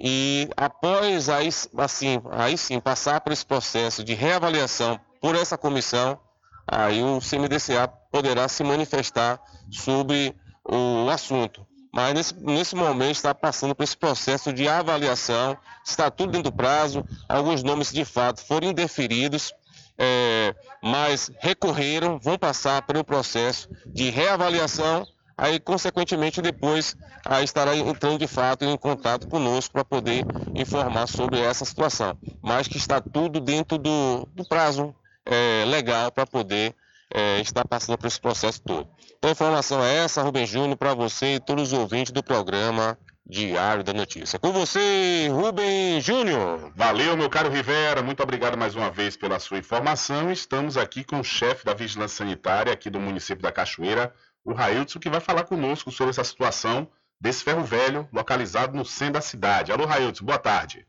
[0.00, 6.18] E após aí, assim, aí sim passar por esse processo de reavaliação por essa comissão,
[6.66, 10.34] aí o CMDCA poderá se manifestar sobre
[10.64, 11.66] o assunto.
[11.92, 16.56] Mas nesse, nesse momento está passando por esse processo de avaliação, está tudo dentro do
[16.56, 19.52] prazo, alguns nomes de fato foram indeferidos,
[19.98, 25.06] é, mas recorreram, vão passar pelo processo de reavaliação
[25.38, 31.38] aí consequentemente depois aí estará entrando de fato em contato conosco para poder informar sobre
[31.38, 32.18] essa situação.
[32.42, 34.94] Mas que está tudo dentro do, do prazo
[35.24, 36.74] é, legal para poder
[37.14, 38.88] é, estar passando por esse processo todo.
[39.16, 42.98] Então a informação é essa, Rubem Júnior, para você e todos os ouvintes do programa
[43.28, 44.38] Diário da Notícia.
[44.38, 46.72] Com você, Rubem Júnior.
[46.74, 48.02] Valeu, meu caro Rivera.
[48.02, 50.32] Muito obrigado mais uma vez pela sua informação.
[50.32, 54.98] Estamos aqui com o chefe da Vigilância Sanitária aqui do município da Cachoeira, o Railton,
[54.98, 56.90] que vai falar conosco sobre essa situação
[57.20, 59.70] desse ferro velho localizado no centro da cidade.
[59.70, 60.86] Alô, Railton, boa tarde.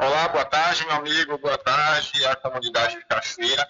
[0.00, 3.68] Olá, boa tarde, meu amigo, boa tarde à comunidade de Cachoeira.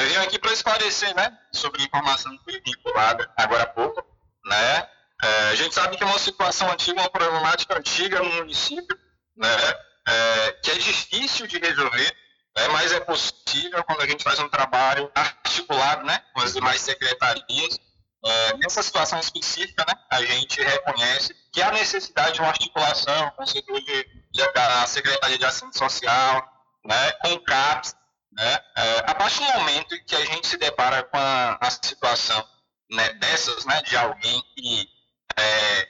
[0.00, 4.06] Eu vim aqui para esclarecer né, sobre a informação que foi vinculada agora há pouco,
[4.46, 4.93] né,
[5.24, 8.98] é, a gente sabe que é uma situação antiga, uma problemática antiga no município,
[9.34, 9.48] né,
[10.06, 12.14] é, que é difícil de resolver,
[12.54, 16.82] né, mas é possível quando a gente faz um trabalho articulado né, com as demais
[16.82, 17.80] secretarias.
[18.26, 23.44] É, nessa situação específica, né, a gente reconhece que há necessidade de uma articulação com
[23.44, 26.46] o setor de, de Secretaria de Assistência Social,
[26.84, 27.96] né, com o CAPS.
[28.32, 32.46] Né, é, a partir do momento que a gente se depara com a, a situação
[32.90, 34.93] né, dessas, né, de alguém que
[35.36, 35.88] é,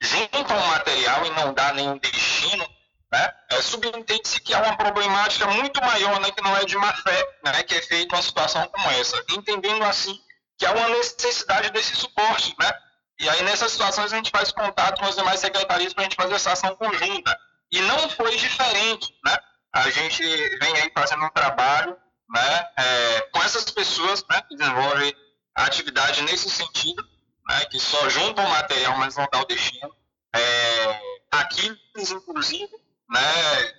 [0.00, 2.66] junta um material e não dá nenhum destino,
[3.12, 6.92] né, é, subentende-se que há uma problemática muito maior, né, que não é de má
[6.94, 10.18] fé, né, que é feita uma situação como essa, entendendo assim
[10.56, 12.70] que há uma necessidade desse suporte, né,
[13.18, 16.16] e aí nessas situações a gente faz contato com as demais secretarias para a gente
[16.16, 17.36] fazer essa ação conjunta,
[17.72, 19.36] e não foi diferente, né,
[19.72, 20.22] a gente
[20.58, 21.96] vem aí fazendo um trabalho,
[22.28, 25.14] né, é, com essas pessoas, né, que desenvolvem
[25.56, 27.04] a atividade nesse sentido,
[27.50, 29.92] né, que só juntam material, mas não dá o destino.
[30.32, 31.00] É,
[31.32, 32.70] aqui, inclusive,
[33.10, 33.20] né,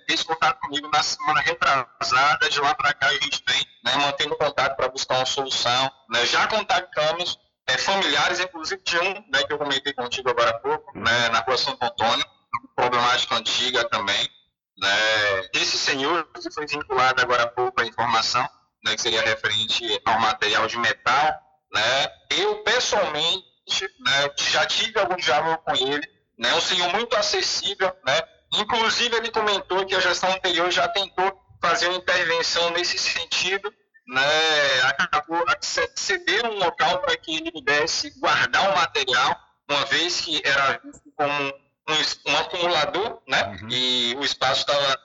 [0.06, 4.36] fez contato comigo na semana retrasada, de lá para cá a gente vem né, mantendo
[4.36, 5.90] contato para buscar uma solução.
[6.10, 10.58] Né, já contactamos é, familiares, inclusive de um né, que eu comentei contigo agora há
[10.58, 12.26] pouco, né, na rua Santo Antônio,
[12.76, 14.28] problemática antiga também.
[14.76, 18.46] Né, esse senhor que foi vinculado agora há pouco à informação,
[18.84, 21.40] né, que seria referente ao material de metal,
[21.72, 23.51] né, eu pessoalmente
[24.00, 26.06] né, já tive algum diálogo com ele,
[26.38, 28.22] né, um senhor muito acessível, né,
[28.54, 33.72] inclusive ele comentou que a gestão anterior já tentou fazer uma intervenção nesse sentido,
[34.06, 35.44] né, acabou
[35.94, 39.36] ceder um local para que ele pudesse guardar o material,
[39.68, 43.68] uma vez que era visto como um, um acumulador, né, uhum.
[43.70, 44.98] e o espaço estava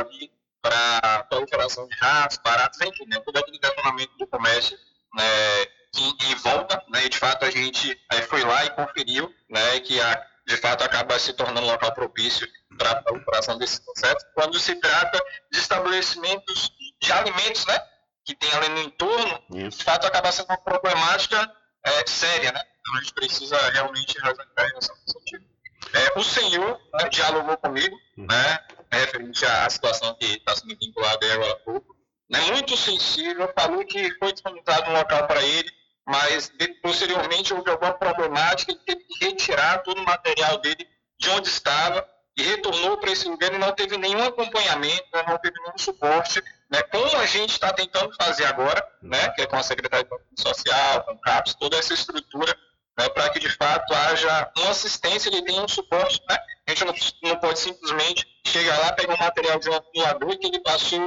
[0.00, 0.30] ali
[0.62, 4.78] para proliferação de ratos, baratos, enfim, né, todo aquele detonamento do comércio
[5.14, 5.66] né,
[5.98, 9.80] em, em volta, né, e de fato a gente é, foi lá e conferiu né,
[9.80, 14.24] que a, de fato acaba se tornando um local propício para a proliferação desses insetos,
[14.34, 17.80] quando se trata de estabelecimentos de alimentos, né,
[18.24, 19.78] que tem ali no entorno, Isso.
[19.78, 21.50] de fato acaba sendo uma problemática
[21.84, 25.46] é, séria, né, então a gente precisa realmente resolver nesse sentido.
[25.94, 28.26] É, o senhor né, dialogou comigo, uhum.
[28.26, 28.58] né,
[28.92, 31.96] referente à situação que está sendo vinculada agora há pouco,
[32.28, 35.70] né, muito sensível, falou que foi disponibilizado um local para ele,
[36.08, 36.50] mas
[36.82, 40.88] posteriormente houve alguma problemática, ele teve que retirar todo o material dele
[41.20, 45.36] de onde estava e retornou para esse lugar e não teve nenhum acompanhamento, né, não
[45.36, 49.56] teve nenhum suporte, né, como a gente está tentando fazer agora, né, que é com
[49.56, 52.56] a Secretaria Social, com o CAPS, toda essa estrutura,
[52.98, 56.84] né, para que de fato haja uma assistência, ele tenha um suporte, né, a gente
[56.86, 56.94] não,
[57.24, 61.06] não pode simplesmente chegar lá, pegar um material de um acumulador que ele passou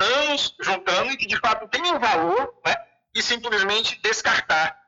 [0.00, 2.74] anos juntando e que de fato tem um valor, né,
[3.14, 4.78] e simplesmente descartar.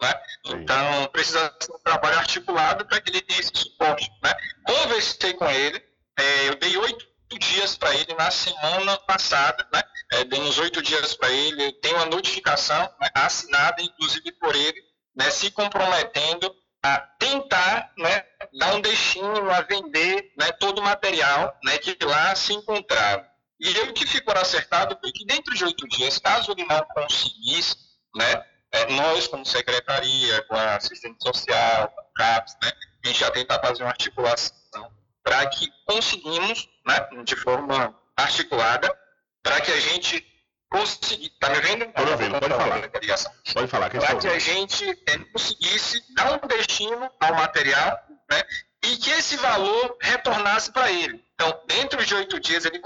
[0.00, 0.14] Né?
[0.46, 4.10] Então, precisa ser um trabalho articulado para que ele tenha esse suporte.
[4.22, 4.34] Né?
[4.66, 5.82] Conversei com ele,
[6.18, 9.82] é, eu dei oito dias para ele na semana passada, né?
[10.12, 14.80] é, demos oito dias para ele, tem uma notificação né, assinada, inclusive por ele,
[15.16, 16.54] né, se comprometendo
[16.84, 18.24] a tentar né,
[18.58, 23.26] dar um destino, a vender né, todo o material né, que lá se encontrava.
[23.62, 27.76] E o que ficou acertado foi que dentro de oito dias, caso ele não conseguisse,
[28.16, 32.72] né, é, nós como secretaria, com a assistente social, com o CAPS, né,
[33.04, 34.52] a gente já tentar fazer uma articulação
[35.22, 38.92] para que conseguimos, né, de forma articulada,
[39.44, 40.26] para que a gente
[40.68, 41.86] conseguisse, tá me vendo?
[41.86, 42.90] Me pode falar.
[43.54, 43.90] Pode falar.
[43.90, 47.96] Para que a gente é, conseguisse dar um destino ao material,
[48.28, 48.42] né,
[48.84, 51.24] e que esse valor retornasse para ele.
[51.34, 52.80] Então, dentro de oito dias, ele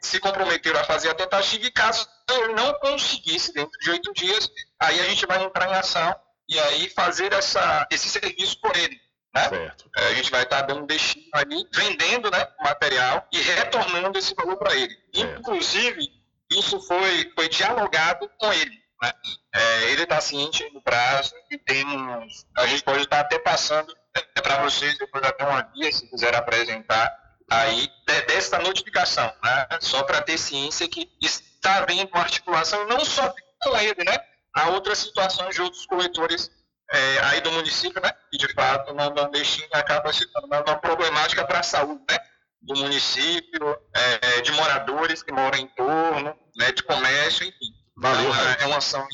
[0.00, 4.48] se comprometeu a fazer a tentativa e caso ele não conseguisse dentro de oito dias,
[4.80, 6.14] aí a gente vai entrar em ação
[6.48, 8.98] e aí fazer essa, esse serviço por ele.
[9.34, 9.48] Né?
[9.48, 9.90] Certo.
[9.96, 14.34] É, a gente vai estar dando destino ali, vendendo né, o material e retornando esse
[14.34, 14.96] valor para ele.
[15.14, 15.38] Certo.
[15.38, 16.08] Inclusive,
[16.50, 18.76] isso foi, foi dialogado com ele.
[19.00, 19.12] né?
[19.54, 24.40] É, ele está ciente do prazo e temos, a gente pode estar até passando é,
[24.40, 27.16] para vocês depois até uma guia, se quiser apresentar
[27.50, 29.66] aí de, desta notificação, né?
[29.80, 33.32] Só para ter ciência que está havendo uma articulação não só
[33.62, 34.18] com ele, né?
[34.54, 36.50] Há outras situações de outros coletores
[36.92, 38.12] é, aí do município, né?
[38.32, 42.18] E de fato não, não deixem, acaba se tornando uma problemática para a saúde, né?
[42.62, 46.72] Do município, é, de moradores que moram em torno, né?
[46.72, 47.80] De comércio, enfim.
[47.96, 49.06] Valeu, Então, é, é uma ação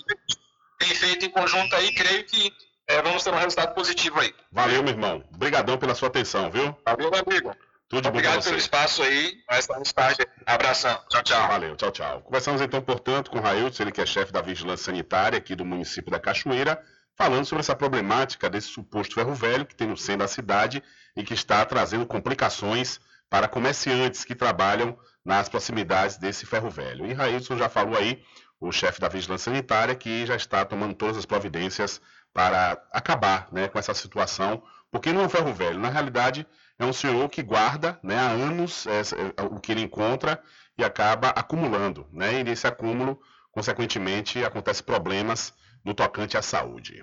[0.79, 2.53] bem feita em conjunto aí, creio que
[2.89, 4.35] é, vamos ter um resultado positivo aí.
[4.51, 5.25] Valeu, meu irmão.
[5.35, 6.77] Obrigadão pela sua atenção, viu?
[6.85, 7.57] Valeu, meu amigo.
[7.89, 8.49] Tudo de bom Obrigado você.
[8.49, 9.39] pelo espaço aí.
[9.49, 10.27] Nós estamos tarde.
[10.45, 10.99] Abração.
[11.09, 11.49] Tchau, tchau.
[11.49, 12.21] Valeu, tchau, tchau.
[12.23, 15.65] Conversamos então, portanto, com o Railton, ele que é chefe da Vigilância Sanitária aqui do
[15.65, 16.83] município da Cachoeira,
[17.17, 20.83] falando sobre essa problemática desse suposto ferro velho que tem no centro da cidade
[21.17, 23.01] e que está trazendo complicações
[23.31, 27.07] para comerciantes que trabalham nas proximidades desse ferro velho.
[27.07, 28.23] E Railton já falou aí,
[28.61, 32.01] o chefe da Vigilância Sanitária, que já está tomando todas as providências
[32.37, 36.47] para acabar né, com essa situação, porque não é um ferro velho, na realidade
[36.79, 40.39] é um senhor que guarda né, há anos é, o que ele encontra
[40.77, 42.07] e acaba acumulando.
[42.13, 43.19] Né, e nesse acúmulo,
[43.51, 47.03] consequentemente, acontecem problemas no tocante à saúde.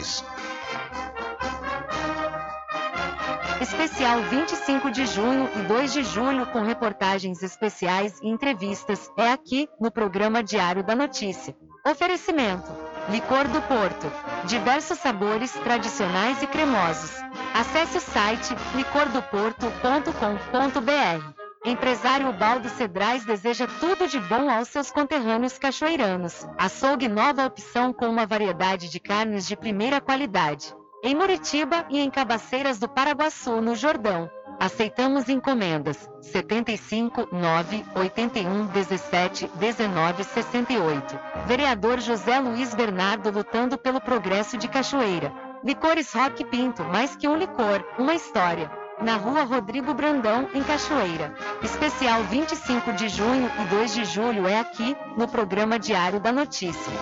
[3.61, 9.69] Especial 25 de junho e 2 de julho com reportagens especiais e entrevistas é aqui
[9.79, 11.55] no programa Diário da Notícia.
[11.85, 12.71] Oferecimento:
[13.09, 14.11] Licor do Porto.
[14.45, 17.11] Diversos sabores tradicionais e cremosos.
[17.53, 21.40] Acesse o site licordoporto.com.br.
[21.63, 26.47] Empresário Baldo Cedrais deseja tudo de bom aos seus conterrâneos cachoeiranos.
[26.57, 30.75] Açougue nova opção com uma variedade de carnes de primeira qualidade.
[31.03, 34.27] Em Muritiba e em Cabaceiras do Paraguaçu, no Jordão.
[34.59, 41.19] Aceitamos encomendas 75 9 81 17 19 68.
[41.45, 45.31] Vereador José Luiz Bernardo lutando pelo progresso de Cachoeira.
[45.63, 48.80] Licores Rock Pinto, mais que um licor, uma história.
[49.01, 51.33] Na rua Rodrigo Brandão, em Cachoeira.
[51.63, 56.93] Especial 25 de junho e 2 de julho é aqui, no programa Diário da Notícia.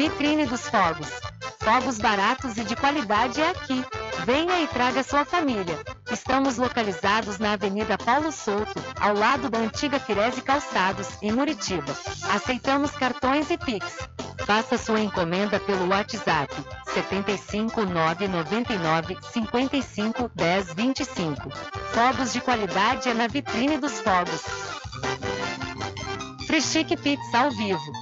[0.00, 1.10] Vitrine dos Fogos.
[1.58, 3.84] Fogos baratos e de qualidade é aqui.
[4.24, 5.78] Venha e traga sua família.
[6.10, 11.94] Estamos localizados na Avenida Paulo Souto, ao lado da antiga Firese Calçados, em Muritiba.
[12.34, 13.98] Aceitamos cartões e Pix.
[14.46, 16.50] Faça sua encomenda pelo WhatsApp
[16.94, 21.50] 75 999 55 10 25.
[21.92, 24.44] Fogos de qualidade é na Vitrine dos Fogos.
[26.46, 27.92] Frechique Pizza ao vivo,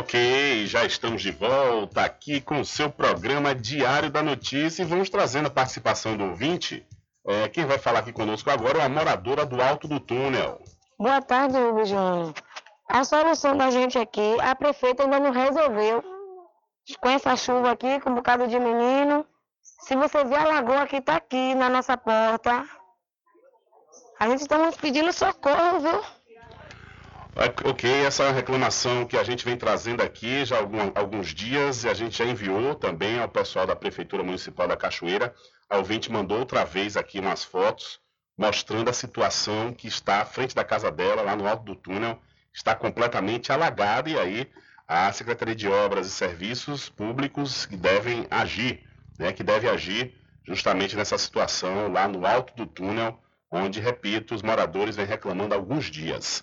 [0.00, 5.10] Ok, já estamos de volta aqui com o seu programa Diário da Notícia e vamos
[5.10, 6.86] trazendo a participação do ouvinte.
[7.26, 10.58] É, quem vai falar aqui conosco agora é a moradora do Alto do Túnel.
[10.98, 12.32] Boa tarde, Rubens Júnior.
[12.88, 16.02] A solução da gente aqui, a prefeita ainda não resolveu.
[16.98, 19.26] Com essa chuva aqui, com um bocado de menino.
[19.60, 22.64] Se você ver a lagoa que está aqui na nossa porta,
[24.18, 26.19] a gente estamos pedindo socorro, viu?
[27.36, 31.28] Ok, essa é uma reclamação que a gente vem trazendo aqui já há algum- alguns
[31.28, 35.34] dias e a gente já enviou também ao pessoal da Prefeitura Municipal da Cachoeira.
[35.68, 38.00] A ouvinte mandou outra vez aqui umas fotos
[38.36, 42.18] mostrando a situação que está à frente da casa dela, lá no alto do túnel,
[42.52, 44.50] está completamente alagada e aí
[44.88, 48.82] a Secretaria de Obras e Serviços Públicos que devem agir,
[49.18, 53.18] né, que deve agir justamente nessa situação lá no alto do túnel,
[53.50, 56.42] onde, repito, os moradores vêm reclamando há alguns dias.